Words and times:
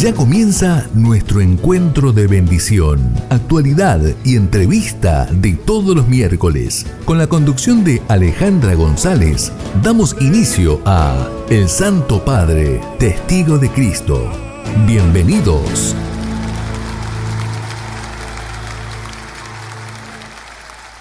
Ya 0.00 0.14
comienza 0.14 0.88
nuestro 0.94 1.42
encuentro 1.42 2.14
de 2.14 2.26
bendición, 2.26 3.12
actualidad 3.28 4.00
y 4.24 4.36
entrevista 4.36 5.26
de 5.26 5.52
todos 5.52 5.94
los 5.94 6.08
miércoles. 6.08 6.86
Con 7.04 7.18
la 7.18 7.26
conducción 7.26 7.84
de 7.84 8.00
Alejandra 8.08 8.72
González, 8.72 9.52
damos 9.82 10.16
inicio 10.18 10.80
a 10.86 11.28
El 11.50 11.68
Santo 11.68 12.24
Padre, 12.24 12.80
Testigo 12.98 13.58
de 13.58 13.68
Cristo. 13.68 14.32
Bienvenidos. 14.86 15.94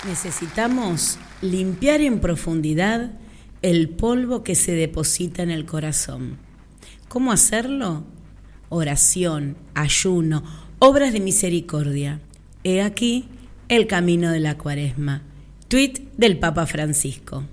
Necesitamos 0.06 1.20
limpiar 1.42 2.02
en 2.02 2.20
profundidad 2.20 3.14
el 3.62 3.88
polvo 3.88 4.44
que 4.44 4.56
se 4.56 4.74
deposita 4.74 5.42
en 5.42 5.52
el 5.52 5.66
corazón. 5.66 6.36
¿Cómo 7.08 7.32
hacerlo? 7.32 8.04
Oración, 8.70 9.58
ayuno, 9.74 10.44
obras 10.78 11.12
de 11.12 11.20
misericordia. 11.20 12.20
He 12.64 12.82
aquí 12.82 13.26
el 13.68 13.88
camino 13.88 14.32
de 14.32 14.40
la 14.40 14.58
cuaresma. 14.58 15.24
Tweet 15.68 15.94
del 16.18 16.38
Papa 16.38 16.66
Francisco. 16.68 17.44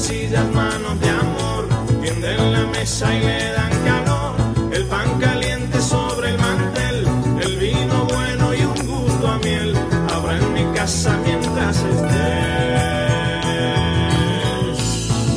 Sencillas 0.00 0.50
manos 0.54 0.98
de 0.98 1.10
amor 1.10 1.68
tienden 2.02 2.52
la 2.52 2.64
mesa 2.66 3.14
y 3.14 3.20
le 3.20 3.52
dan 3.52 3.70
calor, 3.84 4.34
el 4.72 4.86
pan 4.86 5.20
caliente 5.20 5.78
sobre 5.82 6.30
el 6.30 6.38
mantel, 6.38 7.06
el 7.42 7.58
vino 7.58 8.06
bueno 8.06 8.54
y 8.54 8.62
un 8.62 8.86
gusto 8.86 9.28
a 9.28 9.38
miel, 9.38 9.76
habrá 10.10 10.38
en 10.38 10.54
mi 10.54 10.64
casa 10.74 11.18
mientras 11.22 11.76
estés. 11.76 12.20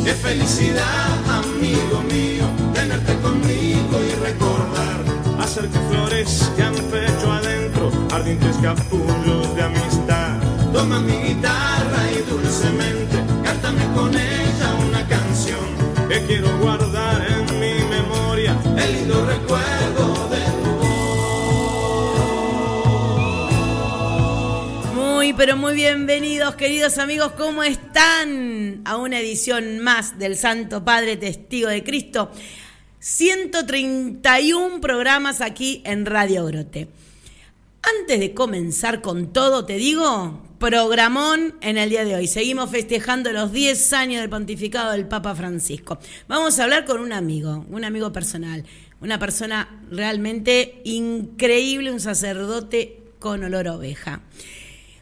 Qué 0.06 0.14
felicidad, 0.14 1.10
amigo 1.42 2.02
mío, 2.10 2.46
tenerte 2.74 3.18
conmigo 3.20 4.00
y 4.00 4.12
recordar, 4.24 5.04
hacer 5.42 5.68
que 5.68 5.80
florezcan 5.90 6.74
pecho 6.90 7.32
adentro, 7.34 7.92
ardientes 8.12 8.56
capullos 8.62 9.56
de 9.56 9.64
amistad. 9.64 10.38
Toma 10.72 11.00
mi 11.02 11.23
muy 25.58 25.76
bienvenidos, 25.76 26.56
queridos 26.56 26.98
amigos, 26.98 27.34
¿cómo 27.34 27.64
están? 27.64 28.82
A 28.86 28.98
una 28.98 29.20
edición 29.20 29.80
más 29.80 30.18
del 30.18 30.36
Santo 30.36 30.84
Padre 30.84 31.16
Testigo 31.16 31.70
de 31.70 31.84
Cristo. 31.84 32.32
131 33.00 34.82
programas 34.82 35.42
aquí 35.42 35.84
en 35.86 36.08
Radio 36.08 36.46
Grote. 36.46 36.88
Antes 37.84 38.20
de 38.20 38.34
comenzar 38.34 39.02
con 39.02 39.32
todo, 39.32 39.64
te 39.66 39.76
digo, 39.76 40.42
programón 40.58 41.56
en 41.62 41.78
el 41.78 41.92
día 41.92 42.04
de 42.04 42.16
hoy. 42.16 42.28
Seguimos 42.28 42.72
festejando 42.72 43.32
los 43.32 43.52
10 43.52 43.94
años 43.94 44.22
del 44.22 44.32
pontificado 44.32 44.94
del 44.94 45.08
Papa 45.08 45.36
Francisco. 45.36 46.00
Vamos 46.28 46.58
a 46.58 46.64
hablar 46.64 46.86
con 46.86 47.00
un 47.00 47.14
amigo, 47.14 47.64
un 47.70 47.84
amigo 47.84 48.12
personal, 48.12 48.66
una 49.02 49.20
persona 49.20 49.84
realmente 49.92 50.82
increíble, 50.84 51.92
un 51.92 52.00
sacerdote 52.00 53.04
con 53.20 53.44
olor 53.44 53.68
oveja. 53.68 54.22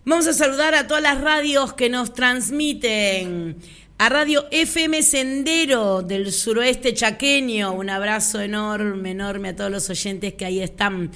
Vamos 0.03 0.25
a 0.25 0.33
saludar 0.33 0.73
a 0.73 0.87
todas 0.87 1.03
las 1.03 1.21
radios 1.21 1.73
que 1.73 1.87
nos 1.87 2.11
transmiten. 2.11 3.57
A 3.99 4.09
Radio 4.09 4.47
FM 4.49 5.03
Sendero 5.03 6.01
del 6.01 6.31
suroeste 6.31 6.95
chaqueño, 6.95 7.71
un 7.71 7.87
abrazo 7.91 8.41
enorme, 8.41 9.11
enorme 9.11 9.49
a 9.49 9.55
todos 9.55 9.69
los 9.69 9.87
oyentes 9.91 10.33
que 10.33 10.45
ahí 10.45 10.59
están. 10.59 11.11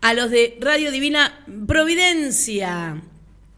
A 0.00 0.14
los 0.14 0.30
de 0.30 0.56
Radio 0.58 0.90
Divina 0.90 1.44
Providencia, 1.66 3.02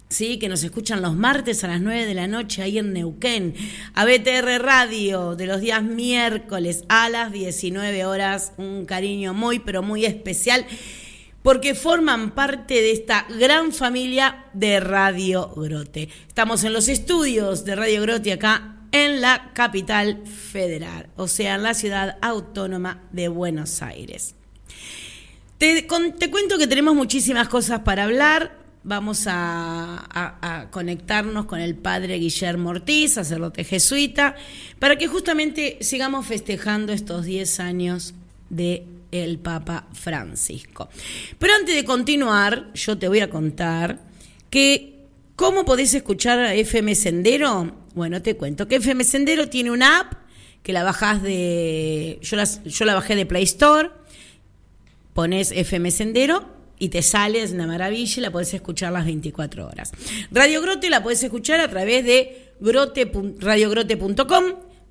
¿sí? 0.08 0.40
que 0.40 0.48
nos 0.48 0.64
escuchan 0.64 1.00
los 1.00 1.14
martes 1.14 1.62
a 1.62 1.68
las 1.68 1.80
9 1.80 2.04
de 2.04 2.14
la 2.14 2.26
noche 2.26 2.62
ahí 2.62 2.78
en 2.78 2.92
Neuquén, 2.92 3.54
a 3.94 4.04
BTR 4.04 4.60
Radio 4.60 5.36
de 5.36 5.46
los 5.46 5.60
días 5.60 5.84
miércoles 5.84 6.82
a 6.88 7.08
las 7.08 7.30
19 7.30 8.04
horas, 8.04 8.52
un 8.56 8.84
cariño 8.84 9.32
muy, 9.32 9.60
pero 9.60 9.84
muy 9.84 10.04
especial, 10.04 10.66
porque 11.42 11.74
forman 11.74 12.30
parte 12.32 12.74
de 12.74 12.92
esta 12.92 13.26
gran 13.38 13.72
familia 13.72 14.46
de 14.52 14.80
Radio 14.80 15.48
Grote. 15.56 16.08
Estamos 16.28 16.64
en 16.64 16.72
los 16.72 16.88
estudios 16.88 17.64
de 17.64 17.76
Radio 17.76 18.02
Grote 18.02 18.32
acá 18.32 18.76
en 18.92 19.20
la 19.20 19.52
capital 19.54 20.22
federal, 20.26 21.08
o 21.16 21.26
sea, 21.26 21.54
en 21.54 21.62
la 21.62 21.74
ciudad 21.74 22.18
autónoma 22.20 23.02
de 23.10 23.28
Buenos 23.28 23.82
Aires. 23.82 24.34
Te, 25.58 25.86
cuento 25.86 26.58
que 26.58 26.66
tenemos 26.66 26.94
muchísimas 26.94 27.48
cosas 27.48 27.80
para 27.80 28.04
hablar, 28.04 28.58
vamos 28.84 29.24
a, 29.28 30.68
conectarnos 30.70 31.46
con 31.46 31.60
el 31.60 31.76
padre 31.76 32.16
Guillermo 32.16 32.70
Ortiz, 32.70 33.14
sacerdote 33.14 33.64
jesuita, 33.64 34.34
para 34.78 34.96
que 34.96 35.06
justamente 35.06 35.78
sigamos 35.80 36.26
festejando 36.26 36.92
estos 36.92 37.24
10 37.24 37.60
años 37.60 38.14
de 38.50 38.84
el 39.12 39.38
Papa 39.38 39.86
Francisco. 39.92 40.88
Pero 41.38 41.54
antes 41.54 41.76
de 41.76 41.84
continuar, 41.84 42.72
yo 42.74 42.98
te 42.98 43.06
voy 43.06 43.20
a 43.20 43.30
contar 43.30 44.00
que 44.50 45.04
cómo 45.36 45.64
podés 45.64 45.94
escuchar 45.94 46.40
a 46.40 46.54
FM 46.54 46.94
Sendero. 46.94 47.76
Bueno, 47.94 48.20
te 48.22 48.36
cuento 48.36 48.66
que 48.66 48.76
FM 48.76 49.04
Sendero 49.04 49.48
tiene 49.48 49.70
una 49.70 50.00
app 50.00 50.14
que 50.62 50.72
la 50.72 50.82
bajás 50.82 51.22
de 51.22 52.18
yo 52.20 52.84
la 52.84 52.94
bajé 52.94 53.14
de 53.14 53.26
Play 53.26 53.44
Store. 53.44 53.90
Pones 55.14 55.52
FM 55.52 55.90
Sendero 55.90 56.48
y 56.78 56.88
te 56.88 57.02
sale, 57.02 57.42
es 57.42 57.52
una 57.52 57.66
maravilla 57.66 58.14
y 58.16 58.20
la 58.20 58.30
podés 58.32 58.54
escuchar 58.54 58.92
las 58.92 59.04
24 59.04 59.68
horas. 59.68 59.92
Radio 60.30 60.60
Grote 60.62 60.90
la 60.90 61.02
podés 61.02 61.22
escuchar 61.22 61.60
a 61.60 61.68
través 61.68 62.04
de 62.04 62.54
radiogrote.com, 62.60 64.44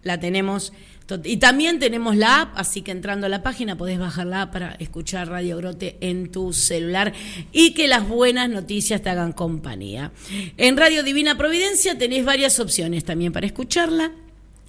la 0.03 0.19
tenemos 0.19 0.73
y 1.23 1.37
también 1.37 1.79
tenemos 1.79 2.15
la 2.15 2.41
app, 2.41 2.53
así 2.55 2.81
que 2.81 2.91
entrando 2.91 3.25
a 3.25 3.29
la 3.29 3.43
página 3.43 3.77
podés 3.77 3.99
bajar 3.99 4.27
la 4.27 4.43
app 4.43 4.53
para 4.53 4.71
escuchar 4.79 5.27
Radio 5.27 5.57
Grote 5.57 5.97
en 6.01 6.31
tu 6.31 6.53
celular 6.53 7.13
y 7.51 7.73
que 7.73 7.87
las 7.87 8.07
buenas 8.07 8.49
noticias 8.49 9.01
te 9.01 9.09
hagan 9.09 9.33
compañía. 9.33 10.11
En 10.57 10.77
Radio 10.77 11.03
Divina 11.03 11.37
Providencia 11.37 11.97
tenés 11.97 12.23
varias 12.23 12.59
opciones 12.59 13.03
también 13.03 13.33
para 13.33 13.45
escucharla. 13.45 14.11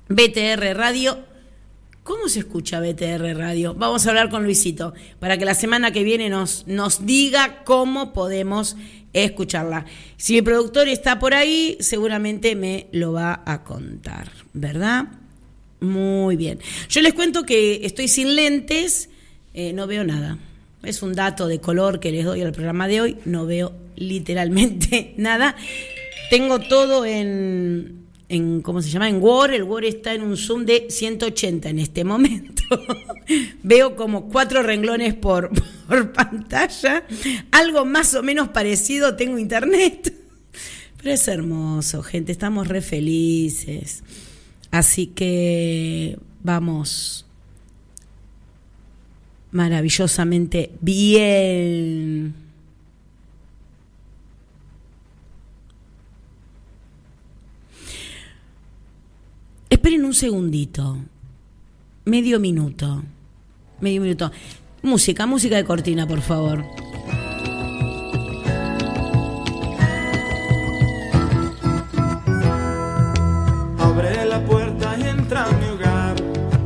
BTR 0.08 0.76
Radio 0.76 1.32
¿Cómo 2.02 2.28
se 2.28 2.40
escucha 2.40 2.80
BTR 2.80 3.36
Radio? 3.36 3.74
Vamos 3.74 4.04
a 4.04 4.08
hablar 4.08 4.28
con 4.28 4.42
Luisito 4.42 4.92
para 5.20 5.38
que 5.38 5.44
la 5.44 5.54
semana 5.54 5.92
que 5.92 6.02
viene 6.02 6.28
nos, 6.28 6.66
nos 6.66 7.06
diga 7.06 7.62
cómo 7.62 8.12
podemos 8.12 8.76
escucharla. 9.12 9.86
Si 10.16 10.34
mi 10.34 10.42
productor 10.42 10.88
está 10.88 11.20
por 11.20 11.32
ahí, 11.32 11.76
seguramente 11.78 12.56
me 12.56 12.88
lo 12.90 13.12
va 13.12 13.44
a 13.46 13.62
contar, 13.62 14.32
¿verdad? 14.52 15.21
Muy 15.82 16.36
bien. 16.36 16.60
Yo 16.88 17.00
les 17.00 17.12
cuento 17.12 17.42
que 17.42 17.84
estoy 17.84 18.06
sin 18.06 18.36
lentes, 18.36 19.08
eh, 19.52 19.72
no 19.72 19.88
veo 19.88 20.04
nada. 20.04 20.38
Es 20.84 21.02
un 21.02 21.12
dato 21.12 21.48
de 21.48 21.60
color 21.60 21.98
que 21.98 22.12
les 22.12 22.24
doy 22.24 22.40
al 22.40 22.52
programa 22.52 22.86
de 22.86 23.00
hoy, 23.00 23.16
no 23.24 23.46
veo 23.46 23.74
literalmente 23.96 25.14
nada. 25.16 25.56
Tengo 26.30 26.60
todo 26.60 27.04
en, 27.04 28.06
en, 28.28 28.62
¿cómo 28.62 28.80
se 28.80 28.90
llama? 28.90 29.08
En 29.08 29.20
Word, 29.20 29.54
el 29.54 29.64
Word 29.64 29.84
está 29.84 30.14
en 30.14 30.22
un 30.22 30.36
zoom 30.36 30.64
de 30.66 30.86
180 30.88 31.68
en 31.68 31.80
este 31.80 32.04
momento. 32.04 32.62
Veo 33.64 33.96
como 33.96 34.28
cuatro 34.28 34.62
renglones 34.62 35.14
por, 35.14 35.50
por 35.88 36.12
pantalla, 36.12 37.04
algo 37.50 37.84
más 37.84 38.14
o 38.14 38.22
menos 38.22 38.50
parecido, 38.50 39.16
tengo 39.16 39.36
internet. 39.36 40.14
Pero 40.96 41.12
es 41.12 41.26
hermoso, 41.26 42.04
gente, 42.04 42.30
estamos 42.30 42.68
re 42.68 42.82
felices. 42.82 44.04
Así 44.72 45.06
que 45.06 46.18
vamos 46.42 47.24
maravillosamente 49.52 50.72
bien. 50.80 52.42
un 60.12 60.14
segundito, 60.14 60.98
medio 62.04 62.38
minuto, 62.38 63.02
medio 63.80 64.02
minuto. 64.02 64.30
Música, 64.82 65.24
música 65.24 65.56
de 65.56 65.64
cortina, 65.64 66.06
por 66.06 66.20
favor. 66.20 66.91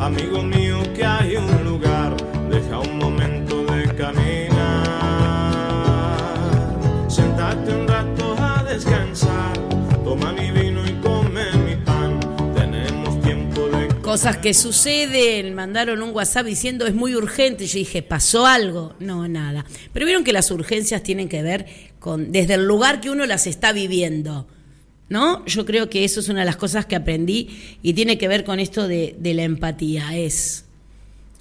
Amigo 0.06 0.40
mío 0.40 0.80
que 0.94 1.04
hay 1.04 1.36
un 1.36 1.64
lugar, 1.64 2.16
deja 2.48 2.78
un 2.78 2.96
momento 2.96 3.64
de 3.64 3.92
caminar, 3.96 4.86
sentate 7.08 7.74
un 7.74 7.88
rato 7.88 8.36
a 8.38 8.62
descansar, 8.62 9.52
toma 10.04 10.32
mi 10.32 10.52
vino 10.52 10.86
y 10.86 10.92
come 11.00 11.50
mi 11.66 11.74
pan, 11.84 12.20
tenemos 12.54 13.20
tiempo 13.20 13.66
de... 13.66 13.88
Cosas 14.00 14.36
que 14.36 14.54
suceden, 14.54 15.56
mandaron 15.56 16.00
un 16.00 16.14
WhatsApp 16.14 16.46
diciendo 16.46 16.86
es 16.86 16.94
muy 16.94 17.16
urgente. 17.16 17.66
Yo 17.66 17.80
dije, 17.80 18.02
¿pasó 18.02 18.46
algo? 18.46 18.94
No, 19.00 19.26
nada. 19.26 19.66
Pero 19.92 20.06
vieron 20.06 20.22
que 20.22 20.32
las 20.32 20.52
urgencias 20.52 21.02
tienen 21.02 21.28
que 21.28 21.42
ver 21.42 21.66
con 21.98 22.30
desde 22.30 22.54
el 22.54 22.64
lugar 22.64 23.00
que 23.00 23.10
uno 23.10 23.26
las 23.26 23.48
está 23.48 23.72
viviendo. 23.72 24.46
¿No? 25.08 25.44
Yo 25.46 25.64
creo 25.64 25.88
que 25.88 26.04
eso 26.04 26.20
es 26.20 26.28
una 26.28 26.40
de 26.40 26.46
las 26.46 26.56
cosas 26.56 26.86
que 26.86 26.96
aprendí 26.96 27.48
y 27.82 27.92
tiene 27.92 28.18
que 28.18 28.26
ver 28.26 28.44
con 28.44 28.58
esto 28.58 28.88
de, 28.88 29.16
la 29.22 29.44
empatía. 29.44 30.16
Es 30.16 30.64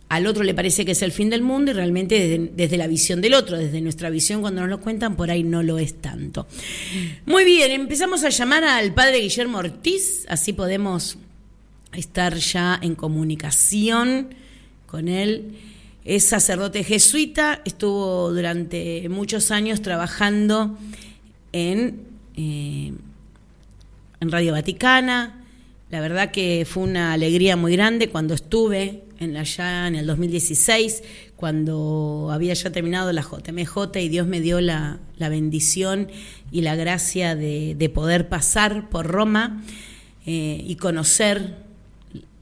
al 0.08 0.28
otro 0.28 0.44
le 0.44 0.54
parece 0.54 0.86
que 0.86 0.92
es 0.92 1.02
el 1.02 1.12
fin 1.12 1.32
del 1.32 1.42
mundo 1.42 1.72
y 1.72 1.74
realmente 1.74 2.20
desde, 2.20 2.52
desde, 2.56 2.78
la 2.78 2.86
visión 2.86 3.22
del 3.22 3.34
otro, 3.34 3.58
desde 3.58 3.82
nuestra 3.82 4.12
visión 4.12 4.42
cuando 4.42 4.62
nos 4.62 4.70
lo 4.70 4.80
cuentan, 4.80 5.16
por 5.16 5.32
ahí 5.32 5.44
no 5.44 5.64
lo 5.64 5.80
es 5.80 6.00
tanto. 6.00 6.46
Muy 7.26 7.44
bien, 7.44 7.72
empezamos 7.72 8.24
a 8.24 8.30
llamar 8.30 8.64
al 8.64 8.94
padre 8.94 9.18
Guillermo 9.18 9.58
Ortiz, 9.58 10.26
así 10.30 10.54
podemos 10.54 11.18
estar 11.98 12.36
ya 12.36 12.80
en 12.82 12.96
comunicación 12.96 14.36
con 14.86 15.08
él. 15.08 15.58
Es 16.04 16.26
sacerdote 16.26 16.84
jesuita, 16.84 17.62
estuvo 17.66 18.32
durante 18.32 19.10
muchos 19.10 19.50
años 19.50 19.82
trabajando 19.82 20.78
en, 21.52 22.02
eh, 22.38 22.94
en 24.20 24.32
Radio 24.32 24.54
Vaticana. 24.54 25.46
La 25.90 26.02
verdad 26.02 26.32
que 26.32 26.66
fue 26.68 26.84
una 26.84 27.14
alegría 27.14 27.56
muy 27.56 27.74
grande 27.76 28.10
cuando 28.10 28.34
estuve 28.34 29.04
en 29.20 29.38
allá 29.38 29.88
en 29.88 29.96
el 29.96 30.08
2016, 30.08 31.04
cuando 31.36 32.30
había 32.32 32.54
ya 32.54 32.72
terminado 32.72 33.12
la 33.14 33.22
JMJ 33.22 33.98
y 34.00 34.10
Dios 34.10 34.28
me 34.28 34.42
dio 34.42 34.62
la, 34.62 35.00
la 35.18 35.30
bendición 35.30 36.10
y 36.52 36.62
la 36.62 36.76
gracia 36.76 37.36
de, 37.36 37.76
de 37.76 37.90
poder 37.90 38.28
pasar 38.30 38.90
por 38.90 39.08
Roma 39.08 39.64
eh, 40.26 40.64
y 40.66 40.76
conocer 40.76 41.56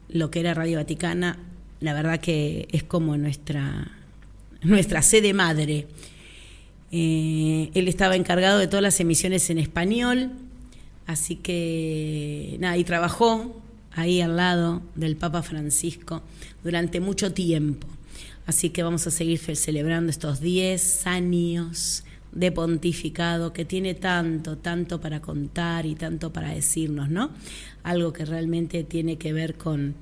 lo 0.08 0.30
que 0.30 0.40
era 0.40 0.54
Radio 0.54 0.78
Vaticana, 0.78 1.38
la 1.80 1.92
verdad 1.92 2.20
que 2.20 2.68
es 2.72 2.82
como 2.82 3.16
nuestra, 3.16 3.90
nuestra 4.62 5.02
sede 5.02 5.34
madre. 5.34 5.86
Eh, 6.92 7.70
él 7.74 7.88
estaba 7.88 8.16
encargado 8.16 8.58
de 8.58 8.68
todas 8.68 8.82
las 8.82 9.00
emisiones 9.00 9.50
en 9.50 9.58
español, 9.58 10.30
así 11.06 11.36
que 11.36 12.56
nada, 12.60 12.76
y 12.76 12.84
trabajó 12.84 13.60
ahí 13.92 14.20
al 14.20 14.36
lado 14.36 14.82
del 14.94 15.16
Papa 15.16 15.42
Francisco 15.42 16.22
durante 16.62 17.00
mucho 17.00 17.32
tiempo. 17.32 17.86
Así 18.46 18.70
que 18.70 18.82
vamos 18.82 19.06
a 19.06 19.10
seguir 19.10 19.38
celebrando 19.38 20.10
estos 20.10 20.40
10 20.40 21.06
años 21.06 22.04
de 22.32 22.50
pontificado 22.52 23.52
que 23.52 23.64
tiene 23.64 23.94
tanto, 23.94 24.58
tanto 24.58 25.00
para 25.00 25.20
contar 25.20 25.86
y 25.86 25.94
tanto 25.94 26.32
para 26.32 26.50
decirnos, 26.50 27.08
¿no? 27.08 27.30
Algo 27.84 28.12
que 28.12 28.24
realmente 28.24 28.82
tiene 28.84 29.16
que 29.16 29.32
ver 29.32 29.54
con, 29.54 29.94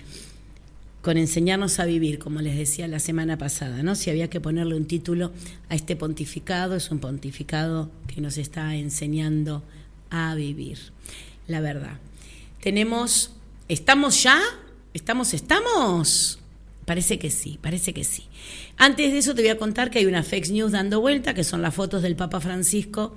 con 1.03 1.19
enseñarnos 1.19 1.79
a 1.79 1.85
vivir, 1.85 2.19
como 2.19 2.41
les 2.41 2.57
decía 2.57 2.89
la 2.89 2.99
semana 2.99 3.37
pasada, 3.37 3.83
¿no? 3.83 3.95
Si 3.95 4.11
había 4.11 4.31
que 4.31 4.41
ponerle 4.41 4.75
un 4.75 4.87
título 4.87 5.31
a 5.69 5.75
este 5.75 5.95
pontificado, 5.95 6.75
es 6.75 6.91
un 6.91 6.99
pontificado 6.99 7.91
que 8.07 8.21
nos 8.21 8.39
está 8.39 8.75
enseñando 8.77 9.63
a 10.13 10.35
vivir, 10.35 10.79
la 11.49 11.61
verdad. 11.61 11.99
Tenemos, 12.61 13.33
¿estamos 13.69 14.23
ya? 14.23 14.41
¿Estamos, 14.95 15.35
estamos? 15.35 16.39
Parece 16.85 17.19
que 17.19 17.31
sí, 17.31 17.59
parece 17.61 17.95
que 17.95 18.05
sí. 18.05 18.25
Antes 18.77 19.11
de 19.11 19.19
eso 19.19 19.35
te 19.35 19.43
voy 19.43 19.51
a 19.51 19.59
contar 19.59 19.91
que 19.91 19.99
hay 19.99 20.07
una 20.07 20.23
fake 20.23 20.51
news 20.51 20.73
dando 20.73 21.01
vuelta, 21.01 21.35
que 21.35 21.45
son 21.45 21.63
las 21.63 21.75
fotos 21.75 22.03
del 22.03 22.15
Papa 22.15 22.41
Francisco 22.41 23.17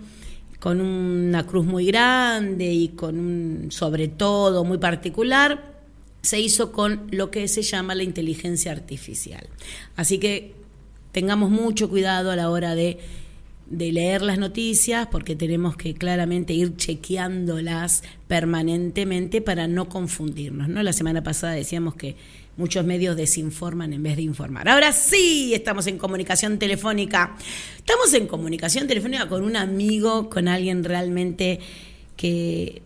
con 0.59 0.81
una 0.81 1.45
cruz 1.45 1.65
muy 1.65 1.85
grande 1.85 2.71
y 2.71 2.87
con 2.89 3.19
un 3.19 3.71
sobre 3.71 4.07
todo 4.07 4.63
muy 4.63 4.77
particular. 4.77 5.75
Se 6.21 6.39
hizo 6.39 6.71
con 6.71 7.07
lo 7.11 7.29
que 7.29 7.47
se 7.47 7.61
llama 7.61 7.93
la 7.93 8.03
inteligencia 8.03 8.71
artificial. 8.71 9.47
Así 9.95 10.17
que 10.17 10.55
tengamos 11.11 11.51
mucho 11.51 11.89
cuidado 11.89 12.31
a 12.31 12.35
la 12.35 12.49
hora 12.49 12.73
de, 12.73 12.99
de 13.67 13.91
leer 13.91 14.21
las 14.21 14.37
noticias 14.37 15.07
porque 15.07 15.35
tenemos 15.35 15.75
que 15.75 15.93
claramente 15.93 16.53
ir 16.53 16.75
chequeándolas 16.75 18.03
permanentemente 18.27 19.41
para 19.41 19.67
no 19.67 19.89
confundirnos. 19.89 20.69
¿no? 20.69 20.83
La 20.83 20.93
semana 20.93 21.23
pasada 21.23 21.53
decíamos 21.53 21.95
que 21.95 22.15
Muchos 22.57 22.85
medios 22.85 23.17
desinforman 23.17 23.91
en 23.91 24.01
vez 24.01 24.15
de 24.15 24.21
informar. 24.21 24.69
Ahora 24.69 24.93
sí, 24.93 25.53
estamos 25.53 25.87
en 25.87 25.97
comunicación 25.97 26.57
telefónica. 26.57 27.35
Estamos 27.77 28.13
en 28.13 28.27
comunicación 28.27 28.87
telefónica 28.87 29.27
con 29.27 29.43
un 29.43 29.57
amigo, 29.57 30.29
con 30.29 30.47
alguien 30.47 30.85
realmente 30.85 31.59
que, 32.15 32.81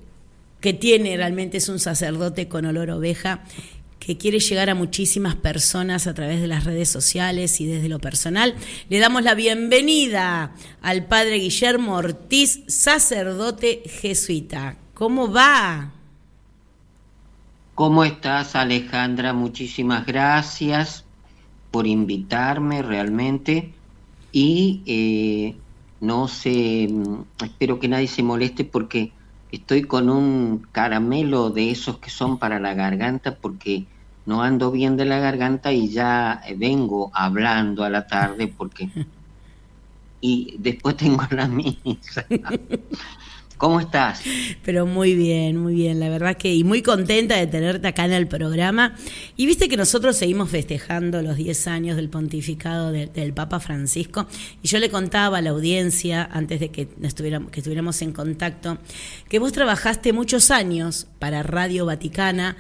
que 0.59 0.73
tiene, 0.73 1.15
realmente 1.17 1.57
es 1.57 1.69
un 1.69 1.77
sacerdote 1.77 2.47
con 2.47 2.65
olor 2.65 2.89
oveja, 2.89 3.43
que 4.09 4.17
quiere 4.17 4.39
llegar 4.39 4.71
a 4.71 4.73
muchísimas 4.73 5.35
personas 5.35 6.07
a 6.07 6.15
través 6.15 6.41
de 6.41 6.47
las 6.47 6.63
redes 6.63 6.89
sociales 6.89 7.61
y 7.61 7.67
desde 7.67 7.89
lo 7.89 8.00
personal. 8.00 8.56
Le 8.89 8.97
damos 8.97 9.21
la 9.21 9.35
bienvenida 9.35 10.56
al 10.81 11.06
padre 11.06 11.35
Guillermo 11.35 11.94
Ortiz, 11.94 12.63
sacerdote 12.65 13.83
jesuita. 13.85 14.77
¿Cómo 14.95 15.31
va? 15.31 15.91
¿Cómo 17.75 18.03
estás, 18.03 18.56
Alejandra? 18.56 19.33
Muchísimas 19.33 20.07
gracias 20.07 21.06
por 21.69 21.85
invitarme 21.85 22.81
realmente. 22.81 23.71
Y 24.31 24.81
eh, 24.88 25.56
no 26.01 26.27
sé, 26.27 26.89
espero 27.44 27.79
que 27.79 27.88
nadie 27.88 28.07
se 28.07 28.23
moleste 28.23 28.65
porque 28.65 29.11
estoy 29.51 29.83
con 29.83 30.09
un 30.09 30.65
caramelo 30.71 31.51
de 31.51 31.69
esos 31.69 32.00
que 32.00 32.09
son 32.09 32.39
para 32.39 32.59
la 32.59 32.73
garganta 32.73 33.35
porque 33.35 33.85
no 34.30 34.44
ando 34.44 34.69
bien 34.69 34.95
de 34.95 35.06
la 35.06 35.18
garganta 35.18 35.74
y 35.74 35.90
ya 35.90 36.44
vengo 36.56 37.09
hablando 37.16 37.83
a 37.83 37.90
la 37.90 38.06
tarde 38.07 38.48
porque... 38.48 38.90
Y 40.21 40.56
después 40.59 40.98
tengo 40.98 41.24
la 41.31 41.48
misa. 41.48 42.26
¿Cómo 43.57 43.80
estás? 43.80 44.21
Pero 44.66 44.86
muy 44.86 45.16
bien, 45.16 45.56
muy 45.56 45.76
bien, 45.76 46.02
la 46.02 46.09
verdad 46.09 46.36
que 46.36 46.54
y 46.54 46.66
muy 46.66 46.81
contenta 46.81 47.38
de 47.38 47.48
tenerte 47.48 47.88
acá 47.88 48.04
en 48.04 48.12
el 48.12 48.28
programa. 48.28 48.95
Y 49.38 49.45
viste 49.45 49.69
que 49.69 49.78
nosotros 49.78 50.18
seguimos 50.18 50.50
festejando 50.50 51.21
los 51.21 51.38
10 51.38 51.68
años 51.68 51.95
del 51.95 52.09
pontificado 52.09 52.92
del 52.92 53.33
Papa 53.33 53.62
Francisco 53.62 54.28
y 54.62 54.68
yo 54.68 54.80
le 54.80 54.90
contaba 54.90 55.38
a 55.38 55.42
la 55.42 55.52
audiencia 55.52 56.28
antes 56.30 56.59
de 56.59 56.69
que 56.69 56.90
estuviéramos, 57.02 57.50
que 57.50 57.62
estuviéramos 57.62 58.02
en 58.02 58.12
contacto 58.12 58.78
que 59.30 59.40
vos 59.40 59.54
trabajaste 59.54 60.12
muchos 60.12 60.52
años 60.52 61.07
para 61.18 61.44
Radio 61.44 61.86
Vaticana 61.86 62.57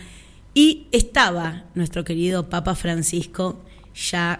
y 0.53 0.87
estaba 0.91 1.65
nuestro 1.75 2.03
querido 2.03 2.49
Papa 2.49 2.75
Francisco 2.75 3.61
ya 3.95 4.39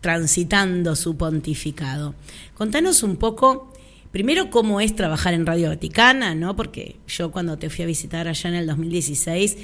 transitando 0.00 0.94
su 0.94 1.16
pontificado. 1.16 2.14
Contanos 2.54 3.02
un 3.02 3.16
poco 3.16 3.72
primero 4.12 4.50
cómo 4.50 4.80
es 4.80 4.94
trabajar 4.94 5.34
en 5.34 5.46
Radio 5.46 5.68
Vaticana, 5.68 6.34
¿no? 6.34 6.56
Porque 6.56 6.96
yo 7.08 7.30
cuando 7.30 7.58
te 7.58 7.70
fui 7.70 7.84
a 7.84 7.86
visitar 7.86 8.28
allá 8.28 8.50
en 8.50 8.56
el 8.56 8.66
2016 8.66 9.56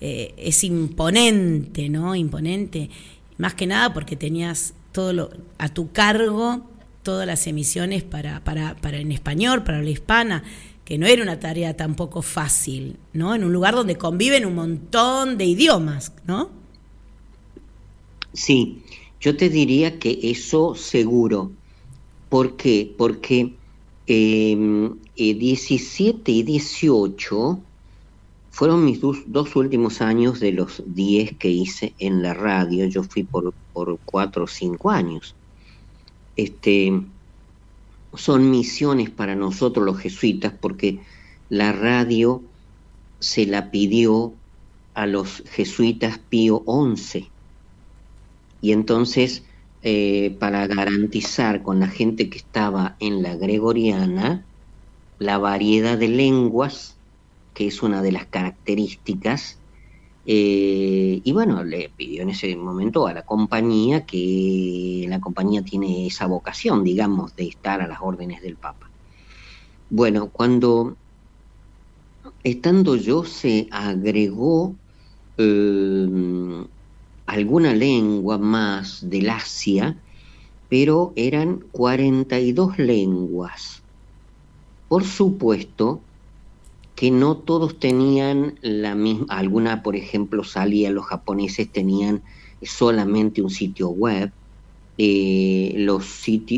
eh, 0.00 0.34
es 0.36 0.64
imponente, 0.64 1.88
¿no? 1.88 2.14
Imponente. 2.14 2.90
Más 3.38 3.54
que 3.54 3.66
nada 3.66 3.92
porque 3.92 4.16
tenías 4.16 4.74
todo 4.92 5.30
a 5.58 5.68
tu 5.68 5.92
cargo 5.92 6.66
todas 7.02 7.26
las 7.26 7.46
emisiones 7.46 8.02
para, 8.02 8.40
para, 8.44 8.76
para 8.76 8.98
en 8.98 9.12
español, 9.12 9.64
para 9.64 9.82
la 9.82 9.90
hispana, 9.90 10.42
que 10.90 10.98
no 10.98 11.06
era 11.06 11.22
una 11.22 11.38
tarea 11.38 11.76
tampoco 11.76 12.20
fácil, 12.20 12.96
¿no? 13.12 13.32
En 13.32 13.44
un 13.44 13.52
lugar 13.52 13.76
donde 13.76 13.96
conviven 13.96 14.44
un 14.44 14.56
montón 14.56 15.38
de 15.38 15.44
idiomas, 15.44 16.12
¿no? 16.26 16.50
Sí, 18.32 18.82
yo 19.20 19.36
te 19.36 19.48
diría 19.48 20.00
que 20.00 20.18
eso 20.20 20.74
seguro. 20.74 21.52
¿Por 22.28 22.56
qué? 22.56 22.92
Porque 22.98 23.54
eh, 24.08 24.90
17 25.14 26.32
y 26.32 26.42
18 26.42 27.60
fueron 28.50 28.84
mis 28.84 29.00
dos, 29.00 29.18
dos, 29.26 29.54
últimos 29.54 30.00
años 30.00 30.40
de 30.40 30.50
los 30.50 30.82
10 30.84 31.36
que 31.36 31.50
hice 31.50 31.94
en 32.00 32.20
la 32.20 32.34
radio. 32.34 32.84
Yo 32.86 33.04
fui 33.04 33.22
por, 33.22 33.54
por 33.72 33.96
4 34.06 34.42
o 34.42 34.48
5 34.48 34.90
años. 34.90 35.36
Este, 36.34 37.00
son 38.14 38.50
misiones 38.50 39.10
para 39.10 39.34
nosotros 39.34 39.84
los 39.84 39.98
jesuitas 39.98 40.52
porque 40.60 41.00
la 41.48 41.72
radio 41.72 42.42
se 43.20 43.46
la 43.46 43.70
pidió 43.70 44.32
a 44.94 45.06
los 45.06 45.42
jesuitas 45.50 46.18
Pío 46.18 46.64
XI. 46.66 47.30
Y 48.60 48.72
entonces, 48.72 49.44
eh, 49.82 50.36
para 50.38 50.66
garantizar 50.66 51.62
con 51.62 51.80
la 51.80 51.88
gente 51.88 52.28
que 52.28 52.38
estaba 52.38 52.96
en 53.00 53.22
la 53.22 53.36
gregoriana 53.36 54.44
la 55.18 55.38
variedad 55.38 55.98
de 55.98 56.08
lenguas, 56.08 56.96
que 57.54 57.66
es 57.66 57.82
una 57.82 58.02
de 58.02 58.10
las 58.10 58.26
características, 58.26 59.59
eh, 60.24 61.20
y 61.24 61.32
bueno, 61.32 61.64
le 61.64 61.90
pidió 61.96 62.22
en 62.22 62.30
ese 62.30 62.54
momento 62.56 63.06
a 63.06 63.14
la 63.14 63.22
compañía 63.22 64.04
que 64.06 65.06
la 65.08 65.20
compañía 65.20 65.62
tiene 65.62 66.06
esa 66.06 66.26
vocación, 66.26 66.84
digamos, 66.84 67.34
de 67.36 67.48
estar 67.48 67.80
a 67.80 67.88
las 67.88 67.98
órdenes 68.02 68.42
del 68.42 68.56
Papa. 68.56 68.90
Bueno, 69.88 70.30
cuando 70.30 70.96
estando 72.42 72.96
yo 72.96 73.24
se 73.24 73.68
agregó 73.70 74.76
eh, 75.36 76.66
alguna 77.26 77.74
lengua 77.74 78.38
más 78.38 79.08
del 79.08 79.30
Asia, 79.30 80.02
pero 80.68 81.12
eran 81.16 81.60
42 81.72 82.78
lenguas. 82.78 83.82
Por 84.88 85.04
supuesto 85.04 86.09
que 87.00 87.10
no 87.10 87.38
todos 87.38 87.78
tenían 87.78 88.58
la 88.60 88.94
misma, 88.94 89.24
alguna, 89.30 89.82
por 89.82 89.96
ejemplo, 89.96 90.44
salía, 90.44 90.90
los 90.90 91.06
japoneses 91.06 91.72
tenían 91.72 92.22
solamente 92.60 93.40
un 93.40 93.48
sitio 93.48 93.88
web, 93.88 94.30
eh, 94.98 95.72
los, 95.76 96.04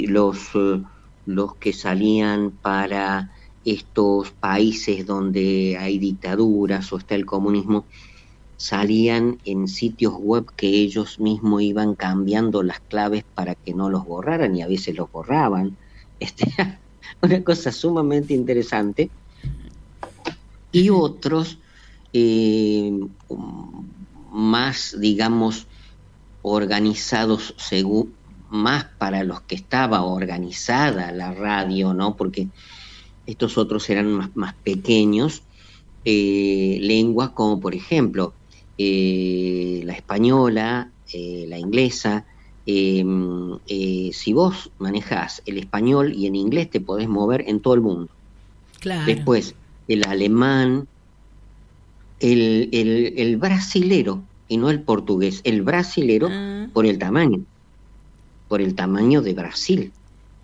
los, 0.09 0.39
eh, 0.57 0.83
los 1.27 1.55
que 1.55 1.73
salían 1.73 2.51
para 2.51 3.31
estos 3.65 4.33
países 4.33 5.07
donde 5.07 5.77
hay 5.79 6.01
dictaduras 6.01 6.93
o 6.93 6.97
está 6.99 7.15
el 7.15 7.25
comunismo, 7.25 7.85
salían 8.57 9.39
en 9.45 9.69
sitios 9.69 10.15
web 10.19 10.47
que 10.57 10.67
ellos 10.67 11.21
mismos 11.21 11.63
iban 11.63 11.95
cambiando 11.95 12.65
las 12.65 12.81
claves 12.81 13.23
para 13.37 13.55
que 13.55 13.75
no 13.75 13.89
los 13.91 14.05
borraran 14.05 14.57
y 14.57 14.63
a 14.63 14.67
veces 14.67 14.97
los 14.97 15.09
borraban. 15.09 15.77
Este, 16.19 16.53
una 17.21 17.43
cosa 17.43 17.71
sumamente 17.71 18.35
interesante. 18.35 19.09
Y 20.73 20.91
otros 20.91 21.59
eh, 22.13 22.99
más, 24.33 24.97
digamos, 24.99 25.67
organizados 26.43 27.55
según 27.59 28.15
más 28.51 28.85
para 28.99 29.25
los 29.25 29.41
que 29.43 29.55
estaba 29.55 30.03
organizada 30.05 31.13
la 31.13 31.33
radio, 31.33 31.95
¿no? 31.95 32.17
Porque 32.17 32.49
estos 33.27 33.57
otros 33.57 33.89
eran 33.89 34.13
más, 34.13 34.31
más 34.35 34.55
pequeños, 34.55 35.43
eh, 36.05 36.79
lenguas 36.81 37.31
como 37.31 37.61
por 37.61 37.75
ejemplo 37.77 38.35
eh, 38.77 39.83
la 39.85 39.93
española, 39.93 40.91
eh, 41.13 41.47
la 41.49 41.59
inglesa. 41.59 42.27
Si 42.65 44.33
vos 44.33 44.71
manejás 44.79 45.43
el 45.47 45.59
español 45.59 46.13
y 46.13 46.27
en 46.27 46.37
inglés 46.37 46.71
te 46.71 46.81
podés 46.81 47.09
mover 47.09 47.45
en 47.49 47.61
todo 47.61 47.75
el 47.75 47.81
mundo. 47.81 48.09
Después, 49.07 49.55
el 49.89 50.07
alemán, 50.07 50.87
el, 52.21 52.69
el, 52.73 53.37
brasilero, 53.37 54.23
y 54.49 54.57
no 54.57 54.71
el 54.71 54.81
portugués, 54.81 55.41
el 55.45 55.63
brasilero 55.63 56.29
ah. 56.31 56.69
por 56.73 56.87
el 56.87 56.99
tamaño, 56.99 57.45
por 58.49 58.61
el 58.61 58.75
tamaño 58.75 59.23
de 59.23 59.35
Brasil. 59.35 59.93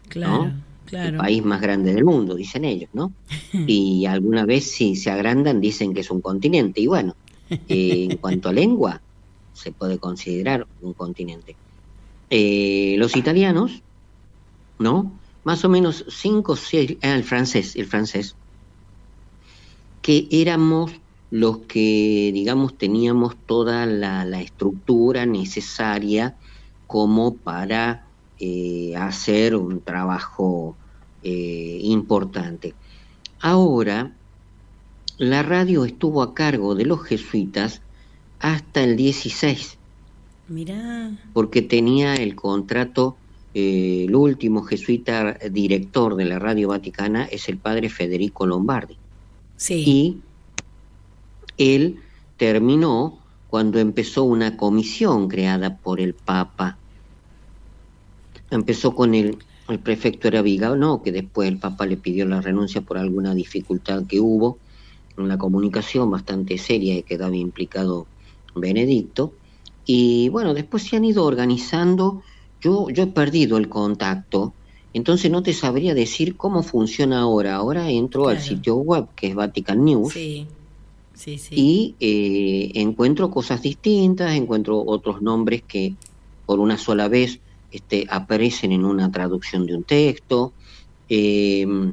Claro 0.08 0.52
el 0.92 1.16
país 1.16 1.44
más 1.44 1.60
grande 1.60 1.92
del 1.92 2.04
mundo, 2.04 2.34
dicen 2.34 2.64
ellos, 2.64 2.90
¿no? 2.92 3.12
Y 3.66 4.06
alguna 4.06 4.44
vez 4.44 4.70
si 4.70 4.96
se 4.96 5.10
agrandan 5.10 5.60
dicen 5.60 5.94
que 5.94 6.00
es 6.00 6.10
un 6.10 6.20
continente. 6.20 6.80
Y 6.80 6.86
bueno, 6.86 7.14
eh, 7.50 8.08
en 8.10 8.16
cuanto 8.18 8.48
a 8.48 8.52
lengua, 8.52 9.00
se 9.52 9.72
puede 9.72 9.98
considerar 9.98 10.66
un 10.80 10.92
continente. 10.92 11.56
Eh, 12.30 12.96
los 12.98 13.16
italianos, 13.16 13.82
¿no? 14.78 15.12
Más 15.44 15.64
o 15.64 15.68
menos 15.68 16.04
cinco, 16.08 16.56
seis, 16.56 16.96
ah, 17.02 17.14
el 17.14 17.24
francés, 17.24 17.74
el 17.76 17.86
francés, 17.86 18.34
que 20.08 20.26
éramos 20.30 20.90
los 21.30 21.58
que, 21.68 22.30
digamos, 22.32 22.78
teníamos 22.78 23.36
toda 23.44 23.84
la, 23.84 24.24
la 24.24 24.40
estructura 24.40 25.26
necesaria 25.26 26.34
como 26.86 27.34
para 27.34 28.06
eh, 28.40 28.94
hacer 28.96 29.54
un 29.54 29.82
trabajo 29.82 30.78
eh, 31.22 31.80
importante. 31.82 32.72
Ahora, 33.38 34.10
la 35.18 35.42
radio 35.42 35.84
estuvo 35.84 36.22
a 36.22 36.32
cargo 36.32 36.74
de 36.74 36.86
los 36.86 37.02
jesuitas 37.04 37.82
hasta 38.38 38.82
el 38.82 38.96
16. 38.96 39.76
Mirá. 40.48 41.18
Porque 41.34 41.60
tenía 41.60 42.14
el 42.14 42.34
contrato, 42.34 43.18
eh, 43.52 44.06
el 44.08 44.14
último 44.14 44.62
jesuita 44.62 45.34
director 45.50 46.16
de 46.16 46.24
la 46.24 46.38
radio 46.38 46.68
vaticana 46.68 47.26
es 47.26 47.50
el 47.50 47.58
padre 47.58 47.90
Federico 47.90 48.46
Lombardi. 48.46 48.96
Y 49.68 50.18
él 51.56 52.00
terminó 52.36 53.18
cuando 53.48 53.78
empezó 53.78 54.24
una 54.24 54.56
comisión 54.56 55.28
creada 55.28 55.76
por 55.76 56.00
el 56.00 56.14
Papa. 56.14 56.78
Empezó 58.50 58.94
con 58.94 59.14
el, 59.14 59.38
el 59.68 59.78
prefecto 59.78 60.28
era 60.28 60.42
no, 60.76 61.02
que 61.02 61.12
después 61.12 61.48
el 61.48 61.58
Papa 61.58 61.86
le 61.86 61.96
pidió 61.96 62.24
la 62.26 62.40
renuncia 62.40 62.80
por 62.80 62.98
alguna 62.98 63.34
dificultad 63.34 64.04
que 64.06 64.20
hubo 64.20 64.58
en 65.16 65.28
la 65.28 65.38
comunicación 65.38 66.10
bastante 66.10 66.58
seria 66.58 66.96
y 66.96 67.02
quedaba 67.02 67.36
implicado 67.36 68.06
Benedicto. 68.54 69.32
Y 69.84 70.28
bueno, 70.28 70.54
después 70.54 70.82
se 70.84 70.96
han 70.96 71.04
ido 71.04 71.24
organizando, 71.24 72.22
yo, 72.60 72.88
yo 72.90 73.04
he 73.04 73.06
perdido 73.08 73.56
el 73.56 73.68
contacto, 73.68 74.52
entonces 74.94 75.30
no 75.30 75.42
te 75.42 75.52
sabría 75.52 75.94
decir 75.94 76.36
cómo 76.36 76.62
funciona 76.62 77.20
ahora. 77.20 77.56
Ahora 77.56 77.90
entro 77.90 78.28
al 78.28 78.40
sitio 78.40 78.76
web 78.76 79.06
que 79.14 79.28
es 79.28 79.34
Vatican 79.34 79.84
News. 79.84 80.12
Sí. 80.12 80.46
Sí, 81.14 81.36
sí. 81.36 81.54
Y 81.56 81.94
eh, 81.98 82.80
encuentro 82.80 83.28
cosas 83.30 83.60
distintas, 83.60 84.36
encuentro 84.36 84.84
otros 84.86 85.20
nombres 85.20 85.62
que 85.66 85.94
por 86.46 86.60
una 86.60 86.78
sola 86.78 87.08
vez 87.08 87.40
este, 87.70 88.06
aparecen 88.08 88.72
en 88.72 88.84
una 88.84 89.10
traducción 89.10 89.66
de 89.66 89.74
un 89.74 89.82
texto, 89.82 90.52
em, 91.08 91.92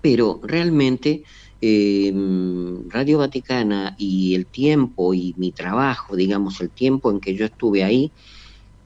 pero 0.00 0.40
realmente 0.42 1.22
em, 1.60 2.88
Radio 2.88 3.18
Vaticana 3.18 3.94
y 3.98 4.34
el 4.34 4.46
tiempo 4.46 5.14
y 5.14 5.34
mi 5.36 5.52
trabajo, 5.52 6.16
digamos, 6.16 6.60
el 6.60 6.70
tiempo 6.70 7.10
en 7.10 7.20
que 7.20 7.34
yo 7.34 7.44
estuve 7.44 7.84
ahí, 7.84 8.10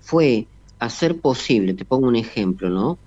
fue 0.01 0.47
hacer 0.79 1.19
posible, 1.19 1.73
te 1.73 1.85
pongo 1.85 2.07
un 2.07 2.17
ejemplo, 2.17 2.69
¿no? 2.69 2.99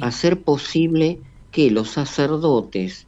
Hacer 0.00 0.42
posible 0.42 1.18
que 1.50 1.70
los 1.70 1.90
sacerdotes 1.90 3.06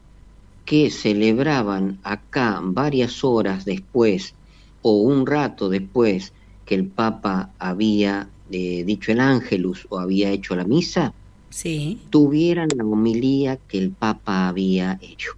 que 0.65 0.91
celebraban 0.91 1.99
acá 2.03 2.61
varias 2.63 3.25
horas 3.25 3.65
después 3.65 4.35
o 4.81 4.97
un 4.97 5.27
rato 5.27 5.69
después 5.69 6.33
que 6.65 6.75
el 6.75 6.87
Papa 6.87 7.51
había 7.59 8.29
dicho 8.49 9.13
el 9.13 9.21
ángelus 9.21 9.87
o 9.89 9.99
había 9.99 10.31
hecho 10.31 10.55
la 10.55 10.65
misa, 10.65 11.15
sí. 11.51 12.01
tuvieran 12.11 12.69
la 12.77 12.85
homilía 12.85 13.57
que 13.57 13.79
el 13.79 13.91
Papa 13.91 14.49
había 14.49 14.99
hecho. 15.01 15.33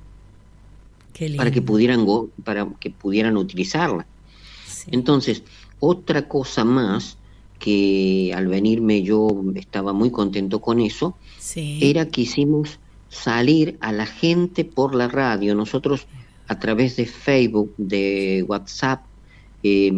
Para 1.36 1.52
que 1.52 1.62
pudieran 1.62 2.04
para 2.42 2.66
que 2.80 2.90
pudieran 2.90 3.36
utilizarla. 3.36 4.04
Entonces, 4.88 5.44
otra 5.78 6.26
cosa 6.28 6.64
más 6.64 7.16
que 7.58 8.32
al 8.34 8.48
venirme 8.48 9.02
yo 9.02 9.28
estaba 9.54 9.92
muy 9.92 10.10
contento 10.10 10.60
con 10.60 10.80
eso, 10.80 11.16
era 11.56 12.06
que 12.08 12.22
hicimos 12.22 12.78
salir 13.08 13.76
a 13.80 13.92
la 13.92 14.06
gente 14.06 14.64
por 14.64 14.94
la 14.94 15.08
radio. 15.08 15.54
Nosotros 15.54 16.06
a 16.48 16.58
través 16.58 16.96
de 16.96 17.06
Facebook, 17.06 17.72
de 17.76 18.44
WhatsApp, 18.48 19.02
eh, 19.62 19.92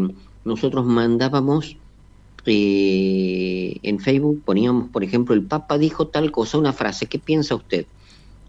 nosotros 0.44 0.86
mandábamos 0.86 1.76
eh, 2.46 3.78
en 3.82 3.98
Facebook 3.98 4.42
poníamos, 4.44 4.88
por 4.90 5.02
ejemplo, 5.02 5.34
el 5.34 5.42
Papa 5.42 5.78
dijo 5.78 6.06
tal 6.06 6.30
cosa, 6.30 6.58
una 6.58 6.72
frase, 6.72 7.06
¿qué 7.06 7.18
piensa 7.18 7.56
usted? 7.56 7.86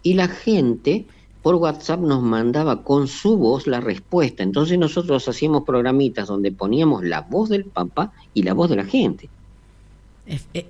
Y 0.04 0.14
la 0.14 0.28
gente 0.28 1.04
por 1.42 1.56
WhatsApp 1.56 2.00
nos 2.00 2.22
mandaba 2.22 2.84
con 2.84 3.08
su 3.08 3.36
voz 3.36 3.66
la 3.66 3.80
respuesta. 3.80 4.42
Entonces 4.42 4.78
nosotros 4.78 5.28
hacíamos 5.28 5.64
programitas 5.64 6.28
donde 6.28 6.52
poníamos 6.52 7.04
la 7.04 7.22
voz 7.22 7.48
del 7.48 7.64
Papa 7.64 8.12
y 8.34 8.42
la 8.42 8.54
voz 8.54 8.70
de 8.70 8.76
la 8.76 8.84
gente. 8.84 9.28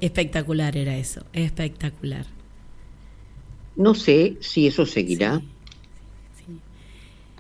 Espectacular 0.01 0.77
era 0.77 0.97
eso, 0.97 1.25
espectacular. 1.33 2.27
No 3.75 3.95
sé 3.95 4.37
si 4.41 4.67
eso 4.67 4.87
seguirá. 4.87 5.43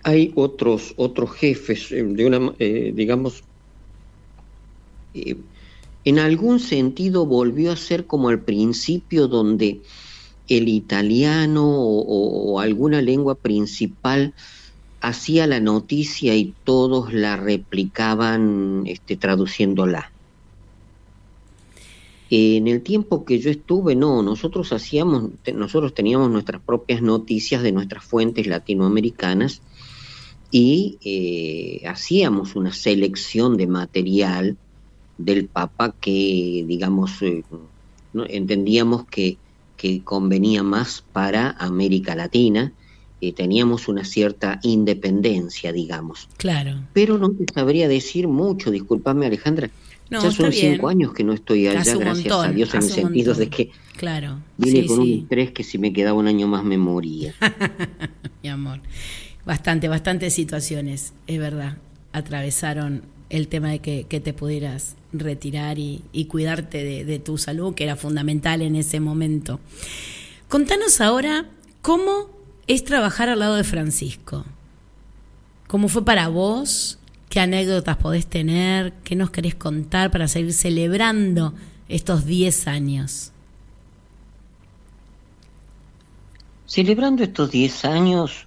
Hay 0.02 0.32
otros 0.34 0.94
otros 0.96 1.32
jefes 1.32 1.92
eh, 1.92 2.02
de 2.02 2.26
una, 2.26 2.52
eh, 2.58 2.92
digamos, 2.94 3.42
en 5.14 6.18
algún 6.18 6.60
sentido 6.60 7.26
volvió 7.26 7.72
a 7.72 7.76
ser 7.76 8.06
como 8.06 8.28
al 8.28 8.40
principio 8.40 9.28
donde 9.28 9.80
el 10.48 10.68
italiano 10.68 11.64
o, 11.66 12.60
alguna 12.60 13.02
lengua 13.02 13.34
principal 13.34 14.34
hacía 15.00 15.46
la 15.46 15.60
noticia 15.60 16.34
y 16.34 16.54
todos 16.64 17.12
la 17.12 17.37
replicaban 17.37 18.84
este, 18.87 19.16
traduciéndola. 19.16 20.10
En 22.30 22.68
el 22.68 22.82
tiempo 22.82 23.25
que 23.25 23.38
yo 23.38 23.50
estuve, 23.50 23.94
no, 23.94 24.23
nosotros 24.23 24.73
hacíamos, 24.73 25.30
nosotros 25.54 25.94
teníamos 25.94 26.30
nuestras 26.30 26.61
propias 26.61 27.00
noticias 27.00 27.62
de 27.62 27.73
nuestras 27.73 28.04
fuentes 28.04 28.47
latinoamericanas 28.47 29.62
y 30.50 30.99
eh, 31.02 31.87
hacíamos 31.87 32.54
una 32.54 32.73
selección 32.73 33.56
de 33.56 33.66
material 33.66 34.56
del 35.16 35.47
Papa 35.47 35.94
que, 36.00 36.64
digamos, 36.66 37.23
eh, 37.23 37.44
entendíamos 38.28 39.06
que, 39.06 39.38
que, 39.76 40.02
convenía 40.04 40.62
más 40.62 41.04
para 41.12 41.50
América 41.58 42.14
Latina. 42.14 42.73
Eh, 43.20 43.32
teníamos 43.32 43.88
una 43.88 44.04
cierta 44.04 44.61
independencia, 44.62 45.73
digamos. 45.73 46.28
Claro. 46.37 46.85
Pero 46.92 47.18
no 47.18 47.30
te 47.30 47.52
sabría 47.52 47.88
decir 47.88 48.28
mucho, 48.28 48.70
discúlpame 48.70 49.26
Alejandra, 49.26 49.70
ya 50.10 50.30
son 50.30 50.52
cinco 50.52 50.88
años 50.88 51.12
que 51.12 51.24
no 51.24 51.32
estoy 51.32 51.66
allá, 51.66 51.82
gracias 51.96 52.32
a 52.32 52.48
Dios, 52.52 52.74
en 52.74 52.82
el 52.82 52.88
sentido 52.88 53.34
de 53.34 53.48
que 53.48 53.70
claro. 53.96 54.40
vine 54.56 54.86
con 54.86 55.00
un 55.00 55.08
estrés 55.08 55.52
que 55.52 55.64
si 55.64 55.78
me 55.78 55.92
quedaba 55.92 56.18
un 56.18 56.26
año 56.28 56.46
más 56.46 56.64
me 56.64 56.78
moría. 56.78 57.34
Mi 58.42 58.48
amor, 58.48 58.80
bastante, 59.44 59.88
bastantes 59.88 60.34
situaciones, 60.34 61.12
es 61.26 61.38
verdad, 61.38 61.76
atravesaron 62.12 63.02
el 63.30 63.48
tema 63.48 63.70
de 63.70 63.80
que, 63.80 64.04
te 64.04 64.32
pudieras 64.32 64.96
retirar 65.12 65.78
y, 65.78 66.02
cuidarte 66.28 66.82
de, 66.82 67.04
de, 67.04 67.18
tu 67.18 67.36
salud, 67.36 67.74
que 67.74 67.84
era 67.84 67.96
fundamental 67.96 68.62
en 68.62 68.76
ese 68.76 69.00
momento. 69.00 69.60
Contanos 70.48 71.00
ahora 71.02 71.46
cómo 71.82 72.30
es 72.66 72.84
trabajar 72.84 73.28
al 73.28 73.40
lado 73.40 73.56
de 73.56 73.64
Francisco. 73.64 74.44
¿Cómo 75.66 75.88
fue 75.88 76.04
para 76.04 76.28
vos? 76.28 76.98
¿Qué 77.28 77.40
anécdotas 77.40 77.99
podés 77.99 78.26
tener? 78.26 78.94
¿Qué 79.04 79.14
nos 79.14 79.30
querés 79.30 79.54
contar 79.54 80.11
para 80.11 80.28
seguir 80.28 80.54
celebrando 80.54 81.52
estos 81.88 82.25
10 82.25 82.66
años? 82.68 83.32
Celebrando 86.64 87.23
estos 87.23 87.50
10 87.50 87.85
años, 87.85 88.47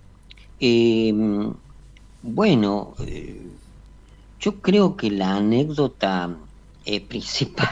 em, 0.60 1.54
bueno, 2.24 2.96
eh, 3.06 3.42
yo 4.40 4.62
creo 4.62 4.96
que 4.96 5.12
la 5.12 5.36
anécdota 5.36 6.36
eh, 6.86 7.02
principal, 7.08 7.70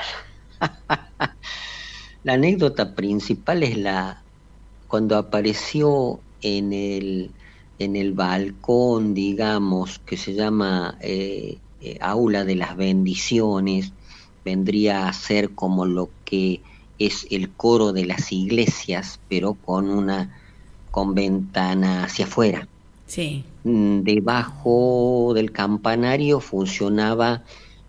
la 2.23 2.33
anécdota 2.33 2.93
principal 2.93 3.63
es 3.63 3.77
la 3.77 4.21
cuando 4.87 5.17
apareció 5.17 6.19
en 6.41 6.73
el 6.73 7.31
en 7.79 7.95
el 7.95 8.11
balcón, 8.11 9.13
digamos, 9.13 9.99
que 9.99 10.17
se 10.17 10.33
llama 10.33 10.97
eh, 11.01 11.57
eh, 11.81 11.97
Aula 12.01 12.43
de 12.43 12.55
las 12.55 12.75
Bendiciones, 12.75 13.93
vendría 14.43 15.07
a 15.07 15.13
ser 15.13 15.51
como 15.51 15.85
lo 15.85 16.09
que 16.25 16.61
es 16.99 17.25
el 17.31 17.49
coro 17.49 17.93
de 17.93 18.05
las 18.05 18.31
iglesias, 18.33 19.19
pero 19.29 19.53
con 19.53 19.89
una 19.89 20.37
con 20.91 21.15
ventana 21.15 22.03
hacia 22.03 22.25
afuera. 22.25 22.67
Sí. 23.07 23.45
Mm, 23.63 24.01
debajo 24.01 25.31
del 25.33 25.51
campanario 25.51 26.41
funcionaba 26.41 27.43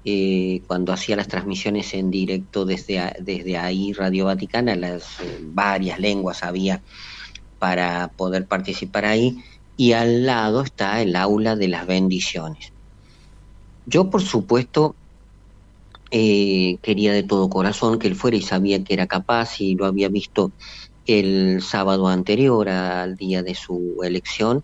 eh, 0.04 0.62
cuando 0.66 0.92
hacía 0.92 1.16
las 1.16 1.28
transmisiones 1.28 1.92
en 1.94 2.10
directo 2.10 2.64
desde, 2.64 3.12
desde 3.20 3.58
ahí 3.58 3.92
Radio 3.92 4.26
Vaticana, 4.26 4.76
las 4.76 5.16
varias 5.42 5.98
lenguas 5.98 6.44
había 6.44 6.80
para 7.58 8.08
poder 8.16 8.46
participar 8.46 9.04
ahí 9.04 9.42
y 9.80 9.94
al 9.94 10.26
lado 10.26 10.60
está 10.60 11.00
el 11.00 11.16
aula 11.16 11.56
de 11.56 11.66
las 11.66 11.86
bendiciones. 11.86 12.70
Yo, 13.86 14.10
por 14.10 14.20
supuesto, 14.20 14.94
eh, 16.10 16.76
quería 16.82 17.14
de 17.14 17.22
todo 17.22 17.48
corazón 17.48 17.98
que 17.98 18.06
él 18.06 18.14
fuera 18.14 18.36
y 18.36 18.42
sabía 18.42 18.84
que 18.84 18.92
era 18.92 19.06
capaz 19.06 19.58
y 19.58 19.76
lo 19.76 19.86
había 19.86 20.10
visto 20.10 20.52
el 21.06 21.62
sábado 21.62 22.08
anterior 22.08 22.68
al 22.68 23.16
día 23.16 23.42
de 23.42 23.54
su 23.54 24.00
elección 24.02 24.62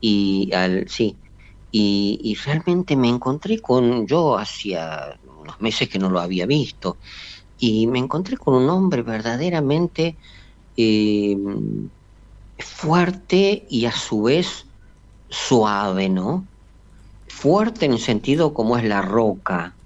y 0.00 0.50
al 0.54 0.88
sí 0.88 1.14
y, 1.70 2.34
realmente 2.42 2.96
me 2.96 3.10
encontré 3.10 3.58
con 3.58 4.06
yo 4.06 4.38
hacía 4.38 5.18
unos 5.42 5.60
meses 5.60 5.90
que 5.90 5.98
no 5.98 6.08
lo 6.08 6.20
había 6.20 6.46
visto 6.46 6.96
y 7.58 7.86
me 7.86 7.98
encontré 7.98 8.38
con 8.38 8.54
un 8.54 8.70
hombre 8.70 9.02
verdaderamente 9.02 10.16
eh, 10.74 11.36
fuerte 12.58 13.66
y 13.68 13.86
a 13.86 13.92
su 13.92 14.22
vez 14.22 14.66
suave, 15.28 16.08
¿no? 16.08 16.48
Fuerte 17.28 17.86
en 17.86 17.92
el 17.94 17.98
sentido 17.98 18.54
como 18.54 18.76
es 18.78 18.84
la 18.84 19.02
roca 19.02 19.76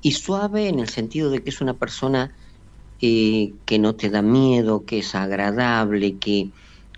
y 0.00 0.12
suave 0.12 0.68
en 0.68 0.78
el 0.78 0.88
sentido 0.88 1.30
de 1.30 1.42
que 1.42 1.50
es 1.50 1.60
una 1.60 1.74
persona 1.74 2.34
eh, 3.00 3.54
que 3.66 3.78
no 3.78 3.96
te 3.96 4.08
da 4.08 4.22
miedo, 4.22 4.84
que 4.86 5.00
es 5.00 5.14
agradable, 5.14 6.18
que, 6.18 6.52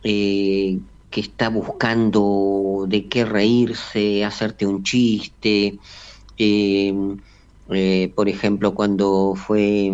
eh, 0.04 0.78
que 1.11 1.20
está 1.20 1.48
buscando 1.48 2.87
de 2.88 3.09
qué 3.09 3.24
reírse, 3.24 4.24
hacerte 4.24 4.66
un 4.66 4.85
chiste. 4.85 5.78
Eh, 6.37 6.92
por 8.14 8.28
ejemplo, 8.28 8.74
cuando 8.74 9.35
fue 9.35 9.92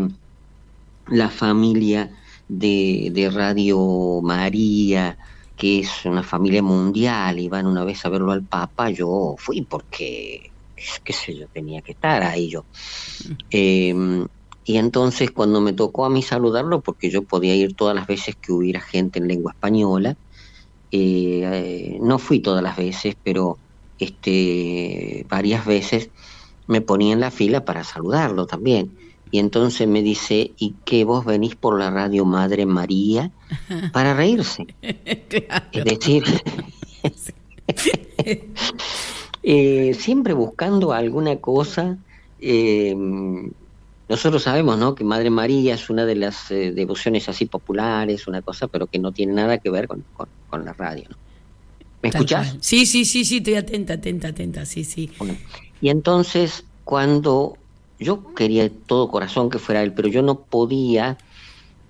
la 1.06 1.30
familia 1.30 2.10
de, 2.48 3.30
Radio 3.33 4.20
María, 4.22 5.18
que 5.57 5.80
es 5.80 6.04
una 6.04 6.22
familia 6.22 6.62
mundial 6.62 7.38
y 7.38 7.48
van 7.48 7.66
una 7.66 7.85
vez 7.85 8.04
a 8.04 8.09
verlo 8.09 8.33
al 8.33 8.46
Papa, 8.46 8.90
yo 8.90 9.35
fui 9.38 9.62
porque, 9.62 10.52
qué 11.04 11.12
sé 11.12 11.37
yo, 11.37 11.48
tenía 11.48 11.83
que 11.83 11.92
estar 11.92 12.22
ahí 12.22 12.50
yo. 12.50 12.66
Em, 13.50 14.26
y 14.64 14.76
entonces 14.78 15.30
cuando 15.30 15.61
me 15.61 15.72
tocó 15.72 16.04
a 16.04 16.11
mí 16.11 16.22
saludarlo, 16.22 16.83
porque 16.83 17.11
yo 17.11 17.24
podía 17.24 17.54
ir 17.54 17.74
todas 17.76 17.94
las 17.94 18.07
veces 18.07 18.37
que 18.40 18.52
hubiera 18.52 18.80
gente 18.80 19.18
en 19.18 19.28
lengua 19.28 19.52
española, 19.52 20.16
eh, 20.90 21.98
no 22.00 22.18
fui 22.18 22.40
todas 22.40 22.62
las 22.62 22.76
veces, 22.76 23.16
pero 23.22 23.59
este, 23.98 25.26
varias 25.28 25.66
veces 25.66 26.11
me 26.66 26.80
ponía 26.80 27.12
en 27.12 27.20
la 27.20 27.30
fila 27.30 27.64
para 27.64 27.85
saludarlo 27.85 28.46
también. 28.46 28.96
Y 29.35 29.40
entonces 29.40 29.88
me 29.88 30.01
dice, 30.01 30.53
¿y 30.59 30.77
qué 30.85 31.05
vos 31.05 31.25
venís 31.25 31.57
por 31.57 31.77
la 31.77 31.90
radio 31.90 32.25
Madre 32.25 32.66
María? 32.66 33.33
Para 33.92 34.14
reírse. 34.14 34.64
Es 35.73 35.85
decir, 35.85 36.23
eh, 39.42 39.94
siempre 39.99 40.35
buscando 40.35 40.92
alguna 40.92 41.35
cosa. 41.38 41.99
Eh, 42.40 42.94
nosotros 44.09 44.44
sabemos 44.44 44.79
¿no? 44.79 44.94
que 44.94 45.03
Madre 45.03 45.31
María 45.31 45.75
es 45.75 45.90
una 45.90 46.07
de 46.07 46.14
las 46.14 46.53
eh, 46.53 46.70
devociones 46.70 47.29
así 47.29 47.47
populares, 47.47 48.29
una 48.29 48.40
cosa, 48.40 48.68
pero 48.68 48.87
que 48.87 49.01
no 49.01 49.11
tiene 49.11 49.33
nada 49.33 49.59
que 49.59 49.68
ver 49.68 49.88
con, 49.88 50.05
la 50.64 50.75
radio. 50.75 51.07
¿no? 51.11 51.16
¿Me 52.05 52.11
escuchás? 52.11 52.57
Sí, 52.61 52.87
sí, 52.87 53.05
sí, 53.05 53.25
sí, 53.25 53.38
estoy 53.38 53.57
atenta, 53.57 53.94
atenta, 53.94 54.29
atenta, 54.29 54.64
sí, 54.64 54.85
sí. 54.85 55.11
y 55.81 55.88
entonces 55.88 56.64
cuando 56.85 57.59
yo 57.98 58.35
quería 58.35 58.64
de 58.64 58.70
todo 58.70 59.09
corazón 59.09 59.50
que 59.50 59.59
fuera 59.59 59.83
él, 59.83 59.92
pero 59.92 60.09
yo 60.09 60.22
no 60.22 60.40
podía 60.40 61.16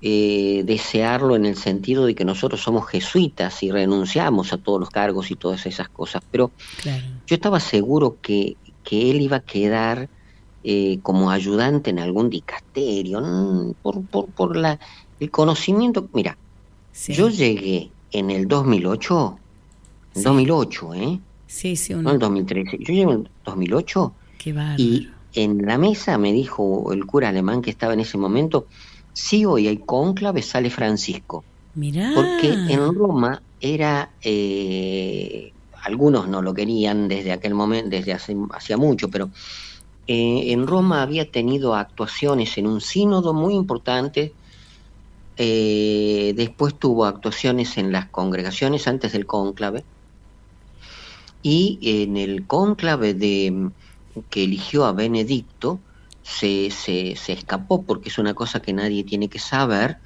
eh, 0.02 0.62
desearlo 0.66 1.34
en 1.34 1.46
el 1.46 1.56
sentido 1.56 2.04
de 2.04 2.14
que 2.14 2.26
nosotros 2.26 2.60
somos 2.60 2.86
jesuitas 2.88 3.62
y 3.62 3.70
renunciamos 3.70 4.52
a 4.52 4.58
todos 4.58 4.78
los 4.78 4.90
cargos 4.90 5.30
y 5.30 5.34
todas 5.34 5.64
esas 5.64 5.88
cosas, 5.88 6.22
pero 6.30 6.50
yo 6.84 7.34
estaba 7.34 7.58
seguro 7.58 8.18
que, 8.20 8.56
que, 8.82 9.10
él 9.10 9.22
iba 9.22 9.38
a 9.38 9.40
quedar 9.40 10.10
eh, 10.62 10.98
como 11.02 11.30
ayudante 11.30 11.88
en 11.88 12.00
algún 12.00 12.28
dicasterio, 12.28 13.74
por, 13.82 14.04
por, 14.04 14.26
por 14.26 14.56
la, 14.56 14.78
el 15.20 15.30
conocimiento. 15.30 16.06
Mira, 16.12 16.36
yo 17.08 17.30
llegué 17.30 17.90
en 18.12 18.30
el 18.30 18.46
2008, 18.46 19.38
en 20.16 20.22
2008, 20.22 20.94
¿eh? 20.94 21.20
Sí, 21.46 21.76
sí, 21.76 21.94
No 21.94 22.00
en 22.00 22.08
el 22.08 22.18
2013, 22.18 22.78
yo 22.78 22.86
llegué 22.86 23.02
en 23.02 23.10
el 23.10 23.28
2008 23.44 24.12
Qué 24.38 24.50
y 24.76 25.08
en 25.34 25.66
la 25.66 25.78
mesa 25.78 26.16
me 26.16 26.32
dijo 26.32 26.92
el 26.92 27.06
cura 27.06 27.28
alemán 27.28 27.60
que 27.60 27.70
estaba 27.70 27.92
en 27.92 28.00
ese 28.00 28.16
momento, 28.16 28.66
si 29.12 29.44
hoy 29.44 29.68
hay 29.68 29.78
cónclave 29.78 30.42
sale 30.42 30.70
Francisco. 30.70 31.44
Mirá. 31.74 32.12
Porque 32.14 32.52
en 32.52 32.94
Roma 32.94 33.42
era, 33.60 34.10
eh, 34.22 35.52
algunos 35.82 36.28
no 36.28 36.40
lo 36.40 36.54
querían 36.54 37.08
desde 37.08 37.32
aquel 37.32 37.54
momento, 37.54 37.90
desde 37.90 38.12
hace, 38.12 38.36
hacía 38.52 38.76
mucho, 38.76 39.08
pero 39.08 39.30
eh, 40.06 40.52
en 40.52 40.66
Roma 40.66 41.02
había 41.02 41.30
tenido 41.30 41.74
actuaciones 41.74 42.56
en 42.58 42.66
un 42.66 42.80
sínodo 42.80 43.34
muy 43.34 43.54
importante, 43.54 44.32
eh, 45.36 46.32
después 46.36 46.78
tuvo 46.78 47.06
actuaciones 47.06 47.76
en 47.76 47.90
las 47.90 48.08
congregaciones 48.08 48.86
antes 48.86 49.12
del 49.12 49.26
cónclave, 49.26 49.82
y 51.42 51.78
en 51.82 52.16
el 52.16 52.46
cónclave 52.46 53.14
de 53.14 53.70
que 54.22 54.44
eligió 54.44 54.84
a 54.84 54.92
Benedicto 54.92 55.80
se, 56.22 56.70
se, 56.70 57.16
se, 57.16 57.32
escapó 57.32 57.82
porque 57.82 58.08
es 58.08 58.18
una 58.18 58.34
cosa 58.34 58.60
que 58.60 58.72
nadie 58.72 59.04
tiene 59.04 59.28
que 59.28 59.38
saber. 59.38 59.98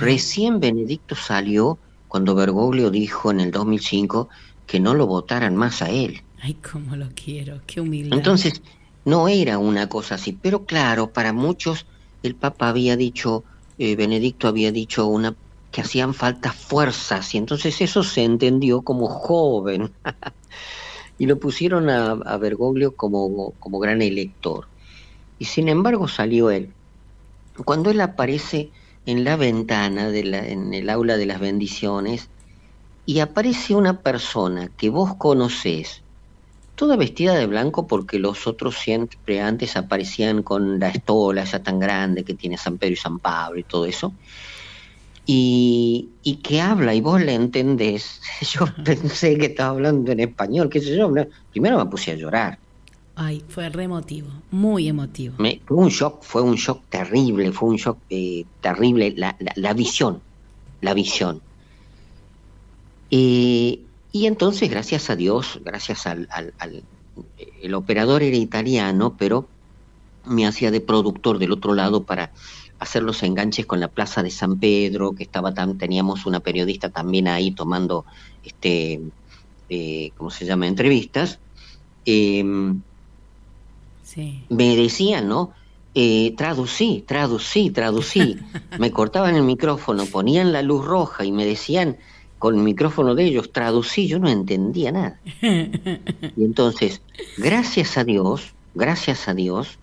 Recién 0.00 0.60
Benedicto 0.60 1.14
salió 1.14 1.78
cuando 2.08 2.34
Bergoglio 2.34 2.90
dijo 2.90 3.30
en 3.30 3.40
el 3.40 3.50
2005 3.50 4.28
que 4.66 4.80
no 4.80 4.94
lo 4.94 5.06
votaran 5.06 5.56
más 5.56 5.82
a 5.82 5.90
él. 5.90 6.22
Ay, 6.40 6.54
cómo 6.54 6.96
lo 6.96 7.08
quiero, 7.14 7.60
qué 7.66 7.80
humilde. 7.80 8.14
Entonces, 8.14 8.62
no 9.04 9.28
era 9.28 9.58
una 9.58 9.88
cosa 9.88 10.14
así, 10.16 10.32
pero 10.32 10.64
claro, 10.64 11.10
para 11.10 11.32
muchos 11.32 11.86
el 12.22 12.34
Papa 12.34 12.68
había 12.68 12.96
dicho, 12.96 13.44
eh, 13.78 13.96
Benedicto 13.96 14.48
había 14.48 14.72
dicho 14.72 15.06
una 15.06 15.34
que 15.70 15.80
hacían 15.80 16.14
falta 16.14 16.52
fuerzas 16.52 17.34
y 17.34 17.38
entonces 17.38 17.80
eso 17.80 18.04
se 18.04 18.22
entendió 18.22 18.82
como 18.82 19.08
joven 19.08 19.90
y 21.18 21.26
lo 21.26 21.38
pusieron 21.38 21.88
a, 21.90 22.36
Bergoglio 22.38 22.96
como, 22.96 23.52
como 23.60 23.78
gran 23.78 24.02
elector. 24.02 24.66
Y 25.38 25.46
sin 25.46 25.68
embargo 25.68 26.08
salió 26.08 26.50
él. 26.50 26.72
Cuando 27.64 27.90
él 27.90 28.00
aparece 28.00 28.70
en 29.06 29.24
la 29.24 29.36
ventana, 29.36 30.10
de 30.10 30.24
la, 30.24 30.46
en 30.46 30.74
el 30.74 30.90
aula 30.90 31.16
de 31.16 31.26
las 31.26 31.40
bendiciones, 31.40 32.28
y 33.06 33.20
aparece 33.20 33.74
una 33.74 34.00
persona 34.00 34.70
que 34.76 34.88
vos 34.88 35.14
conocés, 35.16 36.02
toda 36.74 36.96
vestida 36.96 37.34
de 37.34 37.46
blanco 37.46 37.86
porque 37.86 38.18
los 38.18 38.46
otros 38.46 38.76
siempre 38.76 39.40
antes 39.40 39.76
aparecían 39.76 40.42
con 40.42 40.80
la 40.80 40.88
estola 40.88 41.42
esa 41.42 41.62
tan 41.62 41.78
grande 41.78 42.24
que 42.24 42.34
tiene 42.34 42.56
San 42.56 42.78
Pedro 42.78 42.94
y 42.94 42.96
San 42.96 43.18
Pablo 43.18 43.60
y 43.60 43.64
todo 43.64 43.86
eso, 43.86 44.12
y, 45.26 45.73
y 46.22 46.36
que 46.36 46.60
habla 46.60 46.94
y 46.94 47.00
vos 47.00 47.20
le 47.20 47.34
entendés. 47.34 48.20
Yo 48.52 48.66
pensé 48.84 49.36
que 49.38 49.46
estaba 49.46 49.70
hablando 49.70 50.12
en 50.12 50.20
español, 50.20 50.68
qué 50.68 50.80
sé 50.80 50.96
yo, 50.96 51.12
primero 51.50 51.78
me 51.78 51.86
puse 51.86 52.12
a 52.12 52.14
llorar. 52.14 52.58
Ay, 53.16 53.44
fue 53.48 53.68
re 53.68 53.84
emotivo, 53.84 54.28
muy 54.50 54.88
emotivo. 54.88 55.36
Me, 55.38 55.60
fue 55.66 55.76
un 55.76 55.88
shock, 55.88 56.22
fue 56.22 56.42
un 56.42 56.56
shock 56.56 56.82
terrible, 56.88 57.52
fue 57.52 57.68
un 57.68 57.76
shock 57.76 57.98
eh, 58.10 58.44
terrible, 58.60 59.14
la, 59.16 59.36
la, 59.54 59.72
visión, 59.72 60.20
la 60.80 60.94
visión. 60.94 61.40
y 63.10 63.80
entonces, 64.12 64.68
gracias 64.68 65.10
a 65.10 65.16
Dios, 65.16 65.60
gracias 65.64 66.08
al, 66.08 66.28
al, 66.30 66.82
El 67.62 67.74
operador 67.74 68.24
era 68.24 68.36
italiano, 68.36 69.14
pero 69.16 69.46
me 70.24 70.46
hacía 70.46 70.72
de 70.72 70.80
productor 70.80 71.38
del 71.38 71.52
otro 71.52 71.74
lado 71.74 72.02
para 72.02 72.32
hacer 72.84 73.02
los 73.02 73.22
enganches 73.22 73.66
con 73.66 73.80
la 73.80 73.88
Plaza 73.88 74.22
de 74.22 74.30
San 74.30 74.58
Pedro, 74.58 75.12
que 75.12 75.24
estaba 75.24 75.52
tan, 75.52 75.76
teníamos 75.76 76.26
una 76.26 76.40
periodista 76.40 76.88
también 76.88 77.28
ahí 77.28 77.50
tomando, 77.50 78.04
este, 78.44 79.00
eh, 79.68 80.12
¿cómo 80.16 80.30
se 80.30 80.46
llama?, 80.46 80.66
entrevistas. 80.66 81.38
Eh, 82.06 82.44
me 84.48 84.76
decían, 84.76 85.28
¿no? 85.28 85.52
Eh, 85.94 86.34
traducí, 86.36 87.04
traducí, 87.06 87.70
traducí. 87.70 88.38
me 88.78 88.90
cortaban 88.90 89.34
el 89.34 89.42
micrófono, 89.42 90.06
ponían 90.06 90.52
la 90.52 90.62
luz 90.62 90.84
roja 90.84 91.24
y 91.24 91.32
me 91.32 91.46
decían 91.46 91.96
con 92.38 92.56
el 92.56 92.62
micrófono 92.62 93.14
de 93.14 93.24
ellos, 93.24 93.52
traducí, 93.52 94.06
yo 94.06 94.18
no 94.18 94.28
entendía 94.28 94.92
nada. 94.92 95.20
Y 96.36 96.44
entonces, 96.44 97.00
gracias 97.38 97.96
a 97.96 98.04
Dios, 98.04 98.52
gracias 98.74 99.28
a 99.28 99.34
Dios, 99.34 99.78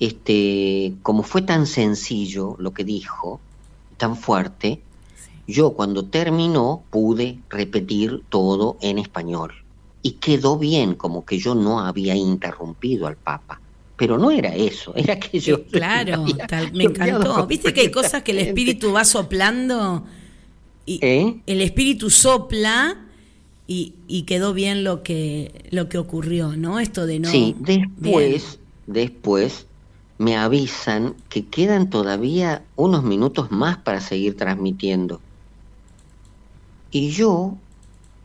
este, 0.00 0.94
como 1.02 1.22
fue 1.22 1.42
tan 1.42 1.66
sencillo 1.66 2.56
lo 2.58 2.72
que 2.72 2.84
dijo, 2.84 3.38
tan 3.98 4.16
fuerte, 4.16 4.80
yo 5.46 5.72
cuando 5.72 6.06
terminó 6.06 6.82
pude 6.90 7.38
repetir 7.50 8.22
todo 8.30 8.78
en 8.80 8.98
español 8.98 9.52
y 10.02 10.12
quedó 10.12 10.56
bien, 10.56 10.94
como 10.94 11.26
que 11.26 11.38
yo 11.38 11.54
no 11.54 11.80
había 11.80 12.16
interrumpido 12.16 13.06
al 13.06 13.16
Papa. 13.16 13.60
Pero 13.96 14.16
no 14.16 14.30
era 14.30 14.54
eso, 14.54 14.92
era 14.96 15.20
que 15.20 15.38
yo... 15.38 15.64
Claro, 15.64 16.24
me 16.72 16.84
encantó. 16.84 17.46
Viste 17.46 17.74
que 17.74 17.82
hay 17.82 17.90
cosas 17.90 18.22
que 18.22 18.32
el 18.32 18.38
espíritu 18.38 18.92
va 18.92 19.04
soplando 19.04 20.04
y 20.86 20.98
¿Eh? 21.02 21.36
el 21.46 21.60
espíritu 21.60 22.08
sopla 22.08 23.06
y, 23.66 23.92
y, 24.08 24.22
quedó 24.22 24.52
bien 24.52 24.82
lo 24.82 25.04
que, 25.04 25.66
lo 25.70 25.88
que 25.88 25.98
ocurrió, 25.98 26.56
¿no? 26.56 26.80
Esto 26.80 27.06
de 27.06 27.20
no... 27.20 27.30
Sí, 27.30 27.54
después, 27.60 28.58
después 28.88 29.66
me 30.20 30.36
avisan 30.36 31.16
que 31.30 31.46
quedan 31.46 31.88
todavía 31.88 32.62
unos 32.76 33.02
minutos 33.04 33.50
más 33.50 33.78
para 33.78 34.02
seguir 34.02 34.36
transmitiendo. 34.36 35.18
Y 36.90 37.08
yo 37.08 37.56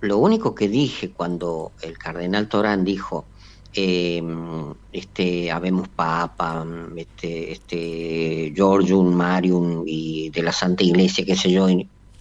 lo 0.02 0.18
único 0.18 0.54
que 0.56 0.68
dije 0.68 1.12
cuando 1.12 1.72
el 1.82 1.98
cardenal 1.98 2.50
Torán 2.50 2.84
dijo, 2.84 3.24
em, 3.72 4.74
este, 4.92 5.50
habemos 5.50 5.88
papa, 5.88 6.66
este, 6.98 7.54
este, 7.54 8.54
Marium 8.58 9.84
y 9.88 10.32
de 10.32 10.44
la 10.44 10.52
Santa 10.52 10.84
Iglesia, 10.84 11.24
qué 11.26 11.38
sé 11.38 11.50
yo, 11.50 11.70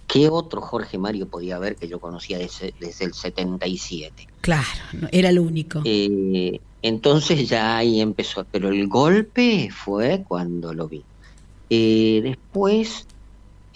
¿qué 0.07 0.29
otro 0.29 0.61
Jorge 0.61 0.97
Mario 0.97 1.27
podía 1.27 1.55
haber 1.55 1.75
que 1.75 1.87
yo 1.87 1.99
conocía 1.99 2.37
desde, 2.37 2.73
desde 2.79 3.05
el 3.05 3.13
77? 3.13 4.27
Claro, 4.41 4.65
era 5.11 5.29
el 5.29 5.39
único. 5.39 5.81
Eh, 5.85 6.59
entonces 6.81 7.47
ya 7.49 7.77
ahí 7.77 8.01
empezó, 8.01 8.45
pero 8.51 8.69
el 8.69 8.87
golpe 8.87 9.69
fue 9.71 10.23
cuando 10.27 10.73
lo 10.73 10.87
vi. 10.87 11.03
Eh, 11.69 12.21
después 12.23 13.07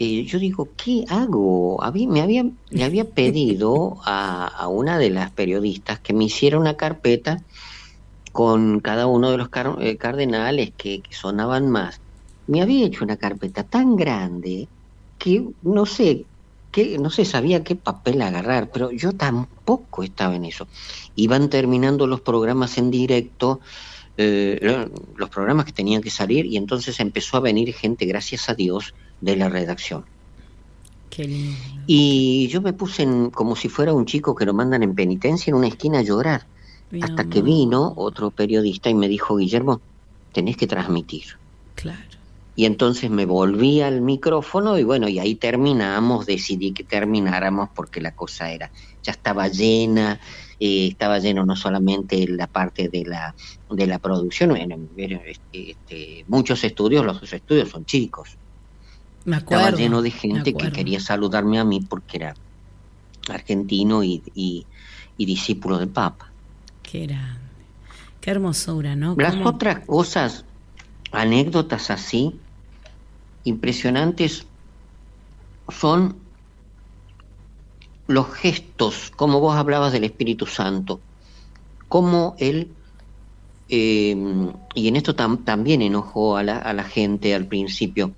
eh, 0.02 0.24
yo 0.24 0.39
digo, 0.39 0.70
¿qué 0.78 1.04
hago? 1.10 1.84
Había, 1.84 2.08
me 2.08 2.22
había, 2.22 2.46
le 2.70 2.84
había 2.86 3.04
pedido 3.15 3.98
a, 4.06 4.68
una 4.70 4.98
de 4.98 5.10
las 5.10 5.32
periodistas 5.32 6.00
que 6.00 6.13
me 6.13 6.24
hiciera 6.24 6.58
una 6.58 6.76
carpeta 6.76 7.42
con 8.32 8.80
cada 8.80 9.08
uno 9.08 9.32
de 9.32 9.38
los 9.38 9.50
eh, 9.82 9.98
cardenales 9.98 10.72
que, 10.78 11.04
sonaban 11.10 11.70
más. 11.70 12.00
Me 12.48 12.62
había 12.62 12.86
hecho 12.86 13.04
una 13.04 13.18
carpeta 13.18 13.63
tan 13.63 13.98
grande 13.98 14.70
que 15.19 15.45
no 15.62 15.86
sé, 15.86 16.25
que 16.71 16.97
no 16.97 17.10
sé, 17.12 17.25
sabía 17.25 17.63
qué 17.63 17.75
papel 17.75 18.21
agarrar, 18.21 18.71
pero 18.71 18.91
yo 18.91 19.12
tampoco 19.12 20.01
estaba 20.01 20.36
en 20.36 20.45
eso. 20.45 20.67
Iban 21.15 21.49
terminando 21.49 22.08
los 22.08 22.21
programas 22.21 22.77
en 22.77 22.89
directo, 22.89 23.60
eh, 24.17 24.89
los 25.15 25.29
programas 25.29 25.65
que 25.65 25.73
tenían 25.73 26.01
que 26.01 26.10
salir, 26.10 26.45
y 26.45 26.58
entonces 26.58 26.99
empezó 26.99 27.38
a 27.38 27.41
venir 27.41 27.73
gente, 27.73 28.05
gracias 28.05 28.49
a 28.49 28.55
Dios, 28.55 28.95
de 29.21 29.36
la 29.36 29.49
redacción. 29.49 30.05
Y 31.88 32.47
yo 32.47 32.62
me 32.62 32.71
puse 32.71 33.05
como 33.34 33.55
si 33.55 33.67
fuera 33.67 33.93
un 33.93 34.05
chico 34.05 34.36
que 34.36 34.45
lo 34.45 34.53
mandan 34.53 34.84
en 34.84 34.95
penitencia 34.95 35.51
en 35.51 35.58
una 35.58 35.67
esquina 35.67 35.99
a 35.99 36.03
llorar. 36.03 36.45
hasta 37.01 37.29
que 37.29 37.43
vino 37.43 37.93
otro 37.97 38.32
periodista 38.32 38.89
y 38.89 38.95
me 38.95 39.08
dijo, 39.08 39.36
Guillermo, 39.36 39.79
tenés 40.34 40.58
que 40.58 40.65
transmitir. 40.65 41.25
Claro. 41.75 42.09
Y 42.60 42.65
entonces 42.65 43.10
me 43.10 43.26
volví 43.26 43.80
al 43.80 44.02
micrófono 44.02 44.78
y 44.78 44.84
bueno, 44.84 45.08
y 45.08 45.17
ahí 45.17 45.36
terminamos, 45.36 46.26
decidí 46.26 46.74
que 46.74 46.84
termináramos 46.84 47.69
porque 47.74 48.02
la 48.02 48.13
cosa 48.13 48.52
era, 48.52 48.69
ya 49.02 49.13
estaba 49.13 49.48
llena, 49.48 50.19
eh, 50.60 50.88
estaba 50.88 51.19
lleno 51.19 51.45
no 51.45 51.56
solamente 51.56 52.28
la 52.28 52.48
parte 52.48 52.89
de 52.89 53.06
la, 53.06 53.34
de 53.69 53.88
la 53.88 53.98
producción, 54.00 54.58
este, 54.58 55.72
este, 55.72 56.26
muchos 56.28 56.62
estudios, 56.65 57.06
los 57.06 57.32
estudios 57.32 57.69
son 57.69 57.86
chicos, 57.86 58.32
estaba 59.26 59.72
lleno 59.72 60.02
de 60.02 60.12
gente 60.12 60.54
que 60.54 60.69
quería 60.74 61.00
saludarme 61.00 61.60
a 61.60 61.63
mí 61.63 61.80
porque 61.80 62.17
era 62.17 62.36
argentino 63.30 64.04
y, 64.04 64.65
discípulo 65.17 65.78
del 65.78 65.88
Papa. 65.88 66.30
Qué 66.84 67.06
grande. 67.08 67.39
Qué 68.19 68.32
hermosura, 68.32 68.98
¿no? 68.98 69.15
Las 69.17 69.38
otras 69.45 69.86
cosas, 69.86 70.43
anécdotas 71.13 71.89
así, 71.89 72.38
impresionantes, 73.43 74.45
son 75.67 76.17
los 78.08 78.32
gestos, 78.34 79.12
como 79.15 79.39
vos 79.39 79.56
hablabas 79.56 79.93
del 79.93 80.04
Espíritu 80.04 80.45
Santo, 80.45 80.99
como 81.88 82.36
él, 82.39 82.75
eh, 83.67 84.15
y 84.73 84.88
en 84.88 84.95
esto 84.95 85.15
también 85.15 85.82
enojó 85.82 86.38
a 86.38 86.43
la, 86.43 86.58
a 86.58 86.73
la 86.73 86.84
gente 86.84 87.36
al 87.36 87.45
principio, 87.45 88.15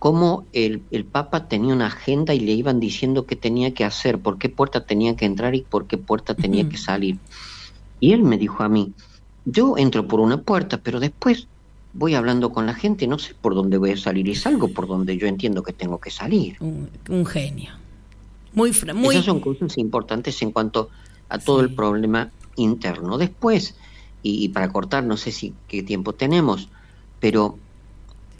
cómo 0.00 0.48
el, 0.54 0.88
Papa 1.12 1.46
tenía 1.46 1.74
una 1.74 1.88
agenda 1.88 2.32
y 2.32 2.40
le 2.40 2.52
iban 2.52 2.80
diciendo 2.80 3.26
qué 3.26 3.36
tenía 3.36 3.74
que 3.74 3.84
hacer, 3.84 4.18
por 4.18 4.38
qué 4.38 4.48
puerta 4.48 4.86
tenía 4.86 5.14
que 5.14 5.26
entrar 5.26 5.54
y 5.54 5.62
por 5.62 5.86
qué 5.86 5.98
puerta 5.98 6.34
tenía 6.34 6.66
que 6.68 6.78
salir. 6.78 7.18
Y 8.00 8.12
él 8.14 8.22
me 8.22 8.38
dijo 8.38 8.62
a 8.62 8.68
mí, 8.70 8.94
yo 9.44 9.76
entro 9.76 10.08
por 10.08 10.20
una 10.20 10.42
puerta, 10.42 10.78
pero 10.78 11.00
después 11.00 11.48
voy 11.92 12.14
hablando 12.14 12.52
con 12.52 12.66
la 12.66 12.74
gente, 12.74 13.06
no 13.06 13.18
sé 13.18 13.34
por 13.34 13.54
dónde 13.54 13.78
voy 13.78 13.92
a 13.92 13.96
salir 13.96 14.28
y 14.28 14.34
salgo 14.34 14.68
por 14.68 14.86
donde 14.86 15.16
yo 15.16 15.26
entiendo 15.26 15.62
que 15.62 15.72
tengo 15.72 15.98
que 15.98 16.10
salir. 16.10 16.56
Un, 16.60 17.26
genio. 17.26 17.72
Muy, 18.52 18.72
muy... 18.94 19.14
Esas 19.14 19.26
son 19.26 19.40
cosas 19.40 19.76
importantes 19.78 20.40
en 20.42 20.52
cuanto 20.52 20.90
a 21.28 21.38
todo 21.38 21.60
el 21.60 21.74
problema 21.74 22.30
interno. 22.56 23.18
Después, 23.18 23.76
y, 24.22 24.44
y, 24.44 24.48
para 24.48 24.72
cortar, 24.72 25.04
no 25.04 25.16
sé 25.16 25.32
si 25.32 25.54
qué 25.68 25.82
tiempo 25.82 26.12
tenemos, 26.12 26.68
pero 27.20 27.58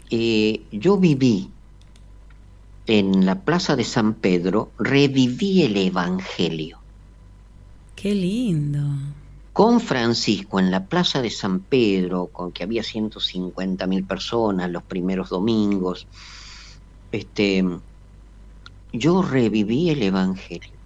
eh, 0.09 0.61
yo 0.71 0.97
viví 0.97 1.49
en 2.87 3.25
la 3.25 3.41
Plaza 3.41 3.75
de 3.75 3.85
San 3.85 4.15
Pedro, 4.15 4.71
reviví 4.77 5.63
el 5.63 5.77
Evangelio. 5.77 6.79
Qué 7.95 8.13
lindo. 8.13 8.81
Con 9.53 9.81
Francisco 9.81 10.59
en 10.59 10.71
la 10.71 10.87
Plaza 10.87 11.21
de 11.21 11.29
San 11.29 11.61
Pedro, 11.61 12.27
con 12.27 12.51
que 12.51 12.63
había 12.63 12.83
150 12.83 13.85
mil 13.87 14.05
personas 14.05 14.69
los 14.69 14.83
primeros 14.83 15.29
domingos, 15.29 16.07
este, 17.11 17.63
yo 18.93 19.21
reviví 19.21 19.89
el 19.89 20.03
Evangelio. 20.03 20.79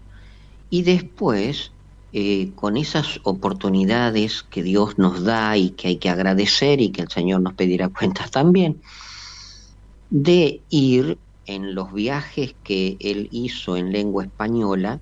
Y 0.70 0.82
después 0.82 1.72
eh, 2.18 2.54
con 2.56 2.78
esas 2.78 3.20
oportunidades 3.24 4.42
que 4.42 4.64
Dios 4.64 4.98
nos 4.98 5.26
da 5.26 5.58
y 5.58 5.72
que 5.72 5.90
hay 5.90 5.98
que 5.98 6.10
agradecer 6.10 6.80
y 6.80 6.94
que 6.94 7.02
el 7.02 7.10
Señor 7.10 7.42
nos 7.42 7.56
pedirá 7.56 7.90
cuentas 8.00 8.32
también, 8.32 8.82
de 10.10 10.64
ir 10.70 11.20
en 11.46 11.76
los 11.76 11.92
viajes 11.92 12.56
que 12.64 12.96
él 13.02 13.28
hizo 13.32 13.76
en 13.76 13.92
lengua 13.92 14.24
española, 14.24 15.02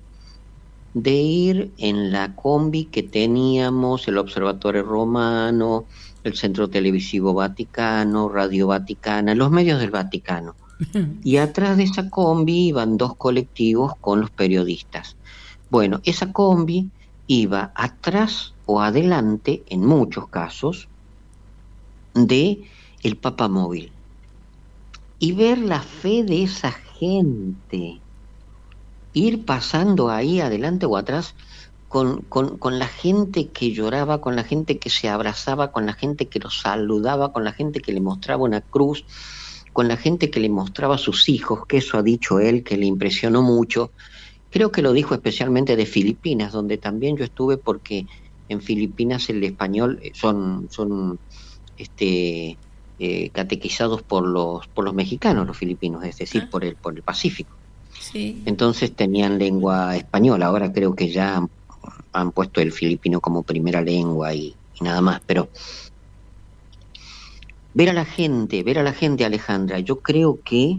de 0.94 1.12
ir 1.12 1.72
en 1.76 2.12
la 2.12 2.34
combi 2.36 2.84
que 2.86 3.02
teníamos, 3.02 4.06
el 4.06 4.18
Observatorio 4.18 4.84
Romano, 4.84 5.84
el 6.22 6.34
Centro 6.34 6.70
Televisivo 6.70 7.34
Vaticano, 7.34 8.28
Radio 8.28 8.68
Vaticana, 8.68 9.34
los 9.34 9.50
medios 9.50 9.80
del 9.80 9.90
Vaticano. 9.90 10.54
Y 11.24 11.36
atrás 11.36 11.76
de 11.76 11.84
esa 11.84 12.10
combi 12.10 12.68
iban 12.68 12.96
dos 12.96 13.16
colectivos 13.16 13.92
con 14.00 14.20
los 14.20 14.30
periodistas. 14.30 15.16
Bueno, 15.70 16.00
esa 16.04 16.32
combi 16.32 16.90
iba 17.26 17.72
atrás 17.74 18.54
o 18.66 18.80
adelante, 18.80 19.62
en 19.68 19.84
muchos 19.84 20.28
casos, 20.28 20.88
de 22.14 22.62
el 23.02 23.16
papamóvil. 23.16 23.90
Y 25.18 25.32
ver 25.32 25.58
la 25.58 25.80
fe 25.80 26.22
de 26.22 26.44
esa 26.44 26.72
gente, 26.72 28.00
ir 29.14 29.44
pasando 29.44 30.10
ahí 30.10 30.40
adelante 30.40 30.86
o 30.86 30.96
atrás 30.96 31.34
con, 31.88 32.22
con, 32.22 32.58
con, 32.58 32.78
la 32.80 32.88
gente 32.88 33.48
que 33.48 33.72
lloraba, 33.72 34.20
con 34.20 34.34
la 34.34 34.42
gente 34.42 34.78
que 34.78 34.90
se 34.90 35.08
abrazaba, 35.08 35.70
con 35.70 35.86
la 35.86 35.92
gente 35.92 36.26
que 36.26 36.40
lo 36.40 36.50
saludaba, 36.50 37.32
con 37.32 37.44
la 37.44 37.52
gente 37.52 37.80
que 37.80 37.92
le 37.92 38.00
mostraba 38.00 38.42
una 38.42 38.60
cruz, 38.60 39.04
con 39.72 39.86
la 39.86 39.96
gente 39.96 40.28
que 40.30 40.40
le 40.40 40.48
mostraba 40.48 40.96
a 40.96 40.98
sus 40.98 41.28
hijos, 41.28 41.66
que 41.66 41.78
eso 41.78 41.96
ha 41.96 42.02
dicho 42.02 42.40
él, 42.40 42.64
que 42.64 42.76
le 42.76 42.86
impresionó 42.86 43.42
mucho. 43.42 43.92
Creo 44.50 44.72
que 44.72 44.82
lo 44.82 44.92
dijo 44.92 45.14
especialmente 45.14 45.76
de 45.76 45.86
Filipinas, 45.86 46.52
donde 46.52 46.78
también 46.78 47.16
yo 47.16 47.24
estuve 47.24 47.58
porque 47.58 48.06
en 48.48 48.60
Filipinas 48.60 49.28
el 49.30 49.42
español 49.44 50.00
eh, 50.02 50.10
son, 50.14 50.68
son 50.70 51.18
este, 51.76 52.58
eh, 52.98 53.30
catequizados 53.30 54.02
por 54.02 54.26
los, 54.26 54.66
por 54.68 54.84
los 54.84 54.94
mexicanos, 54.94 55.46
los 55.46 55.56
filipinos, 55.56 56.04
es 56.04 56.18
decir, 56.18 56.42
ah. 56.46 56.48
por, 56.50 56.64
el, 56.64 56.76
por 56.76 56.94
el 56.94 57.02
Pacífico. 57.02 57.54
Entonces 58.12 58.94
tenían 58.94 59.38
lengua 59.38 59.96
española, 59.96 60.46
ahora 60.46 60.72
creo 60.72 60.94
que 60.94 61.10
ya 61.10 61.46
han 62.12 62.30
puesto 62.30 62.60
el 62.60 62.72
filipino 62.72 63.20
como 63.20 63.42
primera 63.42 63.80
lengua 63.80 64.34
y, 64.34 64.54
nada 64.80 65.00
más, 65.00 65.20
pero 65.26 65.48
ver 67.74 67.90
a 67.90 67.92
la 67.92 68.04
gente, 68.04 68.62
ver 68.62 68.78
a 68.78 68.82
la 68.82 68.92
gente, 68.92 69.24
Alejandra, 69.24 69.80
yo 69.80 70.00
creo 70.00 70.40
que 70.42 70.78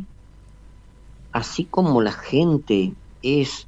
así 1.33 1.65
como 1.65 2.01
la 2.01 2.13
gente 2.13 2.93
es 3.21 3.67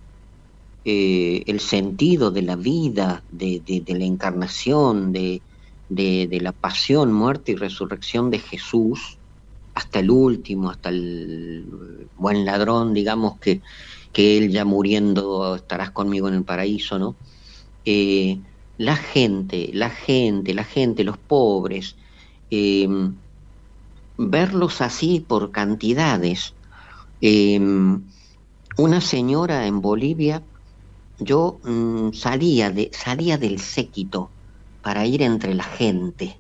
eh, 0.86 1.43
el 1.47 1.60
sentido 1.60 2.31
de 2.31 2.41
la 2.41 2.55
vida, 2.55 3.21
de, 3.29 3.83
la 3.88 4.05
encarnación, 4.05 5.12
de, 5.12 5.41
de, 5.89 6.39
la 6.41 6.53
pasión, 6.53 7.12
muerte 7.12 7.51
y 7.51 7.55
resurrección 7.55 8.31
de 8.31 8.39
Jesús, 8.39 9.16
hasta 9.78 10.00
el 10.00 10.10
último, 10.10 10.72
hasta 10.72 10.90
el 10.90 12.08
buen 12.18 12.46
ladrón, 12.46 12.96
digamos 12.96 13.40
que, 13.40 13.62
que 14.12 14.38
él 14.40 14.50
ya 14.50 14.66
muriendo 14.66 15.56
estarás 15.56 15.92
conmigo 15.92 16.28
en 16.28 16.34
el 16.34 16.44
paraíso, 16.44 16.98
¿no? 16.98 17.16
Eh, 17.86 18.40
la 18.78 18.96
gente, 18.96 19.70
la 19.74 19.92
gente, 19.92 20.56
la 20.56 20.63
gente, 20.63 21.04
los 21.04 21.20
pobres, 21.20 21.96
em, 22.50 23.13
verlos 24.18 24.82
así 24.82 25.20
por 25.20 25.52
cantidades. 25.52 26.56
Una 28.78 29.02
señora 29.02 29.68
en 29.68 29.82
Bolivia, 29.82 30.44
yo 31.20 31.60
mm, 31.63 32.13
salía, 32.13 32.72
de, 32.72 32.90
salía 32.94 33.38
del 33.38 33.60
séquito 33.60 34.30
para 34.82 35.06
ir 35.06 35.22
entre 35.22 35.54
la 35.54 35.63
gente, 35.63 36.38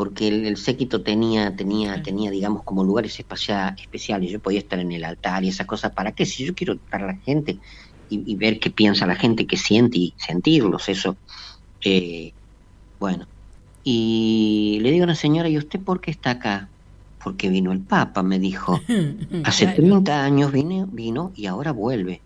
porque 0.00 0.28
el, 0.28 0.56
séquito 0.56 1.02
tenía, 1.02 1.54
tenía, 1.54 2.02
tenía, 2.02 2.30
digamos, 2.30 2.62
como 2.62 2.82
lugares 2.82 3.20
especiales, 3.20 4.30
yo 4.30 4.40
podía 4.40 4.60
estar 4.60 4.78
en 4.78 4.92
el 4.92 5.04
altar 5.04 5.44
y 5.44 5.48
esas 5.48 5.66
cosas, 5.66 5.92
¿para 5.92 6.12
qué? 6.12 6.24
Si 6.24 6.46
yo 6.46 6.54
quiero 6.54 6.72
estar 6.72 7.02
la 7.02 7.16
gente, 7.16 7.58
y, 8.08 8.34
ver 8.36 8.58
qué 8.58 8.70
piensa 8.70 9.06
la 9.06 9.14
gente, 9.14 9.46
qué 9.46 9.58
siente 9.58 9.98
y 9.98 10.14
sentirlos, 10.16 10.88
eso. 10.88 11.18
Eh, 11.84 12.32
bueno, 12.98 13.26
y 13.84 14.78
le 14.80 14.90
digo 14.90 15.02
a 15.02 15.08
una 15.08 15.14
señora, 15.14 15.50
¿y 15.50 15.58
usted 15.58 15.78
por 15.78 16.00
qué 16.00 16.12
está 16.12 16.30
acá? 16.30 16.70
Porque 17.22 17.50
vino 17.50 17.70
el 17.70 17.80
Papa, 17.80 18.22
me 18.22 18.38
dijo. 18.38 18.80
Hace 19.44 19.66
30 19.66 20.24
años 20.24 20.50
vino, 20.50 20.88
vino 20.90 21.30
y 21.36 21.44
ahora 21.44 21.72
vuelve. 21.72 22.22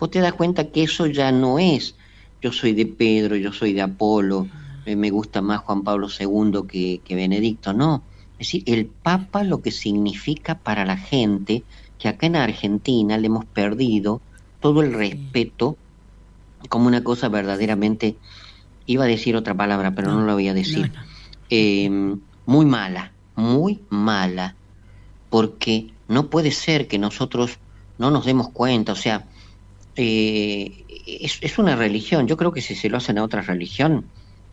Vos 0.00 0.10
te 0.10 0.18
das 0.18 0.32
cuenta 0.32 0.72
que 0.72 0.82
eso 0.82 1.06
ya 1.06 1.30
no 1.30 1.60
es, 1.60 1.94
yo 2.40 2.50
soy 2.50 2.72
de 2.72 2.86
Pedro, 2.86 3.36
yo 3.36 3.52
soy 3.52 3.74
de 3.74 3.82
Apolo, 3.82 4.48
me 4.86 5.10
gusta 5.10 5.42
más 5.42 5.60
Juan 5.60 5.82
Pablo 5.82 6.08
II 6.08 6.62
que, 6.68 7.00
que 7.04 7.14
Benedicto, 7.14 7.72
no. 7.72 8.02
Es 8.32 8.48
decir, 8.48 8.62
el 8.66 8.86
Papa 8.86 9.44
lo 9.44 9.62
que 9.62 9.70
significa 9.70 10.58
para 10.58 10.84
la 10.84 10.96
gente 10.96 11.62
que 11.98 12.08
acá 12.08 12.26
en 12.26 12.36
Argentina 12.36 13.16
le 13.16 13.28
hemos 13.28 13.44
perdido 13.44 14.20
todo 14.60 14.82
el 14.82 14.92
respeto 14.92 15.76
como 16.68 16.86
una 16.86 17.04
cosa 17.04 17.28
verdaderamente, 17.28 18.16
iba 18.86 19.04
a 19.04 19.08
decir 19.08 19.36
otra 19.36 19.54
palabra, 19.54 19.94
pero 19.94 20.12
no, 20.12 20.22
lo 20.22 20.34
voy 20.34 20.48
a 20.48 20.54
decir, 20.54 20.92
em, 21.50 22.20
muy 22.46 22.66
mala, 22.66 23.12
muy 23.34 23.80
mala, 23.90 24.56
porque 25.30 25.88
no 26.08 26.28
puede 26.28 26.50
ser 26.50 26.88
que 26.88 26.98
nosotros 26.98 27.58
no 27.98 28.10
nos 28.10 28.24
demos 28.24 28.50
cuenta, 28.50 28.92
o 28.92 28.96
sea, 28.96 29.26
eh, 29.96 30.84
es, 31.06 31.38
es, 31.40 31.58
una 31.58 31.76
religión, 31.76 32.26
yo 32.26 32.36
creo 32.36 32.52
que 32.52 32.62
si 32.62 32.74
se 32.74 32.88
lo 32.88 32.96
hacen 32.96 33.18
a 33.18 33.24
otra 33.24 33.42
religión, 33.42 34.06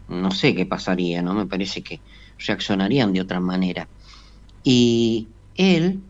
no 0.09 0.31
sé 0.31 0.55
qué 0.55 0.65
pasaría, 0.65 1.21
¿no? 1.21 1.33
Me 1.33 1.45
parece 1.45 1.81
que 1.81 2.01
reaccionarían 2.45 3.13
de 3.13 3.21
otra 3.21 3.39
manera. 3.39 3.87
Y 4.63 5.27
él 5.55 6.01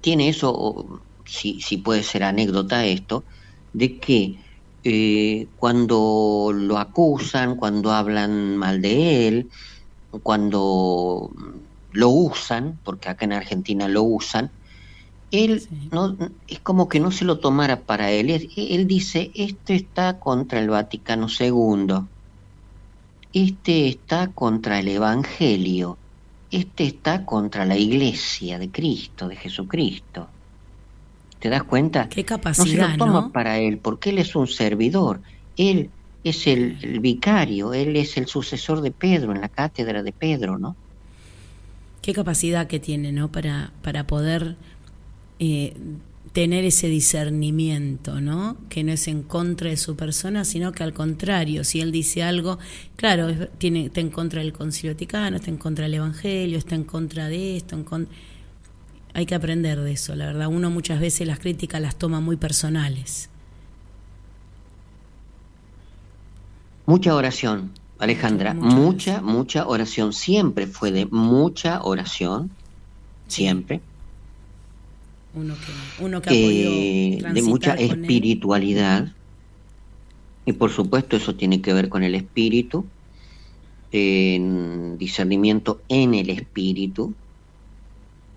tiene 0.00 0.28
eso 0.28 1.02
si, 1.28 1.76
puede 1.78 2.02
ser 2.02 2.24
anécdota 2.24 2.86
esto, 2.86 3.24
de 3.72 3.98
que 3.98 4.38
eh, 4.84 5.46
cuando 5.56 6.50
lo 6.54 6.78
acusan, 6.78 7.56
cuando 7.56 7.92
hablan 7.92 8.56
mal 8.56 8.80
de 8.80 9.28
él, 9.28 9.50
cuando 10.22 11.30
lo 11.92 12.08
usan, 12.08 12.78
porque 12.84 13.08
acá 13.08 13.26
en 13.26 13.34
Argentina 13.34 13.88
lo 13.88 14.02
usan, 14.02 14.50
él 15.30 15.68
no, 15.92 16.16
es 16.46 16.60
como 16.60 16.88
que 16.88 17.00
no 17.00 17.10
se 17.10 17.26
lo 17.26 17.38
tomara 17.38 17.84
para 17.84 18.10
él. 18.10 18.30
Él, 18.30 18.48
él 18.56 18.86
dice, 18.86 19.30
este 19.34 19.74
está 19.74 20.18
contra 20.18 20.58
el 20.58 20.70
Vaticano 20.70 21.26
II, 21.28 22.08
este 23.32 23.88
está 23.88 24.28
contra 24.28 24.80
el 24.80 24.88
Evangelio, 24.88 25.98
este 26.50 26.84
está 26.84 27.24
contra 27.24 27.64
la 27.64 27.76
Iglesia 27.76 28.58
de 28.58 28.70
Cristo, 28.70 29.28
de 29.28 29.36
Jesucristo. 29.36 30.28
¿Te 31.38 31.48
das 31.48 31.62
cuenta? 31.62 32.08
Qué 32.08 32.24
capacidad. 32.24 32.88
No 32.88 32.92
se 32.92 32.96
lo 32.98 33.04
toma 33.04 33.32
para 33.32 33.58
él, 33.58 33.78
porque 33.78 34.10
él 34.10 34.18
es 34.18 34.34
un 34.34 34.48
servidor. 34.48 35.20
Él 35.56 35.90
es 36.24 36.46
el, 36.46 37.00
vicario, 37.00 37.74
él 37.74 37.96
es 37.96 38.16
el 38.16 38.26
sucesor 38.26 38.80
de 38.80 38.90
Pedro 38.90 39.32
en 39.32 39.40
la 39.40 39.48
cátedra 39.48 40.02
de 40.02 40.12
Pedro, 40.12 40.58
¿no? 40.58 40.74
Qué 42.02 42.12
capacidad 42.12 42.66
que 42.66 42.80
tiene, 42.80 43.12
¿no? 43.12 43.30
Para, 43.30 43.72
para 43.82 44.06
poder 44.06 44.56
eh, 45.38 45.74
tener 46.32 46.64
ese 46.64 46.88
discernimiento, 46.88 48.20
¿no? 48.20 48.56
Que 48.68 48.84
no 48.84 48.92
es 48.92 49.08
en 49.08 49.22
contra 49.22 49.70
de 49.70 49.76
su 49.76 49.96
persona, 49.96 50.44
sino 50.44 50.72
que 50.72 50.82
al 50.82 50.92
contrario, 50.92 51.64
si 51.64 51.80
él 51.80 51.92
dice 51.92 52.22
algo, 52.22 52.58
claro, 52.96 53.48
tiene, 53.58 53.86
está 53.86 54.00
en 54.00 54.10
contra 54.10 54.40
del 54.40 54.52
Concilio 54.52 54.92
Vaticano, 54.92 55.36
está 55.36 55.50
en 55.50 55.56
contra 55.56 55.84
del 55.84 55.94
Evangelio, 55.94 56.58
está 56.58 56.74
en 56.74 56.84
contra 56.84 57.28
de 57.28 57.56
esto, 57.56 57.76
en 57.76 57.84
contra 57.84 58.14
hay 59.14 59.26
que 59.26 59.34
aprender 59.34 59.80
de 59.80 59.92
eso, 59.92 60.14
la 60.14 60.26
verdad. 60.26 60.46
Uno 60.46 60.70
muchas 60.70 61.00
veces 61.00 61.26
las 61.26 61.40
críticas 61.40 61.80
las 61.80 61.96
toma 61.96 62.20
muy 62.20 62.36
personales. 62.36 63.30
Mucha 66.86 67.14
oración, 67.14 67.72
Alejandra, 67.98 68.54
mucha, 68.54 69.20
mucha, 69.20 69.66
oración. 69.66 70.12
Siempre 70.12 70.66
fue 70.66 70.92
de 70.92 71.06
mucha 71.06 71.82
oración, 71.82 72.50
siempre. 73.26 73.80
Uno 75.38 75.54
que, 75.54 76.04
uno 76.04 76.20
que 76.20 77.18
eh, 77.18 77.32
De 77.32 77.42
mucha 77.42 77.74
espiritualidad. 77.74 79.12
Y 80.44 80.52
por 80.52 80.70
supuesto 80.70 81.16
eso 81.16 81.34
tiene 81.34 81.60
que 81.60 81.72
ver 81.72 81.88
con 81.88 82.02
el 82.02 82.14
espíritu, 82.14 82.86
en 83.92 84.98
discernimiento 84.98 85.80
en 85.88 86.14
el 86.14 86.30
espíritu, 86.30 87.14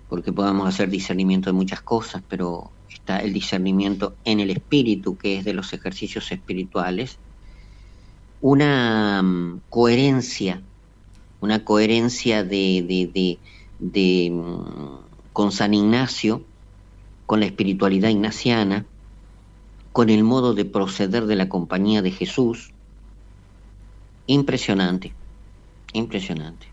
porque 0.08 0.32
podemos 0.32 0.68
hacer 0.68 0.90
discernimiento 0.90 1.50
de 1.50 1.54
muchas 1.54 1.80
cosas, 1.80 2.22
pero 2.28 2.70
está 2.88 3.18
el 3.18 3.32
discernimiento 3.32 4.14
en 4.24 4.40
el 4.40 4.50
espíritu, 4.50 5.16
que 5.16 5.38
es 5.38 5.44
de 5.44 5.54
los 5.54 5.72
ejercicios 5.72 6.30
espirituales, 6.30 7.18
una 8.40 9.22
mm, 9.22 9.62
coherencia, 9.70 10.60
una 11.40 11.64
coherencia 11.64 12.44
de, 12.44 13.38
de, 13.80 14.30
mm, 14.30 15.32
con 15.32 15.50
San 15.50 15.74
Ignacio, 15.74 16.44
con 17.32 17.40
la 17.40 17.46
espiritualidad 17.46 18.10
ignaciana, 18.10 18.84
con 19.92 20.10
el 20.10 20.22
modo 20.22 20.52
de 20.52 20.66
proceder 20.66 21.24
de 21.24 21.34
la 21.34 21.48
compañía 21.48 22.02
de 22.02 22.10
Jesús. 22.10 22.72
Impresionante, 24.26 25.14
impresionante. 25.94 26.66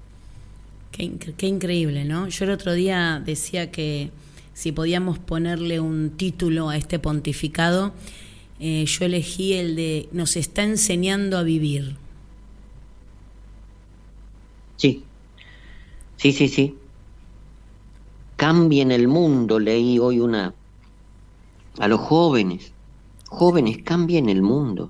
Qué, 0.92 1.14
qué, 1.38 1.48
increíble, 1.48 2.04
¿no? 2.04 2.28
Yo 2.28 2.44
el 2.44 2.52
otro 2.52 2.74
día 2.74 3.24
decía 3.26 3.72
que 3.72 4.12
si 4.54 4.74
podíamos 4.74 5.18
ponerle 5.18 5.80
un 5.80 6.10
título 6.18 6.68
a 6.68 6.76
este 6.76 7.00
pontificado, 7.00 7.94
eh, 8.60 8.84
yo 8.86 9.06
elegí 9.06 9.54
el 9.54 9.78
de 9.78 10.10
nos 10.12 10.36
está 10.36 10.64
enseñando 10.64 11.38
a 11.38 11.44
vivir. 11.44 11.96
Sí, 14.76 15.04
sí, 16.18 16.34
sí, 16.34 16.50
sí. 16.50 16.76
Cambien 18.40 18.94
el 18.94 19.10
mundo, 19.10 19.60
leí 19.60 20.00
hoy 20.00 20.22
una 20.22 20.54
a 21.78 21.88
los 21.90 22.00
jóvenes. 22.00 22.72
Jóvenes, 23.28 23.80
cambien 23.84 24.30
el 24.30 24.42
mundo. 24.42 24.90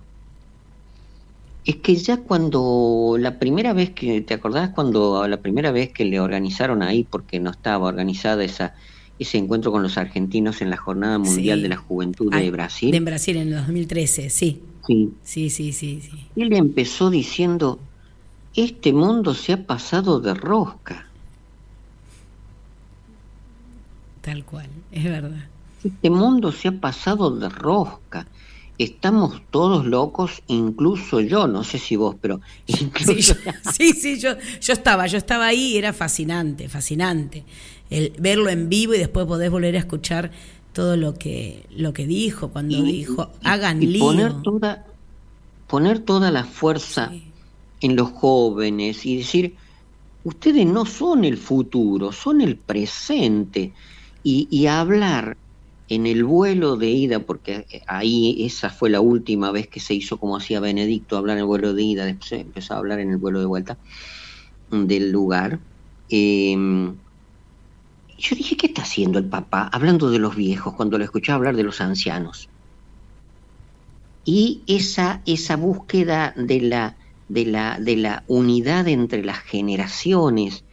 Es 1.66 1.78
que 1.78 1.96
ya 1.96 2.18
cuando 2.18 3.16
la 3.18 3.40
primera 3.40 3.74
vez 3.74 3.90
que, 3.90 4.22
¿te 4.22 4.36
acordás 4.36 4.70
cuando 4.70 5.28
la 5.28 5.38
primera 5.38 5.72
vez 5.72 5.92
que 5.92 6.06
le 6.06 6.20
organizaron 6.20 6.84
ahí, 6.84 7.08
porque 7.10 7.40
no 7.40 7.50
estaba 7.50 7.88
organizada 7.88 8.44
esa, 8.44 8.76
ese 9.18 9.40
encuentro 9.40 9.72
con 9.72 9.82
los 9.82 9.98
argentinos 9.98 10.62
en 10.62 10.70
la 10.70 10.78
Jornada 10.78 11.18
Mundial 11.18 11.64
de 11.64 11.70
la 11.70 11.78
Juventud 11.78 12.32
de 12.32 12.52
Brasil? 12.52 12.94
en 12.94 13.04
Brasil 13.04 13.36
en 13.38 13.48
el 13.48 13.56
2013, 13.56 14.30
sí. 14.30 14.62
Sí. 14.86 15.12
Sí, 15.24 15.50
sí, 15.50 15.74
sí, 15.74 16.02
sí. 16.04 16.28
Él 16.36 16.54
empezó 16.54 17.10
diciendo, 17.10 17.80
este 18.54 18.94
mundo 18.94 19.34
se 19.34 19.54
ha 19.54 19.66
pasado 19.66 20.20
de 20.20 20.36
rosca. 20.36 21.09
Tal 24.30 24.46
cual, 24.46 24.68
es 24.92 25.04
verdad. 25.06 25.48
Este 25.84 26.10
mundo 26.12 26.52
se 26.52 26.68
ha 26.68 26.72
pasado 26.72 27.32
de 27.32 27.50
rosca. 27.50 28.28
Estamos 28.78 29.42
todos 29.50 29.88
locos, 29.88 30.44
incluso 30.46 31.20
yo, 31.20 31.48
no 31.48 31.64
sé 31.64 31.80
si 31.80 31.96
vos, 31.96 32.16
pero 32.22 32.40
Sí, 33.74 33.94
sí, 33.94 34.20
yo, 34.20 34.36
yo 34.62 34.74
estaba, 34.74 35.08
yo 35.08 35.18
estaba 35.18 35.48
ahí 35.48 35.74
y 35.74 35.78
era 35.80 35.94
fascinante, 35.94 36.70
fascinante. 36.70 37.44
El 37.90 38.14
verlo 38.20 38.52
en 38.52 38.70
vivo 38.70 38.94
y 38.94 39.00
después 39.00 39.26
poder 39.26 39.50
volver 39.50 39.76
a 39.76 39.80
escuchar 39.80 40.30
todo 40.74 40.96
lo 40.96 41.16
que, 41.16 41.66
lo 41.76 41.92
que 41.92 42.06
dijo, 42.06 42.50
cuando 42.50 42.84
dijo, 42.84 43.32
hagan 43.44 43.80
lío. 43.80 44.06
Poner 44.06 44.44
toda, 44.44 44.86
poner 45.66 45.98
toda 46.02 46.30
la 46.30 46.44
fuerza 46.44 47.12
en 47.82 47.96
los 47.96 48.12
jóvenes 48.12 49.08
y 49.08 49.18
decir, 49.18 49.56
ustedes 50.24 50.68
no 50.68 50.86
son 50.86 51.26
el 51.26 51.38
futuro, 51.38 52.12
son 52.12 52.42
el 52.42 52.58
presente. 52.58 53.74
Y, 54.24 54.68
hablar 54.68 55.38
en 55.88 56.06
el 56.06 56.24
vuelo 56.24 56.76
de 56.78 56.90
ida, 56.90 57.20
porque 57.20 57.66
ahí 57.88 58.46
esa 58.46 58.70
fue 58.70 58.90
la 58.90 59.02
última 59.02 59.52
vez 59.52 59.68
que 59.68 59.80
se 59.80 59.94
hizo 59.94 60.20
como 60.20 60.38
hacía 60.38 60.60
Benedicto, 60.60 61.18
hablar 61.18 61.38
en 61.38 61.42
el 61.42 61.48
vuelo 61.48 61.74
de 61.74 61.84
ida, 61.84 62.06
después 62.06 62.34
empezó 62.34 62.74
a 62.74 62.78
hablar 62.78 63.00
en 63.00 63.12
el 63.12 63.18
vuelo 63.18 63.40
de 63.40 63.46
vuelta 63.46 63.78
del 64.70 65.12
lugar. 65.12 65.60
Eh, 66.10 66.56
yo 68.20 68.36
dije, 68.36 68.58
¿qué 68.58 68.68
está 68.68 68.82
haciendo 68.82 69.18
el 69.18 69.30
papá 69.30 69.70
hablando 69.72 70.12
de 70.12 70.20
los 70.20 70.36
viejos 70.36 70.74
cuando 70.76 70.98
lo 70.98 71.06
escuché 71.06 71.32
hablar 71.32 71.56
de 71.56 71.64
los 71.64 71.80
ancianos? 71.80 72.50
Y 74.26 74.64
esa, 74.68 75.24
esa 75.26 75.56
búsqueda 75.56 76.34
de 76.36 76.62
la, 76.62 76.98
de, 77.30 77.46
la, 77.46 77.80
de 77.80 77.96
la 77.96 78.24
unidad 78.28 78.88
entre 78.90 79.24
las 79.24 79.40
generaciones 79.40 80.66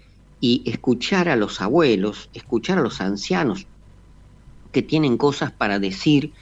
y 0.47 0.63
escuchar 0.71 1.29
a 1.29 1.35
los 1.35 1.61
abuelos, 1.61 2.31
escuchar 2.33 2.79
a 2.79 2.83
los 2.83 3.01
ancianos, 3.01 3.67
que 4.73 4.83
tienen 4.83 5.17
cosas 5.19 5.53
para 5.53 5.81
decir 5.81 6.35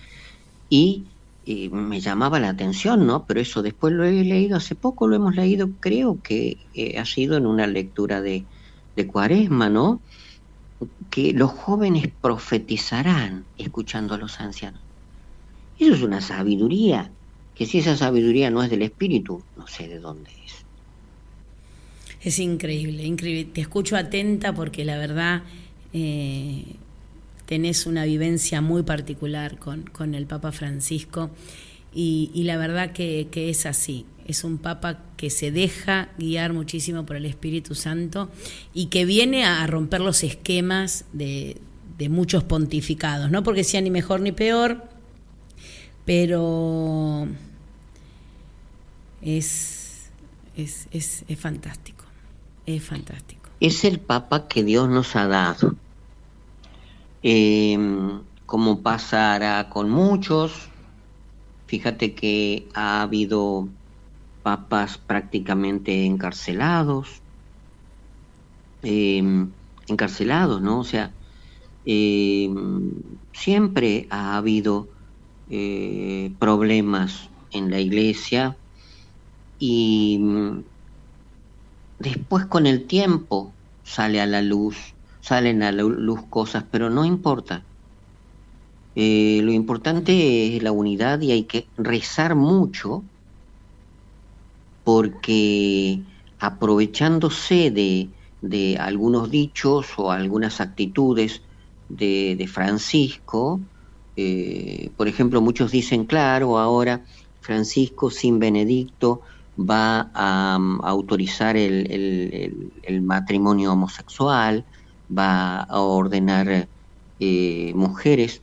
y 0.68 1.16
eh, 1.44 1.70
me 1.70 2.00
llamaba 2.00 2.38
la 2.40 2.50
atención, 2.50 3.06
¿no? 3.06 3.26
Pero 3.26 3.40
eso 3.40 3.62
después 3.62 3.94
lo 3.94 4.04
he 4.04 4.24
leído 4.24 4.56
hace 4.58 4.74
poco, 4.76 5.08
lo 5.08 5.16
hemos 5.16 5.36
leído, 5.36 5.70
creo 5.80 6.20
que 6.22 6.66
eh, 6.74 6.98
ha 6.98 7.06
sido 7.06 7.36
en 7.38 7.46
una 7.46 7.66
lectura 7.66 8.20
de, 8.20 8.48
de 8.96 9.06
Cuaresma, 9.06 9.70
¿no? 9.70 10.02
Que 11.10 11.32
los 11.32 11.50
jóvenes 11.52 12.04
profetizarán 12.20 13.48
escuchando 13.56 14.14
a 14.14 14.18
los 14.18 14.38
ancianos. 14.40 14.82
Eso 15.76 15.94
es 15.94 16.02
una 16.02 16.20
sabiduría, 16.20 17.14
que 17.54 17.66
si 17.66 17.78
esa 17.78 17.96
sabiduría 17.96 18.50
no 18.50 18.62
es 18.62 18.70
del 18.70 18.82
espíritu, 18.82 19.46
no 19.54 19.66
sé 19.66 19.88
de 19.88 19.98
dónde 20.00 20.30
es. 20.43 20.43
Es 22.24 22.38
increíble, 22.38 23.04
increíble. 23.04 23.50
Te 23.52 23.60
escucho 23.60 23.96
atenta 23.96 24.54
porque 24.54 24.84
la 24.84 24.96
verdad 24.96 25.42
eh, 25.92 26.64
tenés 27.46 27.86
una 27.86 28.04
vivencia 28.04 28.60
muy 28.60 28.82
particular 28.82 29.58
con, 29.58 29.82
con 29.82 30.14
el 30.14 30.26
Papa 30.26 30.50
Francisco 30.50 31.30
y, 31.94 32.30
y 32.34 32.44
la 32.44 32.56
verdad 32.56 32.92
que, 32.92 33.28
que, 33.30 33.50
es 33.50 33.66
así. 33.66 34.06
Es 34.26 34.42
un 34.42 34.58
Papa 34.58 35.02
que 35.16 35.28
se 35.28 35.50
deja 35.50 36.08
guiar 36.18 36.54
muchísimo 36.54 37.04
por 37.04 37.16
el 37.16 37.26
Espíritu 37.26 37.74
Santo 37.74 38.30
y 38.72 38.86
que 38.86 39.04
viene 39.04 39.44
a 39.44 39.66
romper 39.66 40.00
los 40.00 40.24
esquemas 40.24 41.04
de, 41.12 41.58
de 41.98 42.08
muchos 42.08 42.42
pontificados, 42.42 43.30
no 43.30 43.42
porque 43.42 43.64
sea 43.64 43.80
ni 43.80 43.90
mejor 43.90 44.20
ni 44.20 44.32
peor, 44.32 44.82
pero 46.04 47.28
es, 49.22 50.10
es, 50.56 50.88
es, 50.90 51.24
es 51.28 51.38
fantástico, 51.38 52.03
es 52.66 52.82
fantástico. 52.82 53.50
Es 53.60 53.84
el 53.84 54.00
Papa 54.00 54.48
que 54.48 54.64
Dios 54.64 54.88
nos 54.88 55.16
ha 55.16 55.26
dado 55.26 55.74
eh, 57.26 57.78
como 58.44 58.82
pasará 58.82 59.70
con 59.70 59.88
muchos. 59.88 60.68
Fíjate 61.66 62.14
que 62.14 62.68
ha 62.74 63.00
habido 63.00 63.66
papas 64.42 64.98
prácticamente 64.98 66.04
encarcelados, 66.04 67.22
eh, 68.82 69.46
encarcelados, 69.88 70.60
¿no? 70.60 70.80
O 70.80 70.84
sea, 70.84 71.12
eh, 71.86 72.50
siempre 73.32 74.06
ha 74.10 74.36
habido 74.36 74.88
problemas 76.38 77.28
en 77.52 77.70
la 77.70 77.78
iglesia 77.78 78.56
y 79.58 80.18
después 82.04 82.46
con 82.46 82.66
el 82.66 82.86
tiempo 82.86 83.58
sale 83.82 84.20
a 84.20 84.26
la 84.26 84.42
luz 84.42 84.76
salen 85.20 85.62
a 85.62 85.72
la 85.72 85.82
luz 85.82 86.20
cosas, 86.28 86.66
pero 86.70 86.90
no 86.90 87.04
importa. 87.06 87.66
Eh, 88.96 89.40
lo 89.42 89.52
importante 89.52 90.56
es 90.56 90.62
la 90.62 90.72
unidad 90.72 91.20
y 91.20 91.30
hay 91.32 91.46
que 91.46 91.70
rezar 91.76 92.34
mucho 92.34 93.08
porque 94.82 96.04
aprovechándose 96.38 97.70
de, 97.70 98.14
de 98.40 98.76
algunos 98.78 99.30
dichos 99.30 99.86
o 99.96 100.10
algunas 100.10 100.60
actitudes 100.60 101.42
de, 101.88 102.36
de 102.36 102.46
Francisco, 102.48 103.62
eh, 104.16 104.92
por 104.96 105.08
ejemplo, 105.08 105.40
muchos 105.40 105.70
dicen, 105.72 106.04
claro, 106.06 106.58
ahora 106.58 107.04
Francisco 107.40 108.10
sin 108.10 108.38
Benedicto 108.38 109.22
va 109.58 110.10
a, 110.14 110.56
um, 110.56 110.80
autorizar 110.82 111.56
el, 111.56 111.90
el, 111.90 112.72
el, 112.82 113.02
matrimonio 113.02 113.72
homosexual, 113.72 114.64
va 115.16 115.60
a 115.60 115.80
ordenar 115.80 116.68
eh, 117.20 117.72
mujeres. 117.74 118.40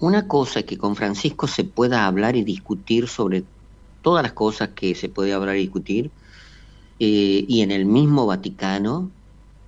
Una 0.00 0.26
cosa 0.26 0.62
que 0.62 0.78
con 0.78 0.96
Francisco 0.96 1.46
se 1.46 1.64
pueda 1.64 2.06
hablar 2.06 2.36
y 2.36 2.44
discutir 2.44 3.08
sobre 3.08 3.44
todas 4.02 4.22
las 4.22 4.32
cosas 4.32 4.70
que 4.70 4.94
se 4.94 5.08
puede 5.08 5.32
hablar 5.32 5.56
y 5.56 5.60
discutir, 5.60 6.10
eh, 7.00 7.44
y 7.46 7.62
en 7.62 7.70
el 7.70 7.84
mismo 7.86 8.26
Vaticano, 8.26 9.10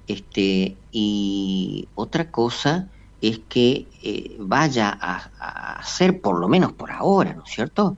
este, 0.09 0.77
y 0.91 1.87
otra 1.95 2.31
cosa 2.31 2.89
es 3.21 3.41
que 3.49 3.87
eh, 4.03 4.37
vaya 4.41 4.89
a, 5.01 5.31
a, 5.39 5.79
hacer, 5.79 6.21
por 6.21 6.41
lo 6.41 6.49
menos 6.49 6.73
por 6.73 6.91
ahora, 6.91 7.35
¿no 7.35 7.45
es 7.45 7.51
cierto? 7.51 7.97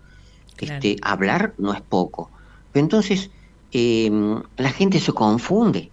Claro. 0.67 0.81
Este, 0.83 0.97
hablar 1.03 1.55
no 1.59 1.73
es 1.73 1.81
poco. 1.81 2.31
Pero 2.73 2.85
entonces 2.85 3.31
eh, 3.73 4.11
la 4.57 4.71
gente 4.71 5.01
se 5.01 5.13
confunde 5.13 5.93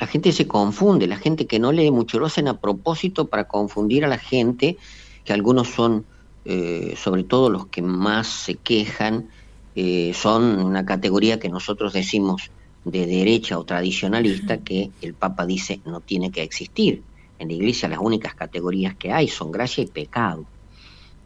la 0.00 0.06
gente 0.06 0.32
se 0.32 0.48
confunde, 0.48 1.06
la 1.06 1.18
gente 1.18 1.46
que 1.46 1.58
no 1.58 1.72
lee 1.72 1.90
mucho 1.90 2.18
lo 2.18 2.26
hacen 2.26 2.48
a 2.48 2.58
propósito 2.58 3.26
para 3.26 3.44
confundir 3.44 4.02
a 4.06 4.08
la 4.08 4.16
gente, 4.16 4.78
que 5.24 5.34
algunos 5.34 5.68
son, 5.68 6.06
eh, 6.46 6.94
sobre 6.96 7.22
todo 7.22 7.50
los 7.50 7.66
que 7.66 7.82
más 7.82 8.26
se 8.26 8.54
quejan, 8.54 9.28
eh, 9.76 10.12
son 10.14 10.64
una 10.64 10.86
categoría 10.86 11.38
que 11.38 11.50
nosotros 11.50 11.92
decimos 11.92 12.50
de 12.86 13.06
derecha 13.06 13.58
o 13.58 13.64
tradicionalista, 13.64 14.56
que 14.56 14.90
el 15.02 15.12
Papa 15.12 15.44
dice 15.44 15.80
no 15.84 16.00
tiene 16.00 16.30
que 16.30 16.42
existir. 16.42 17.02
En 17.38 17.48
la 17.48 17.54
iglesia 17.54 17.86
las 17.86 17.98
únicas 18.00 18.34
categorías 18.34 18.94
que 18.94 19.12
hay 19.12 19.28
son 19.28 19.52
gracia 19.52 19.84
y 19.84 19.86
pecado. 19.86 20.46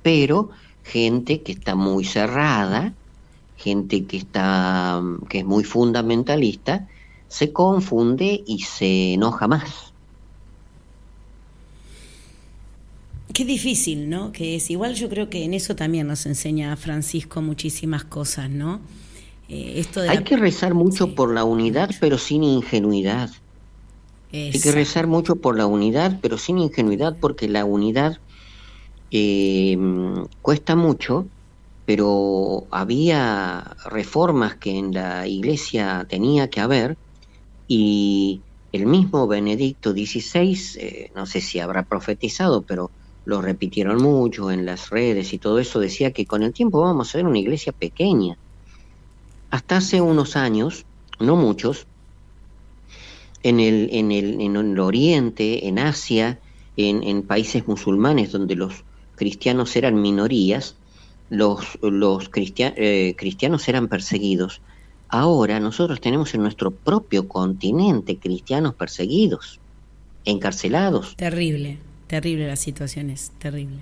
Pero 0.02 0.50
gente 0.84 1.42
que 1.42 1.52
está 1.52 1.74
muy 1.74 2.04
cerrada, 2.04 2.92
gente 3.56 4.04
que 4.04 4.18
está 4.18 5.02
que 5.28 5.38
es 5.40 5.44
muy 5.44 5.64
fundamentalista, 5.64 6.86
se 7.28 7.52
confunde 7.52 8.44
y 8.46 8.60
se 8.60 9.14
enoja 9.14 9.48
más. 9.48 9.92
Qué 13.32 13.44
difícil, 13.44 14.08
¿no? 14.08 14.30
Que 14.30 14.56
es 14.56 14.70
igual 14.70 14.94
yo 14.94 15.08
creo 15.08 15.28
que 15.28 15.42
en 15.42 15.54
eso 15.54 15.74
también 15.74 16.06
nos 16.06 16.24
enseña 16.26 16.76
Francisco 16.76 17.42
muchísimas 17.42 18.04
cosas, 18.04 18.48
¿no? 18.48 18.80
Eh, 19.48 19.74
esto 19.76 20.02
Hay 20.02 20.22
que 20.22 20.36
rezar 20.36 20.74
mucho 20.74 21.14
por 21.16 21.34
la 21.34 21.44
unidad, 21.44 21.90
pero 22.00 22.18
sin 22.18 22.44
ingenuidad. 22.44 23.30
Hay 24.32 24.60
que 24.60 24.72
rezar 24.72 25.06
mucho 25.06 25.36
por 25.36 25.56
la 25.56 25.66
unidad, 25.66 26.18
pero 26.20 26.38
sin 26.38 26.58
ingenuidad, 26.58 27.16
porque 27.20 27.48
la 27.48 27.64
unidad 27.64 28.18
eh, 29.10 29.76
cuesta 30.42 30.76
mucho, 30.76 31.26
pero 31.86 32.64
había 32.70 33.76
reformas 33.86 34.56
que 34.56 34.78
en 34.78 34.94
la 34.94 35.26
iglesia 35.26 36.06
tenía 36.08 36.48
que 36.48 36.60
haber 36.60 36.96
y 37.68 38.40
el 38.72 38.86
mismo 38.86 39.26
Benedicto 39.26 39.92
XVI, 39.92 40.58
eh, 40.76 41.10
no 41.14 41.26
sé 41.26 41.40
si 41.40 41.60
habrá 41.60 41.84
profetizado, 41.84 42.62
pero 42.62 42.90
lo 43.24 43.40
repitieron 43.40 44.02
mucho 44.02 44.50
en 44.50 44.66
las 44.66 44.90
redes 44.90 45.32
y 45.32 45.38
todo 45.38 45.58
eso, 45.58 45.80
decía 45.80 46.12
que 46.12 46.26
con 46.26 46.42
el 46.42 46.52
tiempo 46.52 46.80
vamos 46.80 47.08
a 47.08 47.12
ser 47.12 47.26
una 47.26 47.38
iglesia 47.38 47.72
pequeña. 47.72 48.36
Hasta 49.50 49.76
hace 49.76 50.00
unos 50.00 50.36
años, 50.36 50.84
no 51.20 51.36
muchos, 51.36 51.86
en 53.44 53.60
el, 53.60 53.90
en 53.92 54.10
el, 54.10 54.40
en 54.40 54.56
el 54.56 54.78
Oriente, 54.80 55.68
en 55.68 55.78
Asia, 55.78 56.40
en, 56.76 57.22
países 57.22 57.66
musulmanes 57.68 58.32
donde 58.32 58.56
los 58.56 58.82
cristianos 59.16 59.76
eran 59.76 60.00
minorías, 60.00 60.76
los, 61.30 61.78
los 61.82 62.30
eh, 62.34 63.14
cristianos 63.16 63.68
eran 63.68 63.88
perseguidos. 63.88 64.60
Ahora 65.08 65.60
nosotros 65.60 66.00
tenemos 66.00 66.34
en 66.34 66.42
nuestro 66.42 66.70
propio 66.70 67.28
continente 67.28 68.18
cristianos 68.18 68.74
perseguidos, 68.74 69.60
encarcelados. 70.24 71.16
Terrible, 71.16 71.78
terrible 72.06 72.46
la 72.46 72.56
situación 72.56 73.10
es, 73.10 73.30
terrible. 73.38 73.78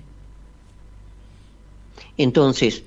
Entonces, 2.17 2.83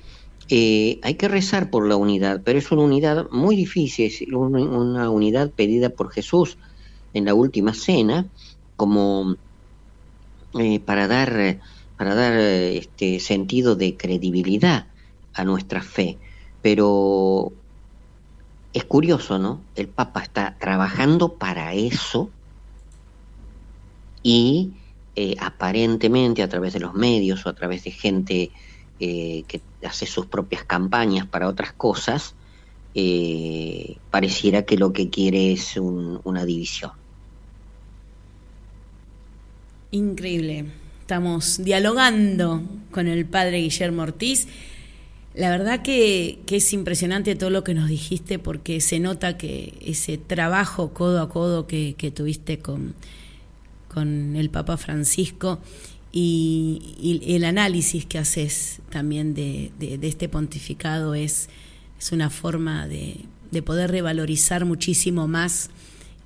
eh, 0.49 1.01
hay 1.03 1.15
que 1.15 1.29
rezar 1.29 1.71
por 1.71 1.89
la 1.89 1.97
unidad, 1.97 2.43
pero 2.45 2.59
es 2.59 2.71
una 2.71 2.83
unidad 2.83 3.29
muy 3.31 3.57
difícil, 3.57 4.07
es 4.07 4.23
una 4.33 5.11
unidad 5.11 5.51
pedida 5.51 5.91
por 5.91 6.11
Jesús 6.11 6.57
en 7.15 7.25
la 7.25 7.35
última 7.35 7.75
cena, 7.75 8.27
como 8.77 9.37
eh, 10.59 10.81
para 10.81 11.09
dar, 11.09 11.59
para 11.97 12.15
dar 12.15 12.35
este 12.35 13.21
sentido 13.21 13.77
de 13.77 13.97
credibilidad 13.97 14.87
a 15.33 15.45
nuestra 15.45 15.83
fe. 15.83 16.19
Pero 16.63 17.53
es 18.73 18.85
curioso, 18.85 19.39
¿no? 19.39 19.61
El 19.75 19.89
Papa 19.89 20.23
está 20.23 20.57
trabajando 20.59 21.35
para 21.35 21.73
eso 21.73 22.31
y 24.23 24.73
eh, 25.15 25.37
aparentemente 25.41 26.43
a 26.43 26.49
través 26.49 26.75
de 26.75 26.81
los 26.81 26.93
medios 26.93 27.47
o 27.47 27.49
a 27.49 27.55
través 27.55 27.85
de 27.85 27.91
gente 27.91 28.51
eh, 29.01 29.45
que 29.49 29.61
hace 29.83 30.05
sus 30.05 30.27
propias 30.27 30.65
campañas 30.65 31.27
para 31.27 31.49
otras 31.49 31.73
cosas, 31.73 32.35
eh, 32.95 33.97
pareciera 34.11 34.65
que 34.65 34.77
lo 34.77 34.93
que 34.93 35.09
quiere 35.09 35.53
es 35.53 35.77
una 35.77 36.45
división. 36.45 36.93
Increíble. 39.91 40.67
Estamos 41.07 41.63
dialogando 41.63 42.65
con 42.91 43.07
el 43.07 43.27
padre 43.27 43.59
Guillermo 43.59 44.03
Ortiz. 44.03 44.49
La 45.37 45.51
verdad 45.51 45.81
que, 45.83 46.41
es 46.51 46.73
impresionante 46.73 47.37
todo 47.37 47.51
lo 47.51 47.63
que 47.63 47.75
nos 47.75 47.89
dijiste 47.89 48.41
porque 48.41 48.81
se 48.81 48.99
nota 48.99 49.39
que 49.39 49.75
ese 49.87 50.19
trabajo 50.19 50.93
codo 50.93 51.23
a 51.23 51.29
codo 51.29 51.69
que, 51.69 51.95
tuviste 52.13 52.59
con, 52.59 52.97
con 53.87 54.35
el 54.35 54.51
Papa 54.51 54.77
Francisco 54.79 55.61
y, 56.11 57.21
el 57.25 57.45
análisis 57.45 58.05
que 58.05 58.19
haces 58.19 58.81
también 58.91 59.33
de, 59.33 59.71
este 60.03 60.29
pontificado 60.29 61.15
es, 61.15 61.49
es 62.01 62.11
una 62.11 62.31
forma 62.31 62.89
de, 62.89 63.21
poder 63.65 63.93
revalorizar 63.93 64.65
muchísimo 64.65 65.29
más 65.29 65.71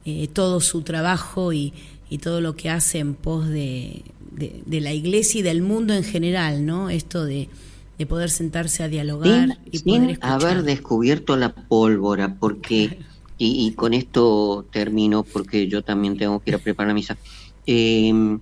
eh, 0.07 0.27
todo 0.33 0.59
su 0.61 0.81
trabajo 0.81 1.53
y, 1.53 1.75
y, 2.09 2.17
todo 2.17 2.41
lo 2.41 2.57
que 2.57 2.71
hace 2.71 3.01
en 3.01 3.13
pos 3.13 3.47
de, 3.47 4.05
de 4.31 4.81
la 4.81 4.93
iglesia 4.93 5.41
y 5.41 5.43
del 5.43 5.63
mundo 5.63 5.95
en 5.95 6.05
general, 6.05 6.65
¿no? 6.65 6.91
Esto 6.91 7.25
de 7.25 7.49
de 8.01 8.07
poder 8.07 8.31
sentarse 8.31 8.83
a 8.83 8.89
dialogar 8.89 9.59
sin, 9.75 10.09
y 10.09 10.17
haber 10.23 10.63
descubierto 10.63 11.37
la 11.37 11.55
pólvora, 11.55 12.35
porque, 12.35 12.99
y, 13.37 13.73
con 13.73 13.93
esto 13.93 14.65
termino, 14.73 15.23
porque 15.23 15.69
yo 15.69 15.83
también 15.83 16.17
tengo 16.17 16.41
que 16.41 16.49
ir 16.49 16.57
a 16.57 16.61
preparar 16.61 16.89
la 16.89 16.95
misa. 16.95 17.19
Em, 17.67 18.41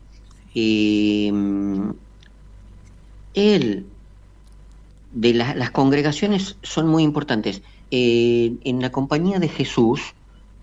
él, 3.34 3.86
de 5.12 5.34
las 5.34 5.70
congregaciones 5.72 6.56
son 6.62 6.86
muy 6.86 7.02
importantes. 7.02 7.60
Eh, 7.90 8.52
en 8.62 8.80
la 8.80 8.92
compañía 8.92 9.40
de 9.40 9.48
Jesús 9.48 10.00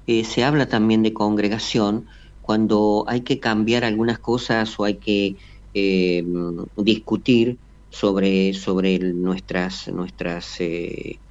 eh, 0.08 0.24
se 0.24 0.46
habla 0.46 0.70
también 0.70 1.04
de 1.04 1.12
congregación 1.12 2.06
cuando 2.46 3.06
hay 3.08 3.22
que 3.24 3.40
cambiar 3.40 3.84
algunas 3.84 4.20
cosas 4.20 4.80
o 4.80 4.84
hay 4.84 5.00
que 5.00 5.38
em, 5.74 6.56
discutir 6.78 7.60
sobre, 7.90 8.54
sobre 8.54 9.00
nuestras, 9.00 9.88
nuestras, 9.88 10.60
eh, 10.60 11.22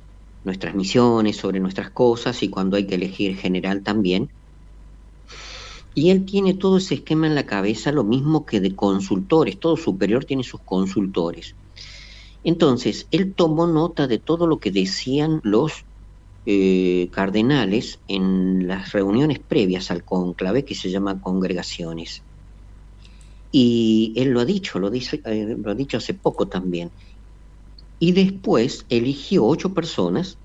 nuestras 0.42 0.74
misiones, 0.74 1.36
sobre 1.36 1.60
nuestras 1.60 1.92
cosas 1.92 2.42
y 2.42 2.50
cuando 2.50 2.76
hay 2.76 2.86
que 2.88 2.96
elegir 2.96 3.36
general 3.36 3.84
también. 3.84 4.28
Y 5.94 6.10
él 6.10 6.24
tiene 6.24 6.54
todo 6.54 6.78
ese 6.78 6.96
esquema 6.96 7.28
en 7.28 7.36
la 7.36 7.46
cabeza, 7.46 7.92
lo 7.92 8.02
mismo 8.02 8.44
que 8.44 8.58
de 8.60 8.74
consultores, 8.74 9.60
todo 9.60 9.76
superior 9.76 10.24
tiene 10.24 10.42
sus 10.42 10.62
consultores. 10.64 11.56
Entonces, 12.42 13.06
él 13.12 13.34
tomó 13.36 13.68
nota 13.68 14.08
de 14.08 14.18
todo 14.18 14.48
lo 14.48 14.58
que 14.58 14.72
decían 14.72 15.38
los 15.44 15.86
eh, 16.46 17.08
cardenales 17.10 18.00
en 18.06 18.66
las 18.68 18.92
reuniones 18.92 19.38
previas 19.38 19.90
al 19.90 20.04
conclave 20.04 20.64
que 20.64 20.74
se 20.74 20.90
llama 20.90 21.20
congregaciones. 21.20 22.22
Y 23.50 24.12
él 24.16 24.30
lo 24.30 24.40
ha 24.40 24.44
dicho, 24.44 24.78
lo, 24.78 24.90
dice, 24.90 25.22
eh, 25.24 25.56
lo 25.58 25.70
ha 25.70 25.74
dicho 25.74 25.96
hace 25.96 26.12
poco 26.12 26.46
también. 26.48 26.90
Y 27.98 28.12
después 28.12 28.84
eligió 28.90 29.46
ocho 29.46 29.72
personas, 29.72 30.36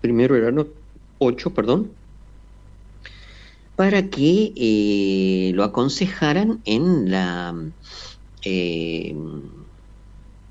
primero 0.00 0.36
eran 0.36 0.66
ocho, 1.18 1.50
perdón, 1.52 1.92
para 3.74 4.08
que 4.08 4.52
eh, 4.54 5.52
lo 5.54 5.64
aconsejaran 5.64 6.60
en 6.64 7.10
la 7.10 7.54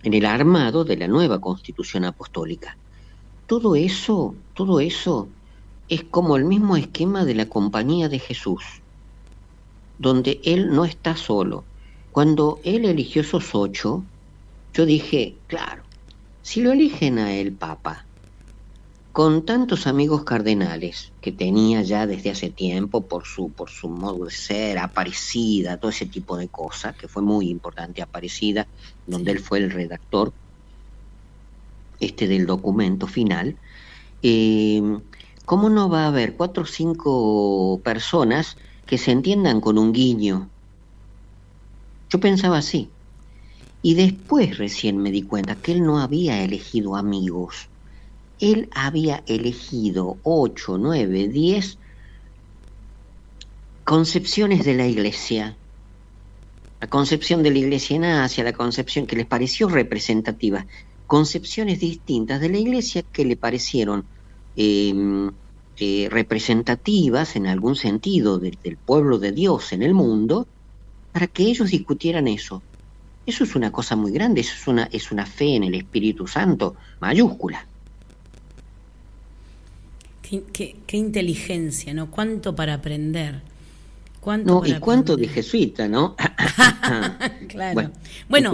en 0.04 0.14
el 0.14 0.26
armado 0.26 0.84
de 0.84 0.98
la 0.98 1.08
nueva 1.08 1.40
constitución 1.40 2.06
apostólica. 2.06 2.78
Todo 3.50 3.76
eso, 3.76 4.36
todo 4.54 4.80
eso 4.80 5.28
es 5.88 6.04
como 6.04 6.38
el 6.38 6.46
mismo 6.46 6.78
esquema 6.78 7.26
de 7.26 7.34
la 7.34 7.50
compañía 7.50 8.08
de 8.08 8.20
Jesús, 8.20 8.64
donde 9.98 10.40
él 10.44 10.70
no 10.70 10.86
está 10.86 11.18
solo, 11.18 11.66
cuando 12.12 12.60
él 12.64 12.86
eligió 12.86 13.24
esos 13.24 13.56
ocho, 13.56 14.04
yo 14.72 14.86
dije, 14.86 15.36
claro, 15.48 15.82
si 16.44 16.62
lo 16.62 16.74
eligen 16.74 17.18
a 17.18 17.34
él 17.34 17.52
Papa, 17.54 18.06
con 19.14 19.44
tantos 19.48 19.88
amigos 19.88 20.26
cardenales 20.26 21.12
que 21.20 21.32
tenía 21.32 21.82
ya 21.82 22.06
desde 22.06 22.30
hace 22.30 22.52
tiempo 22.52 23.08
por 23.08 23.26
su, 23.26 23.52
por 23.52 23.72
su 23.72 23.90
modo 23.90 24.26
de 24.26 24.32
ser, 24.32 24.78
Aparecida, 24.78 25.78
todo 25.78 25.90
ese 25.90 26.06
tipo 26.06 26.38
de 26.38 26.50
cosas, 26.50 26.96
que 26.96 27.08
fue 27.08 27.24
muy 27.24 27.50
importante 27.50 28.04
Aparecida, 28.04 28.68
donde 29.08 29.32
él 29.32 29.40
fue 29.40 29.58
el 29.58 29.72
redactor 29.72 30.36
este 32.00 32.28
del 32.28 32.46
documento 32.46 33.08
final, 33.08 33.58
eh, 34.24 34.82
¿cómo 35.46 35.70
no 35.70 35.90
va 35.90 36.04
a 36.04 36.08
haber 36.08 36.36
cuatro 36.36 36.64
o 36.64 36.66
cinco 36.66 37.82
personas 37.84 38.58
que 38.90 38.98
se 38.98 39.12
entiendan 39.12 39.62
con 39.62 39.78
un 39.78 39.94
guiño, 39.94 40.50
yo 42.10 42.20
pensaba 42.20 42.58
así. 42.58 42.90
Y 43.84 43.94
después 43.94 44.58
recién 44.58 44.98
me 44.98 45.12
di 45.12 45.22
cuenta 45.22 45.54
que 45.54 45.74
él 45.74 45.84
no 45.84 46.00
había 46.00 46.44
elegido 46.44 46.96
amigos. 46.96 47.68
Él 48.40 48.68
había 48.74 49.24
elegido 49.28 50.18
ocho, 50.24 50.80
nueve, 50.80 51.28
diez 51.28 51.78
concepciones 53.84 54.66
de 54.66 54.74
la 54.74 54.88
iglesia. 54.88 55.56
La 56.82 56.88
concepción 56.88 57.44
de 57.44 57.52
la 57.52 57.60
iglesia 57.60 57.96
en 57.96 58.06
Asia, 58.06 58.44
la 58.44 58.54
concepción 58.54 59.06
que 59.06 59.18
les 59.18 59.28
pareció 59.28 59.70
representativa. 59.70 60.66
Concepciones 61.10 61.80
distintas 61.80 62.40
de 62.40 62.50
la 62.50 62.60
iglesia 62.60 63.02
que 63.02 63.26
le 63.26 63.36
parecieron 63.36 64.06
em, 64.56 65.32
eh, 65.80 66.08
representativas 66.12 67.36
en 67.36 67.48
algún 67.48 67.76
sentido 67.76 68.38
del 68.38 68.78
pueblo 68.78 69.18
de 69.18 69.32
Dios 69.32 69.74
en 69.74 69.82
el 69.82 69.96
mundo 69.96 70.46
para 71.12 71.26
que 71.26 71.46
ellos 71.46 71.72
discutieran 71.72 72.28
eso. 72.28 72.62
Eso 73.26 73.44
es 73.44 73.56
una 73.56 73.72
cosa 73.72 73.96
muy 73.96 74.12
grande, 74.12 74.42
eso 74.42 74.54
es 74.54 74.68
una, 74.68 74.84
es 74.92 75.12
una 75.12 75.26
fe 75.26 75.56
en 75.56 75.64
el 75.64 75.74
Espíritu 75.74 76.28
Santo 76.28 76.76
mayúscula. 77.00 77.66
Qué, 80.22 80.76
inteligencia, 80.92 81.92
¿no? 81.96 82.12
Cuánto 82.12 82.56
para 82.56 82.76
aprender. 82.76 83.42
¿Cuánto 84.22 84.62
no, 84.62 84.64
y 84.64 84.76
cuánto 84.76 85.18
de 85.18 85.28
jesuita, 85.28 85.88
¿no? 85.88 86.16
claro. 87.48 87.90
Bueno, 88.28 88.52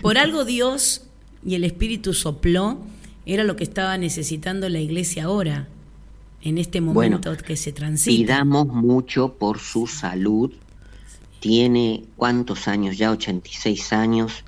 por 0.00 0.16
algo 0.16 0.44
Dios 0.44 1.07
y 1.48 1.54
el 1.54 1.64
Espíritu 1.64 2.12
sopló, 2.12 2.78
era 3.24 3.42
lo 3.42 3.56
que 3.56 3.64
estaba 3.64 3.96
necesitando 3.96 4.68
la 4.68 4.80
iglesia 4.80 5.24
ahora, 5.24 5.66
en 6.42 6.58
este 6.58 6.82
momento 6.82 7.34
que 7.38 7.56
se 7.56 7.72
transita. 7.72 8.14
Pidamos 8.14 8.66
mucho 8.66 9.32
por 9.32 9.58
su 9.58 9.86
salud. 9.86 10.52
Tiene 11.40 12.04
cuántos 12.16 12.68
años 12.68 12.98
ya, 12.98 13.10
86 13.10 13.94
años, 13.94 14.44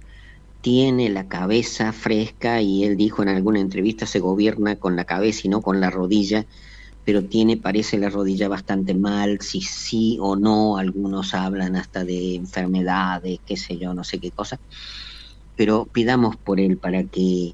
tiene 0.60 1.08
la 1.08 1.26
cabeza 1.26 1.92
fresca 1.94 2.60
y 2.60 2.84
él 2.84 2.98
dijo 2.98 3.22
en 3.22 3.30
alguna 3.30 3.60
entrevista 3.60 4.04
se 4.04 4.20
gobierna 4.20 4.76
con 4.76 4.94
la 4.94 5.04
cabeza 5.04 5.42
y 5.44 5.48
no 5.48 5.62
con 5.62 5.80
la 5.80 5.88
rodilla 5.88 6.44
pero 7.04 7.24
tiene, 7.24 7.56
parece 7.56 7.98
la 7.98 8.10
rodilla 8.10 8.48
bastante 8.48 8.94
mal, 8.94 9.40
si 9.40 9.62
sí 9.62 10.18
o 10.20 10.36
no, 10.36 10.76
algunos 10.76 11.34
hablan 11.34 11.76
hasta 11.76 12.04
de 12.04 12.34
enfermedades, 12.34 13.40
qué 13.46 13.56
sé 13.56 13.78
yo, 13.78 13.94
no 13.94 14.04
sé 14.04 14.18
qué 14.18 14.30
cosa, 14.30 14.60
pero 15.60 15.84
pidamos 15.84 16.36
por 16.36 16.58
él 16.58 16.78
para 16.78 17.04
que 17.04 17.52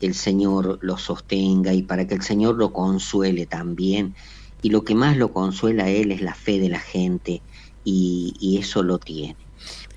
el 0.00 0.14
Señor 0.14 0.78
lo 0.80 0.96
sostenga 0.96 1.74
y 1.74 1.82
para 1.82 2.06
que 2.06 2.14
el 2.14 2.22
Señor 2.22 2.54
lo 2.54 2.72
consuele 2.72 3.46
también. 3.46 4.14
Y 4.62 4.70
lo 4.70 4.84
que 4.84 4.94
más 4.94 5.16
lo 5.16 5.32
consuela 5.32 5.86
a 5.86 5.88
él 5.88 6.12
es 6.12 6.20
la 6.20 6.36
fe 6.36 6.60
de 6.60 6.68
la 6.68 6.78
gente 6.78 7.42
y, 7.84 8.60
eso 8.62 8.84
lo 8.84 8.98
tiene. 8.98 9.34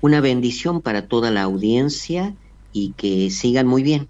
Una 0.00 0.20
bendición 0.20 0.80
para 0.80 1.06
toda 1.06 1.30
la 1.30 1.42
audiencia 1.42 2.34
y 2.72 2.94
que 2.96 3.30
sigan 3.30 3.68
muy 3.68 3.84
bien. 3.84 4.08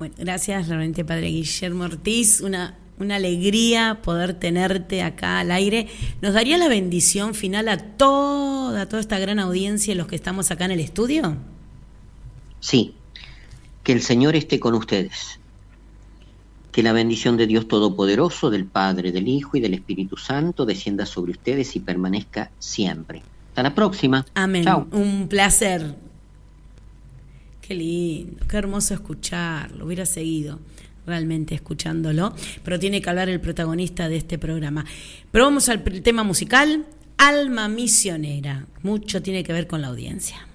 Bueno, 0.00 0.16
gracias 0.18 0.66
realmente 0.66 1.04
Padre 1.04 1.28
Guillermo 1.28 1.84
Ortiz, 1.84 2.40
una 2.40 2.76
una 2.98 3.14
alegría 3.14 4.00
poder 4.02 4.34
tenerte 4.34 5.02
acá 5.02 5.38
al 5.38 5.52
aire. 5.52 5.86
¿Nos 6.20 6.34
daría 6.34 6.58
la 6.58 6.66
bendición 6.66 7.36
final 7.36 7.68
a 7.68 7.76
toda, 7.78 8.88
toda 8.88 9.00
esta 9.00 9.20
gran 9.20 9.38
audiencia 9.38 9.94
y 9.94 9.96
los 9.96 10.08
que 10.08 10.16
estamos 10.16 10.50
acá 10.50 10.64
en 10.64 10.72
el 10.72 10.80
estudio? 10.80 11.36
Sí, 12.60 12.94
que 13.82 13.92
el 13.92 14.02
Señor 14.02 14.36
esté 14.36 14.58
con 14.58 14.74
ustedes. 14.74 15.38
Que 16.72 16.82
la 16.82 16.92
bendición 16.92 17.36
de 17.36 17.46
Dios 17.46 17.68
Todopoderoso, 17.68 18.50
del 18.50 18.66
Padre, 18.66 19.12
del 19.12 19.28
Hijo 19.28 19.56
y 19.56 19.60
del 19.60 19.74
Espíritu 19.74 20.16
Santo 20.16 20.66
descienda 20.66 21.06
sobre 21.06 21.32
ustedes 21.32 21.74
y 21.76 21.80
permanezca 21.80 22.50
siempre. 22.58 23.22
Hasta 23.48 23.62
la 23.62 23.74
próxima. 23.74 24.26
Amén. 24.34 24.66
Un 24.92 25.28
placer. 25.28 25.94
Qué 27.62 27.74
lindo, 27.74 28.44
qué 28.48 28.56
hermoso 28.58 28.94
escucharlo. 28.94 29.86
Hubiera 29.86 30.04
seguido 30.04 30.58
realmente 31.06 31.54
escuchándolo, 31.54 32.34
pero 32.64 32.78
tiene 32.78 33.00
que 33.00 33.08
hablar 33.08 33.28
el 33.28 33.40
protagonista 33.40 34.08
de 34.08 34.16
este 34.16 34.38
programa. 34.38 34.84
Pero 35.30 35.44
vamos 35.44 35.68
al 35.68 35.82
tema 36.02 36.24
musical, 36.24 36.84
Alma 37.16 37.68
Misionera. 37.68 38.66
Mucho 38.82 39.22
tiene 39.22 39.44
que 39.44 39.52
ver 39.52 39.66
con 39.66 39.80
la 39.80 39.88
audiencia. 39.88 40.46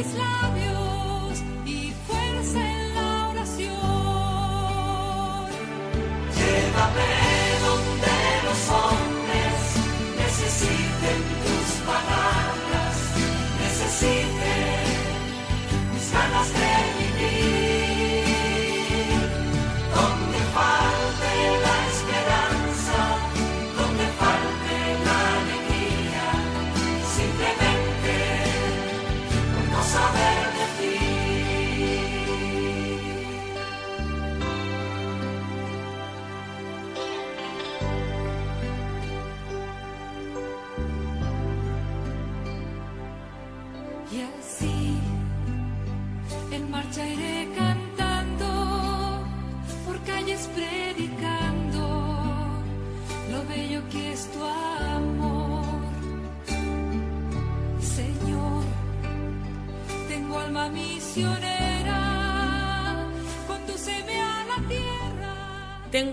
Islamu 0.00 0.69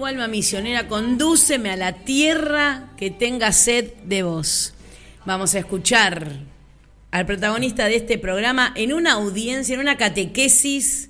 Alma 0.07 0.29
misionera, 0.29 0.87
condúceme 0.87 1.69
a 1.69 1.75
la 1.75 2.05
tierra 2.05 2.93
que 2.95 3.11
tenga 3.11 3.51
sed 3.51 3.93
de 4.05 4.23
vos. 4.23 4.73
Vamos 5.25 5.53
a 5.53 5.59
escuchar 5.59 6.31
al 7.11 7.25
protagonista 7.25 7.85
de 7.87 7.97
este 7.97 8.17
programa 8.17 8.71
en 8.75 8.93
una 8.93 9.13
audiencia, 9.13 9.75
en 9.75 9.81
una 9.81 9.97
catequesis 9.97 11.09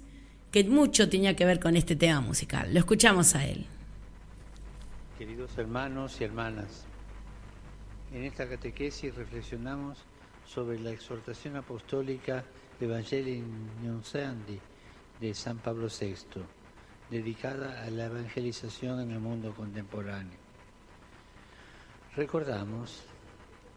que 0.52 0.64
mucho 0.64 1.10
tenía 1.10 1.36
que 1.36 1.46
ver 1.46 1.60
con 1.60 1.78
este 1.78 1.96
tema 1.96 2.22
musical. 2.22 2.74
Lo 2.74 2.80
escuchamos 2.80 3.36
a 3.36 3.46
él. 3.46 3.68
Queridos 5.20 5.56
hermanos 5.60 6.20
y 6.20 6.24
hermanas, 6.24 6.86
en 8.12 8.24
esta 8.24 8.50
catequesis 8.50 9.14
reflexionamos 9.14 10.00
sobre 10.48 10.80
la 10.80 10.90
exhortación 10.90 11.56
apostólica 11.56 12.44
Evangelii 12.82 13.44
Nunciandi 13.84 14.60
de 15.22 15.34
San 15.36 15.60
Pablo 15.60 15.88
VI 15.88 16.42
dedicada 17.10 17.84
a 17.84 17.90
la 17.90 18.06
evangelización 18.06 19.00
en 19.02 19.12
el 19.12 19.20
mundo 19.20 19.54
contemporáneo. 19.54 20.38
Recordamos 22.16 23.04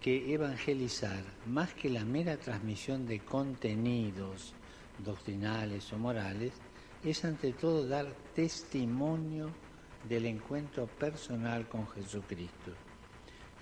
que 0.00 0.32
evangelizar, 0.32 1.22
más 1.46 1.74
que 1.74 1.90
la 1.90 2.04
mera 2.04 2.38
transmisión 2.38 3.06
de 3.06 3.20
contenidos 3.20 4.54
doctrinales 5.04 5.92
o 5.92 5.98
morales, 5.98 6.52
es 7.04 7.24
ante 7.24 7.52
todo 7.52 7.86
dar 7.86 8.12
testimonio 8.34 9.50
del 10.08 10.26
encuentro 10.26 10.86
personal 10.86 11.68
con 11.68 11.86
Jesucristo. 11.88 12.72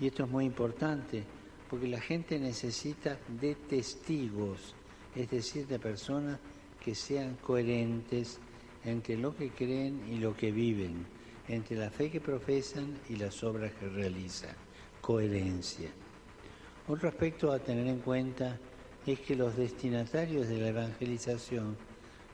Y 0.00 0.06
esto 0.06 0.24
es 0.24 0.30
muy 0.30 0.44
importante 0.44 1.24
porque 1.68 1.88
la 1.88 2.00
gente 2.00 2.38
necesita 2.38 3.18
de 3.28 3.54
testigos, 3.54 4.74
es 5.14 5.30
decir, 5.30 5.66
de 5.66 5.78
personas 5.78 6.38
que 6.80 6.94
sean 6.94 7.36
coherentes 7.36 8.38
entre 8.84 9.16
lo 9.16 9.34
que 9.34 9.50
creen 9.50 10.02
y 10.10 10.18
lo 10.18 10.36
que 10.36 10.52
viven, 10.52 11.06
entre 11.48 11.76
la 11.76 11.90
fe 11.90 12.10
que 12.10 12.20
profesan 12.20 12.98
y 13.08 13.16
las 13.16 13.42
obras 13.42 13.72
que 13.72 13.88
realizan. 13.88 14.54
Coherencia. 15.00 15.90
Otro 16.86 17.08
aspecto 17.08 17.52
a 17.52 17.58
tener 17.58 17.86
en 17.86 18.00
cuenta 18.00 18.58
es 19.06 19.20
que 19.20 19.36
los 19.36 19.56
destinatarios 19.56 20.48
de 20.48 20.58
la 20.58 20.68
evangelización 20.68 21.76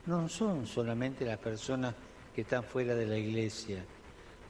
no 0.07 0.29
son 0.29 0.67
solamente 0.67 1.25
las 1.25 1.39
personas 1.39 1.95
que 2.35 2.43
están 2.43 2.65
fuera 2.65 2.95
de 2.95 3.07
la 3.07 3.17
iglesia, 3.17 3.85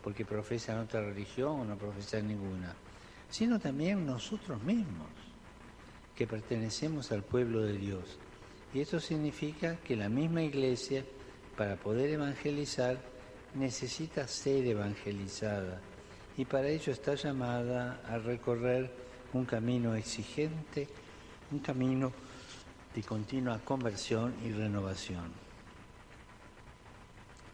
porque 0.03 0.25
profesan 0.25 0.79
otra 0.79 1.01
religión 1.01 1.61
o 1.61 1.65
no 1.65 1.77
profesan 1.77 2.29
ninguna, 2.29 2.75
sino 3.29 3.59
también 3.59 4.07
nosotros 4.07 4.63
mismos, 4.63 5.09
que 6.15 6.27
pertenecemos 6.27 7.13
al 7.13 7.23
pueblo 7.23 7.63
de 7.63 7.75
Dios. 7.75 8.19
Y 8.73 8.81
eso 8.81 8.99
significa 9.01 9.77
que 9.77 9.97
la 9.97 10.09
misma 10.09 10.43
iglesia, 10.43 11.05
para 11.57 11.77
poder 11.77 12.11
evangelizar, 12.11 12.99
necesita 13.55 14.27
ser 14.27 14.67
evangelizada 14.67 15.81
y 16.37 16.45
para 16.45 16.69
ello 16.69 16.93
está 16.93 17.15
llamada 17.15 18.01
a 18.09 18.19
recorrer 18.19 18.91
un 19.33 19.45
camino 19.45 19.95
exigente, 19.95 20.89
un 21.53 21.61
camino 21.61 22.13
de 22.95 23.03
continua 23.03 23.61
conversión 23.65 24.35
y 24.45 24.51
renovación. 24.51 25.33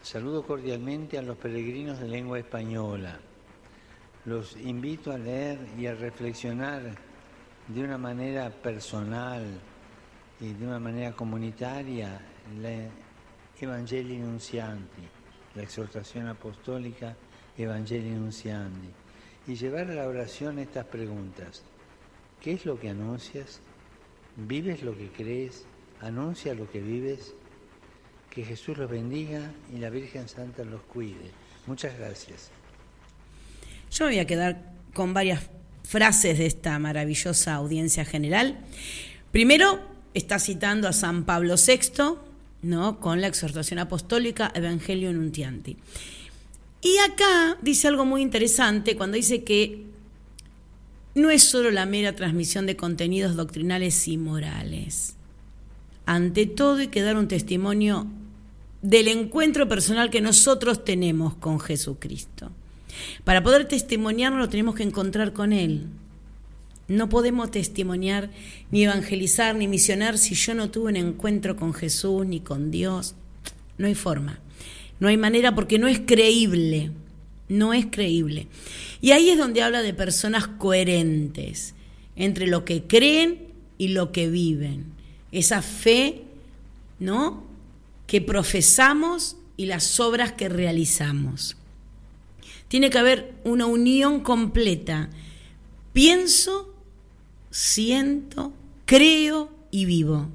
Saludo 0.01 0.43
cordialmente 0.43 1.17
a 1.17 1.21
los 1.21 1.37
peregrinos 1.37 1.99
de 1.99 2.07
lengua 2.07 2.39
española. 2.39 3.19
Los 4.25 4.55
invito 4.57 5.11
a 5.11 5.17
leer 5.17 5.59
y 5.77 5.85
a 5.85 5.93
reflexionar 5.93 6.81
de 7.67 7.83
una 7.83 7.97
manera 7.97 8.49
personal 8.49 9.45
y 10.39 10.53
de 10.53 10.65
una 10.65 10.79
manera 10.79 11.11
comunitaria 11.13 12.19
Evangelii 13.61 14.17
Nuncianti, 14.17 15.03
la 15.55 15.63
exhortación 15.63 16.27
apostólica 16.27 17.15
Evangelii 17.57 18.11
Nuncianti, 18.11 18.89
y 19.47 19.55
llevar 19.55 19.89
a 19.91 19.95
la 19.95 20.07
oración 20.07 20.59
estas 20.59 20.85
preguntas. 20.85 21.63
¿Qué 22.41 22.53
es 22.53 22.65
lo 22.65 22.79
que 22.79 22.89
anuncias? 22.89 23.59
¿Vives 24.35 24.81
lo 24.81 24.97
que 24.97 25.09
crees? 25.09 25.65
¿Anuncia 26.01 26.55
lo 26.55 26.69
que 26.69 26.79
vives? 26.79 27.33
Que 28.29 28.43
Jesús 28.43 28.77
los 28.77 28.89
bendiga 28.89 29.51
y 29.73 29.77
la 29.77 29.89
Virgen 29.89 30.27
Santa 30.27 30.63
los 30.63 30.81
cuide. 30.81 31.31
Muchas 31.67 31.97
gracias. 31.97 32.49
Yo 33.91 34.05
me 34.05 34.11
voy 34.11 34.19
a 34.19 34.25
quedar 34.25 34.73
con 34.93 35.13
varias 35.13 35.49
frases 35.83 36.37
de 36.37 36.45
esta 36.45 36.79
maravillosa 36.79 37.53
audiencia 37.55 38.05
general. 38.05 38.59
Primero, 39.31 39.79
está 40.13 40.39
citando 40.39 40.87
a 40.87 40.93
San 40.93 41.25
Pablo 41.25 41.55
VI, 41.55 42.30
¿no? 42.61 42.99
con 42.99 43.21
la 43.21 43.27
exhortación 43.27 43.79
apostólica 43.79 44.51
Evangelio 44.53 45.11
Nuntianti. 45.13 45.77
Y 46.81 46.97
acá 47.09 47.57
dice 47.61 47.87
algo 47.87 48.05
muy 48.05 48.21
interesante 48.21 48.95
cuando 48.95 49.15
dice 49.15 49.43
que 49.43 49.85
no 51.13 51.29
es 51.29 51.43
solo 51.43 51.71
la 51.71 51.85
mera 51.85 52.15
transmisión 52.15 52.65
de 52.65 52.75
contenidos 52.75 53.35
doctrinales 53.35 54.07
y 54.07 54.17
morales. 54.17 55.15
Ante 56.05 56.45
todo 56.47 56.77
hay 56.77 56.87
que 56.87 57.01
dar 57.01 57.17
un 57.17 57.27
testimonio 57.27 58.07
del 58.81 59.07
encuentro 59.07 59.67
personal 59.67 60.09
que 60.09 60.21
nosotros 60.21 60.83
tenemos 60.83 61.35
con 61.35 61.59
Jesucristo. 61.59 62.51
Para 63.23 63.43
poder 63.43 63.67
testimoniarnos 63.67 64.49
tenemos 64.49 64.75
que 64.75 64.83
encontrar 64.83 65.33
con 65.33 65.53
Él. 65.53 65.87
No 66.91 67.09
podemos 67.09 67.51
testimoniar, 67.51 68.29
ni 68.71 68.83
evangelizar, 68.83 69.55
ni 69.55 69.67
misionar 69.67 70.17
si 70.17 70.35
yo 70.35 70.53
no 70.53 70.69
tuve 70.69 70.89
un 70.89 70.95
encuentro 70.97 71.55
con 71.55 71.73
Jesús 71.73 72.25
ni 72.25 72.39
con 72.39 72.71
Dios. 72.71 73.15
No 73.77 73.87
hay 73.87 73.95
forma. 73.95 74.39
No 74.99 75.07
hay 75.07 75.17
manera 75.17 75.55
porque 75.55 75.79
no 75.79 75.87
es 75.87 75.99
creíble. 75.99 76.91
No 77.49 77.73
es 77.73 77.87
creíble. 77.89 78.47
Y 79.01 79.11
ahí 79.11 79.29
es 79.29 79.37
donde 79.37 79.61
habla 79.61 79.81
de 79.81 79.93
personas 79.93 80.47
coherentes 80.47 81.75
entre 82.15 82.47
lo 82.47 82.65
que 82.65 82.83
creen 82.83 83.47
y 83.77 83.89
lo 83.89 84.11
que 84.11 84.29
viven. 84.29 84.85
Esa 85.31 85.61
fe, 85.61 86.23
¿no? 86.99 87.51
que 88.11 88.19
profesamos 88.19 89.37
y 89.55 89.67
las 89.67 89.97
obras 90.01 90.33
que 90.33 90.49
realizamos. 90.49 91.55
Tiene 92.67 92.89
que 92.89 92.97
haber 92.97 93.35
una 93.45 93.67
unión 93.67 94.19
completa. 94.19 95.09
Pienso, 95.93 96.75
siento, 97.51 98.53
creo 98.85 99.51
y 99.69 99.85
vivo. 99.85 100.29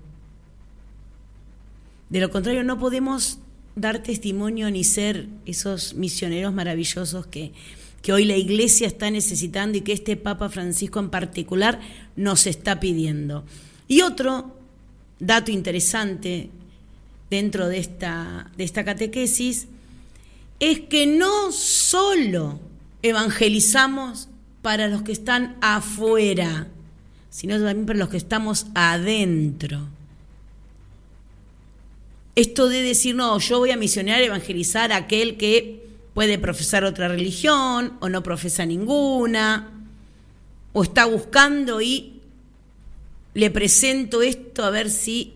De 2.08 2.20
lo 2.20 2.30
contrario, 2.30 2.62
no 2.62 2.78
podemos 2.78 3.38
dar 3.74 4.02
testimonio 4.02 4.70
ni 4.70 4.84
ser 4.84 5.28
esos 5.44 5.94
misioneros 5.94 6.54
maravillosos 6.54 7.26
que, 7.26 7.52
que 8.02 8.12
hoy 8.12 8.24
la 8.24 8.36
iglesia 8.36 8.86
está 8.86 9.10
necesitando 9.10 9.76
y 9.76 9.80
que 9.80 9.92
este 9.92 10.16
Papa 10.16 10.48
Francisco 10.48 11.00
en 11.00 11.10
particular 11.10 11.80
nos 12.14 12.46
está 12.46 12.78
pidiendo. 12.78 13.44
Y 13.88 14.02
otro 14.02 14.56
dato 15.18 15.50
interesante 15.50 16.50
dentro 17.30 17.68
de 17.68 17.78
esta, 17.78 18.50
de 18.56 18.64
esta 18.64 18.84
catequesis 18.84 19.66
es 20.60 20.80
que 20.80 21.06
no 21.06 21.52
solo 21.52 22.60
evangelizamos 23.02 24.28
para 24.62 24.88
los 24.88 25.02
que 25.02 25.12
están 25.12 25.56
afuera, 25.60 26.68
sino 27.36 27.56
también 27.56 27.84
para 27.84 27.98
los 27.98 28.08
que 28.08 28.16
estamos 28.16 28.66
adentro. 28.74 29.86
Esto 32.34 32.70
de 32.70 32.80
decir, 32.80 33.14
no, 33.14 33.38
yo 33.38 33.58
voy 33.58 33.72
a 33.72 33.76
misionar, 33.76 34.22
evangelizar 34.22 34.90
a 34.90 34.96
aquel 34.96 35.36
que 35.36 35.86
puede 36.14 36.38
profesar 36.38 36.84
otra 36.84 37.08
religión 37.08 37.92
o 38.00 38.08
no 38.08 38.22
profesa 38.22 38.64
ninguna, 38.64 39.70
o 40.72 40.82
está 40.82 41.04
buscando 41.04 41.82
y 41.82 42.22
le 43.34 43.50
presento 43.50 44.22
esto 44.22 44.64
a 44.64 44.70
ver 44.70 44.88
si 44.88 45.34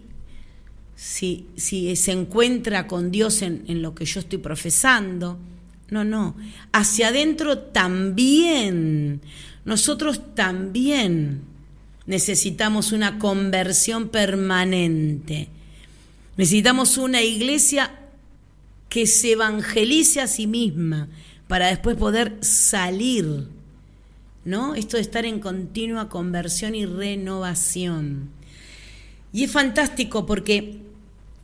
si, 0.96 1.48
si 1.57 1.94
se 1.96 2.12
encuentra 2.12 2.86
con 2.86 3.11
Dios 3.11 3.42
en, 3.42 3.64
en 3.68 3.82
lo 3.82 3.94
que 3.94 4.07
yo 4.07 4.20
estoy 4.20 4.38
profesando. 4.38 5.38
No, 5.90 6.05
no. 6.05 6.34
Hacia 6.72 7.09
adentro 7.09 7.59
también. 7.59 9.20
Nosotros 9.66 10.34
también 10.34 11.49
necesitamos 12.07 12.92
una 12.92 13.18
conversión 13.18 14.09
permanente. 14.09 15.48
Necesitamos 16.36 16.96
una 16.98 17.22
iglesia 17.22 17.90
que 18.88 19.07
se 19.07 19.32
evangelice 19.32 20.20
a 20.20 20.26
sí 20.26 20.46
misma 20.46 21.09
para 21.48 21.68
después 21.68 21.96
poder 21.96 22.38
salir. 22.40 23.48
¿No? 24.44 24.74
Esto 24.74 24.96
de 24.96 25.03
estar 25.03 25.26
en 25.26 25.38
continua 25.38 26.09
conversión 26.09 26.74
y 26.74 26.86
renovación. 26.86 28.30
Y 29.32 29.44
es 29.44 29.53
fantástico 29.53 30.24
porque 30.24 30.78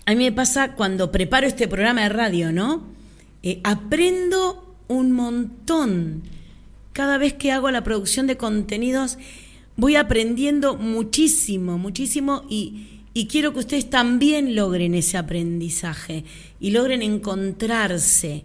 a 0.07 0.13
mí 0.13 0.25
me 0.25 0.33
pasa 0.33 0.73
cuando 0.73 1.13
preparo 1.13 1.47
este 1.47 1.69
programa 1.69 2.03
de 2.03 2.09
radio, 2.09 2.53
¿no? 2.53 2.85
Eh, 3.43 3.61
aprendo 3.65 4.77
un 4.89 5.13
montón. 5.13 6.23
Cada 6.93 7.19
vez 7.19 7.35
que 7.35 7.53
hago 7.53 7.71
la 7.71 7.85
producción 7.85 8.27
de 8.27 8.37
contenidos, 8.37 9.19
voy 9.77 9.97
aprendiendo 9.97 10.77
muchísimo, 10.77 11.79
muchísimo 11.79 12.45
y, 12.49 13.03
y 13.15 13.27
quiero 13.27 13.53
que 13.53 13.61
ustedes 13.61 13.91
también 13.91 14.55
logren 14.55 14.95
ese 14.95 15.17
aprendizaje 15.17 16.25
y 16.61 16.71
logren 16.71 17.03
encontrarse, 17.03 18.45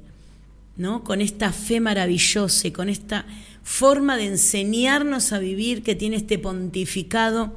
¿no? 0.77 1.03
Con 1.03 1.21
esta 1.21 1.51
fe 1.51 1.79
maravillosa 1.79 2.67
y 2.67 2.71
con 2.71 2.89
esta 2.89 3.25
forma 3.63 4.17
de 4.17 4.25
enseñarnos 4.25 5.33
a 5.33 5.39
vivir 5.39 5.83
que 5.83 5.95
tiene 5.95 6.17
este 6.17 6.39
pontificado 6.39 7.53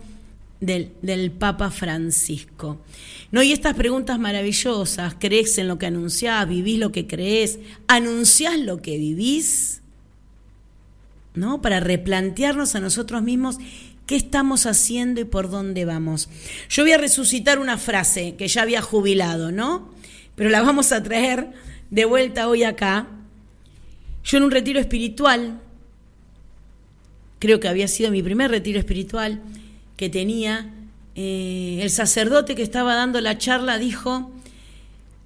del, 0.60 0.92
del 1.02 1.30
Papa 1.30 1.70
Francisco. 1.70 2.80
¿No? 3.32 3.42
Y 3.42 3.52
estas 3.52 3.74
preguntas 3.74 4.18
maravillosas, 4.18 5.16
¿crees 5.18 5.58
en 5.58 5.66
lo 5.66 5.78
que 5.78 5.86
anunciás? 5.86 6.48
¿Vivís 6.48 6.78
lo 6.78 6.92
que 6.92 7.06
crees? 7.06 7.58
¿Anunciás 7.88 8.58
lo 8.58 8.80
que 8.80 8.96
vivís? 8.96 9.82
¿No? 11.34 11.60
Para 11.60 11.80
replantearnos 11.80 12.74
a 12.74 12.80
nosotros 12.80 13.22
mismos 13.22 13.58
qué 14.06 14.16
estamos 14.16 14.66
haciendo 14.66 15.20
y 15.20 15.24
por 15.24 15.50
dónde 15.50 15.84
vamos. 15.84 16.28
Yo 16.68 16.84
voy 16.84 16.92
a 16.92 16.98
resucitar 16.98 17.58
una 17.58 17.78
frase 17.78 18.36
que 18.36 18.48
ya 18.48 18.62
había 18.62 18.82
jubilado, 18.82 19.50
¿no? 19.50 19.92
Pero 20.36 20.50
la 20.50 20.62
vamos 20.62 20.92
a 20.92 21.02
traer 21.02 21.52
de 21.90 22.04
vuelta 22.04 22.48
hoy 22.48 22.64
acá. 22.64 23.08
Yo 24.24 24.38
en 24.38 24.44
un 24.44 24.50
retiro 24.50 24.80
espiritual, 24.80 25.60
creo 27.38 27.60
que 27.60 27.68
había 27.68 27.88
sido 27.88 28.10
mi 28.10 28.22
primer 28.22 28.50
retiro 28.50 28.78
espiritual 28.78 29.42
que 29.96 30.08
tenía, 30.08 30.72
eh, 31.14 31.78
el 31.82 31.90
sacerdote 31.90 32.54
que 32.54 32.62
estaba 32.62 32.94
dando 32.94 33.20
la 33.20 33.38
charla 33.38 33.78
dijo, 33.78 34.32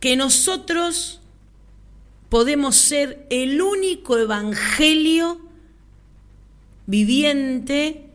que 0.00 0.16
nosotros 0.16 1.20
podemos 2.28 2.76
ser 2.76 3.26
el 3.30 3.60
único 3.62 4.18
evangelio 4.18 5.40
viviente 6.88 8.06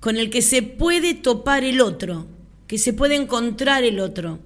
con 0.00 0.16
el 0.18 0.30
que 0.30 0.42
se 0.42 0.62
puede 0.62 1.14
topar 1.14 1.64
el 1.64 1.80
otro, 1.80 2.26
que 2.68 2.78
se 2.78 2.92
puede 2.92 3.16
encontrar 3.16 3.82
el 3.82 3.98
otro. 3.98 4.38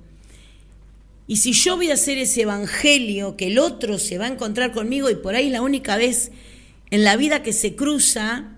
Y 1.26 1.36
si 1.36 1.52
yo 1.52 1.76
voy 1.76 1.90
a 1.90 1.94
hacer 1.94 2.16
ese 2.16 2.42
evangelio, 2.42 3.36
que 3.36 3.48
el 3.48 3.58
otro 3.58 3.98
se 3.98 4.18
va 4.18 4.26
a 4.26 4.28
encontrar 4.28 4.72
conmigo 4.72 5.10
y 5.10 5.16
por 5.16 5.34
ahí 5.34 5.50
la 5.50 5.62
única 5.62 5.96
vez 5.96 6.30
en 6.90 7.02
la 7.02 7.16
vida 7.16 7.42
que 7.42 7.52
se 7.52 7.74
cruza, 7.74 8.52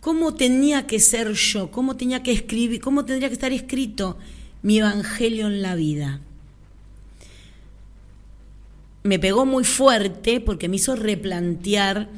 ¿cómo 0.00 0.34
tenía 0.34 0.86
que 0.86 0.98
ser 0.98 1.32
yo? 1.34 1.70
¿Cómo 1.70 1.96
tenía 1.96 2.22
que 2.22 2.32
escribir? 2.32 2.80
¿Cómo 2.80 3.04
tendría 3.04 3.28
que 3.28 3.34
estar 3.34 3.52
escrito 3.52 4.18
mi 4.62 4.78
evangelio 4.78 5.48
en 5.48 5.60
la 5.60 5.74
vida? 5.74 6.20
Me 9.02 9.18
pegó 9.18 9.44
muy 9.44 9.64
fuerte 9.64 10.40
porque 10.40 10.68
me 10.68 10.76
hizo 10.76 10.96
replantear 10.96 12.08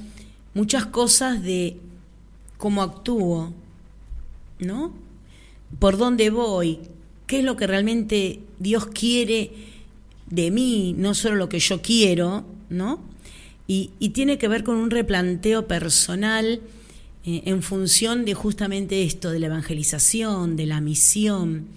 muchas 0.55 0.87
cosas 0.87 1.43
de 1.43 1.79
cómo 2.59 2.83
actúo, 2.83 3.53
¿no? 4.59 4.93
¿Por 5.79 5.97
dónde 5.97 6.31
voy? 6.31 6.81
¿Qué 7.27 7.39
es 7.39 7.45
lo 7.45 7.57
que 7.57 7.67
realmente 7.67 8.41
Dios 8.59 8.87
quiere 8.87 9.53
de 10.29 10.51
mí? 10.51 10.95
No 10.97 11.15
solo 11.15 11.37
lo 11.37 11.49
que 11.49 11.59
yo 11.59 11.81
quiero, 11.81 12.45
¿no? 12.69 13.01
Y, 13.67 14.11
tiene 14.11 14.37
que 14.37 14.49
ver 14.49 14.65
con 14.65 14.77
un 14.77 14.91
replanteo 14.91 15.67
personal 15.67 16.61
eh, 17.25 17.43
en 17.47 17.63
función 17.63 18.27
de 18.27 18.35
justamente 18.35 19.03
esto, 19.03 19.31
de 19.31 19.39
la 19.39 19.47
evangelización, 19.47 20.57
de 20.57 20.67
la 20.67 20.83
misión, 20.83 21.69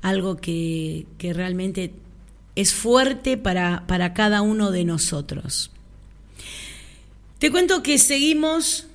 algo 0.00 0.36
que, 0.36 1.06
realmente 1.20 1.92
es 2.54 2.72
fuerte 2.72 3.36
para, 3.36 3.84
para 3.86 4.14
cada 4.14 4.40
uno 4.40 4.70
de 4.70 4.84
nosotros. 4.84 5.70
Te 7.38 7.50
cuento 7.50 7.82
que 7.82 7.98
seguimos 7.98 8.86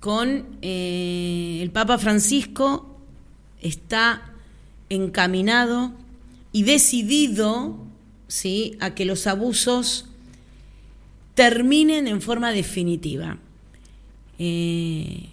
con 0.00 0.58
eh, 0.60 1.60
el 1.62 1.70
Papa 1.70 1.96
Francisco, 1.96 2.94
está 3.62 4.34
encaminado 4.90 5.92
y 6.52 6.64
decidido 6.64 7.78
¿sí? 8.28 8.76
a 8.80 8.94
que 8.94 9.06
los 9.06 9.26
abusos 9.26 10.10
terminen 11.34 12.06
en 12.06 12.20
forma 12.20 12.52
definitiva. 12.52 13.38
Eh, 14.38 15.30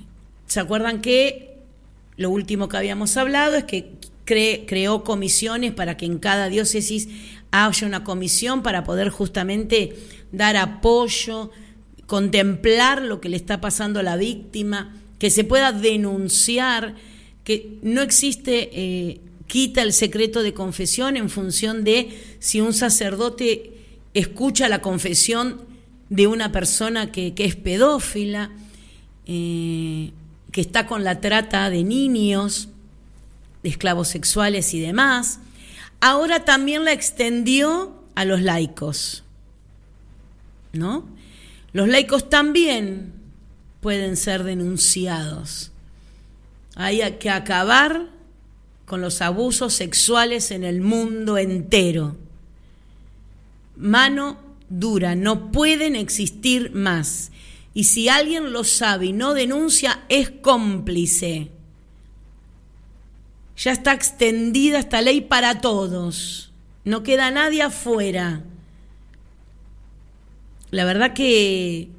¿Se 0.48 0.62
acuerdan 0.62 1.02
que 1.02 1.58
lo 2.16 2.30
último 2.30 2.70
que 2.70 2.78
habíamos 2.78 3.18
hablado 3.18 3.58
es 3.58 3.66
que 3.66 3.92
creó 4.24 5.04
comisiones 5.04 5.74
para 5.74 5.98
que 5.98 6.06
en 6.06 6.18
cada 6.18 6.48
diócesis 6.48 7.10
haya 7.52 7.86
una 7.86 8.06
comisión 8.06 8.64
para 8.64 8.86
poder 8.86 9.10
justamente 9.10 9.98
dar 10.32 10.56
apoyo, 10.56 11.52
contemplar 12.08 13.02
lo 13.02 13.22
que 13.22 13.30
le 13.30 13.38
está 13.38 13.62
pasando 13.62 14.00
a 14.00 14.04
la 14.04 14.18
víctima, 14.18 14.96
que 15.20 15.30
se 15.30 15.44
pueda 15.44 15.72
denunciar, 15.72 16.96
que 17.44 17.78
no 17.82 18.02
existe, 18.02 18.70
eh, 18.74 19.22
quita 19.48 19.82
el 19.82 19.94
secreto 19.94 20.44
de 20.44 20.54
confesión 20.54 21.18
en 21.18 21.30
función 21.30 21.84
de 21.84 22.10
si 22.40 22.62
un 22.62 22.74
sacerdote 22.74 23.74
escucha 24.14 24.70
la 24.70 24.82
confesión 24.82 25.62
de 26.10 26.28
una 26.28 26.52
persona 26.52 27.12
que, 27.12 27.34
es 27.38 27.56
pedófila, 27.56 28.52
eh, 29.26 30.12
que 30.52 30.62
está 30.62 30.86
con 30.88 31.04
la 31.04 31.22
trata 31.22 31.70
de 31.70 31.84
niños, 31.84 32.70
de 33.64 33.70
esclavos 33.70 34.10
sexuales 34.10 34.74
y 34.74 34.80
demás. 34.80 35.40
Ahora 36.00 36.46
también 36.46 36.84
la 36.84 36.92
extendió 36.92 38.04
a 38.16 38.26
los 38.26 38.42
laicos, 38.42 39.24
¿no? 40.74 41.06
Los 41.74 41.88
laicos 41.88 42.30
también 42.30 43.14
pueden 43.82 44.16
ser 44.16 44.44
denunciados. 44.44 45.72
Hay 46.76 47.02
que 47.20 47.32
acabar 47.32 48.10
con 48.86 49.02
los 49.02 49.22
abusos 49.22 49.74
sexuales 49.74 50.52
en 50.52 50.64
el 50.64 50.82
mundo 50.82 51.38
entero. 51.40 52.16
Mano 53.76 54.38
dura, 54.70 55.16
no 55.16 55.52
pueden 55.52 55.96
existir 55.96 56.72
más. 56.74 57.32
Y 57.74 57.86
si 57.86 58.08
alguien 58.08 58.54
lo 58.54 58.64
sabe 58.64 59.08
y 59.08 59.14
no 59.14 59.34
denuncia, 59.34 60.04
es 60.10 60.30
cómplice. 60.30 61.50
Ya 63.58 63.72
está 63.72 63.94
extendida 63.94 64.78
esta 64.78 65.02
ley 65.02 65.22
para 65.22 65.60
todos. 65.60 66.52
No 66.86 67.02
queda 67.02 67.32
nadie 67.32 67.64
afuera 67.64 68.44
la 70.74 70.86
verdad 70.86 71.14
que, 71.14 71.90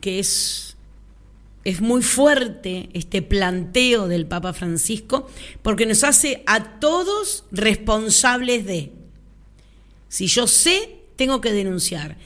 que 0.00 0.20
es, 0.20 0.74
es 1.64 1.82
muy 1.82 2.02
fuerte 2.02 2.88
este 2.94 3.20
planteo 3.20 4.08
del 4.08 4.26
Papa 4.26 4.54
Francisco 4.54 5.28
porque 5.60 5.84
nos 5.84 6.02
hace 6.02 6.42
a 6.46 6.80
todos 6.80 7.44
responsables 7.52 8.64
de. 8.64 8.92
Si 10.08 10.28
yo 10.28 10.46
sé, 10.46 10.96
tengo 11.16 11.42
que 11.42 11.52
denunciar. 11.52 12.16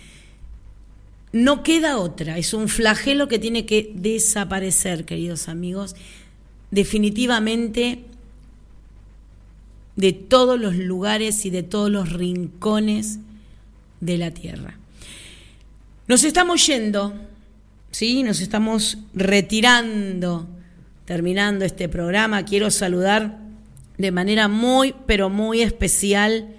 No 1.32 1.64
queda 1.64 1.98
otra, 1.98 2.38
es 2.38 2.54
un 2.54 2.68
flagelo 2.68 3.26
que 3.26 3.40
tiene 3.40 3.66
que 3.66 3.90
desaparecer, 3.96 5.04
queridos 5.04 5.48
amigos, 5.48 5.96
definitivamente 6.70 8.04
de 9.96 10.12
todos 10.12 10.60
los 10.60 10.76
lugares 10.76 11.44
y 11.44 11.50
de 11.50 11.64
todos 11.64 11.90
los 11.90 12.12
rincones 12.12 13.18
de 14.00 14.18
la 14.18 14.30
tierra. 14.30 14.78
Nos 16.06 16.22
estamos 16.22 16.66
yendo, 16.66 17.14
¿sí? 17.90 18.22
Nos 18.24 18.40
estamos 18.40 18.98
retirando, 19.14 20.46
terminando 21.06 21.64
este 21.64 21.88
programa. 21.88 22.44
Quiero 22.44 22.70
saludar 22.70 23.38
de 23.96 24.12
manera 24.12 24.48
muy, 24.48 24.94
pero 25.06 25.30
muy 25.30 25.62
especial 25.62 26.54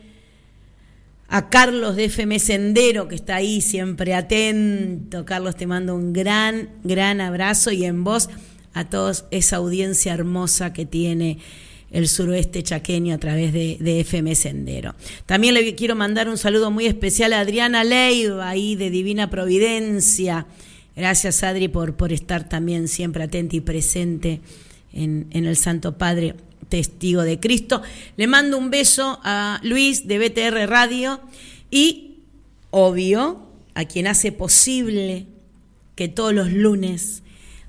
a 1.27 1.49
Carlos 1.51 1.95
de 1.95 2.05
FM 2.05 2.39
Sendero, 2.39 3.07
que 3.07 3.13
está 3.13 3.35
ahí 3.35 3.61
siempre 3.61 4.15
atento. 4.15 5.25
Carlos, 5.25 5.55
te 5.55 5.67
mando 5.67 5.93
un 5.93 6.11
gran, 6.11 6.71
gran 6.83 7.21
abrazo 7.21 7.71
y 7.71 7.85
en 7.85 8.03
voz 8.03 8.29
a 8.73 8.85
toda 8.85 9.13
esa 9.29 9.57
audiencia 9.57 10.11
hermosa 10.11 10.73
que 10.73 10.87
tiene 10.87 11.37
el 11.95 12.09
suroeste 12.09 12.61
chaqueño 12.61 13.15
a 13.15 13.17
través 13.17 13.53
de, 13.53 13.77
FM 14.01 14.35
Sendero. 14.35 14.95
También 15.25 15.53
le 15.53 15.75
quiero 15.75 15.95
mandar 15.95 16.27
un 16.27 16.37
saludo 16.37 16.69
muy 16.69 16.87
especial 16.87 17.31
a 17.31 17.39
Adriana 17.39 17.85
Leiva, 17.85 18.49
ahí 18.49 18.75
de 18.75 18.89
Divina 18.89 19.29
Providencia. 19.29 20.45
Gracias, 20.93 21.41
Adri, 21.41 21.69
por, 21.69 21.95
por 21.95 22.11
estar 22.11 22.49
también 22.49 22.89
siempre 22.89 23.23
atenta 23.23 23.55
y 23.55 23.61
presente 23.61 24.41
en, 24.91 25.27
en 25.31 25.45
el 25.45 25.55
Santo 25.55 25.97
Padre 25.97 26.35
testigo 26.67 27.21
de 27.21 27.39
Cristo. 27.39 27.81
Le 28.17 28.27
mando 28.27 28.57
un 28.57 28.69
beso 28.71 29.21
a 29.23 29.61
Luis 29.63 30.05
de 30.05 30.19
BTR 30.19 30.69
Radio 30.69 31.21
y, 31.71 32.17
obvio, 32.71 33.47
a 33.73 33.85
quien 33.85 34.07
hace 34.07 34.33
posible 34.33 35.27
que 35.95 36.09
todos 36.09 36.33
los 36.33 36.51
lunes 36.51 37.23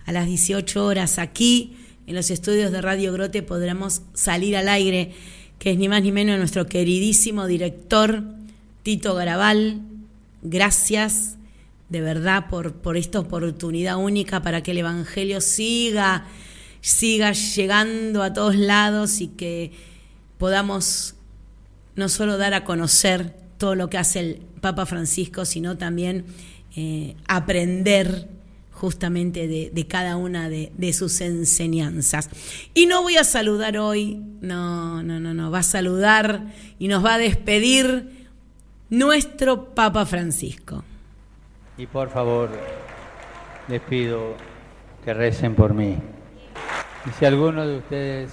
a 0.05 0.11
las 0.11 0.27
18 0.27 0.85
horas 0.85 1.20
aquí 1.20 1.76
en 2.07 2.14
los 2.14 2.30
estudios 2.30 2.72
de 2.72 2.80
Radio 2.80 3.12
Grote 3.12 3.42
podremos 3.42 4.02
salir 4.14 4.57
al 4.57 4.68
aire, 4.68 5.12
que 5.59 5.72
es 5.72 5.78
ni 5.78 5.88
más 5.88 6.02
ni 6.02 6.12
menos 6.12 6.38
nuestro 6.38 6.66
queridísimo 6.66 7.46
director 7.46 8.22
Tito 8.82 9.14
Garabal. 9.14 9.80
Gracias 10.42 11.36
de 11.88 12.00
verdad 12.00 12.46
por, 12.48 12.74
por 12.74 12.96
esta 12.96 13.20
oportunidad 13.20 13.96
única 13.96 14.42
para 14.42 14.62
que 14.62 14.72
el 14.72 14.78
Evangelio 14.78 15.40
siga, 15.40 16.26
siga 16.80 17.32
llegando 17.32 18.22
a 18.22 18.32
todos 18.32 18.57
lados 18.57 19.20
y 19.20 19.28
que 19.28 19.72
podamos 20.38 21.14
no 21.96 22.09
solo 22.09 22.38
dar 22.38 22.54
a 22.54 22.64
conocer 22.64 23.34
todo 23.59 23.74
lo 23.74 23.88
que 23.88 23.98
hace 23.98 24.20
el 24.20 24.42
Papa 24.61 24.86
Francisco, 24.86 25.44
sino 25.44 25.76
también 25.76 26.26
eh, 26.76 27.16
aprender 27.26 28.28
justamente 28.77 29.49
de, 29.49 29.87
cada 29.87 30.16
una 30.16 30.49
de, 30.51 30.93
sus 30.93 31.20
enseñanzas. 31.20 32.29
Y 32.74 32.87
no 32.87 33.03
voy 33.03 33.16
a 33.16 33.24
saludar 33.24 33.79
hoy, 33.79 34.22
no, 34.41 35.03
no, 35.03 35.18
no, 35.18 35.33
no, 35.33 35.51
va 35.51 35.61
a 35.61 35.62
saludar 35.62 36.53
y 36.79 36.89
nos 36.89 37.05
va 37.05 37.14
a 37.14 37.18
despedir 37.18 38.29
nuestro 38.91 39.74
Papa 39.74 40.05
Francisco. 40.05 40.85
Y 41.79 41.87
por 41.87 42.11
favor, 42.11 42.51
les 43.68 43.81
pido 43.81 44.35
que 45.05 45.14
recen 45.14 45.55
por 45.55 45.72
mí. 45.72 45.97
Y 47.07 47.11
si 47.18 47.24
alguno 47.24 47.66
de 47.66 47.79
ustedes 47.79 48.33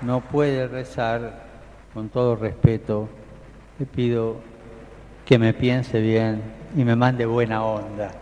no 0.00 0.20
puede 0.20 0.68
rezar, 0.68 1.48
con 1.92 2.08
todo 2.08 2.36
respeto, 2.36 3.08
le 3.80 3.86
pido 3.86 4.36
que 5.26 5.38
me 5.38 5.52
piense 5.52 6.00
bien 6.00 6.40
y 6.76 6.84
me 6.84 6.94
mande 6.94 7.26
buena 7.26 7.64
onda. 7.64 8.12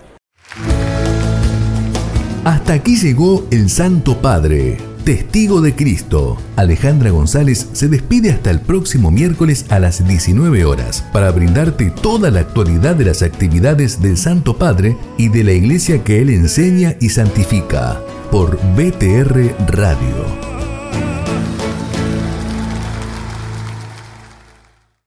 Hasta 2.49 2.73
aquí 2.73 2.97
llegó 2.97 3.47
el 3.51 3.69
Santo 3.69 4.23
Padre 4.23 4.79
Testigo 5.05 5.61
de 5.61 5.75
Cristo. 5.75 6.39
Alejandra 6.57 7.11
González 7.11 7.69
se 7.75 7.89
despide 7.89 8.31
hasta 8.31 8.51
el 8.51 8.63
próximo 8.63 9.11
miércoles 9.11 9.67
a 9.69 9.79
las 9.79 10.09
19 10.09 10.65
horas 10.65 11.05
para 11.13 11.31
brindarte 11.31 11.91
toda 11.91 12.31
la 12.31 12.41
actualidad 12.41 12.97
de 12.97 13.05
las 13.05 13.21
actividades 13.21 14.01
del 14.01 14.17
Santo 14.17 14.57
Padre 14.57 14.97
y 15.19 15.29
de 15.29 15.45
la 15.45 15.53
iglesia 15.53 16.03
que 16.03 16.23
él 16.23 16.31
enseña 16.31 16.97
y 17.03 17.11
santifica 17.11 18.01
por 18.31 18.57
BTR 18.75 19.55
Radio. 19.71 20.58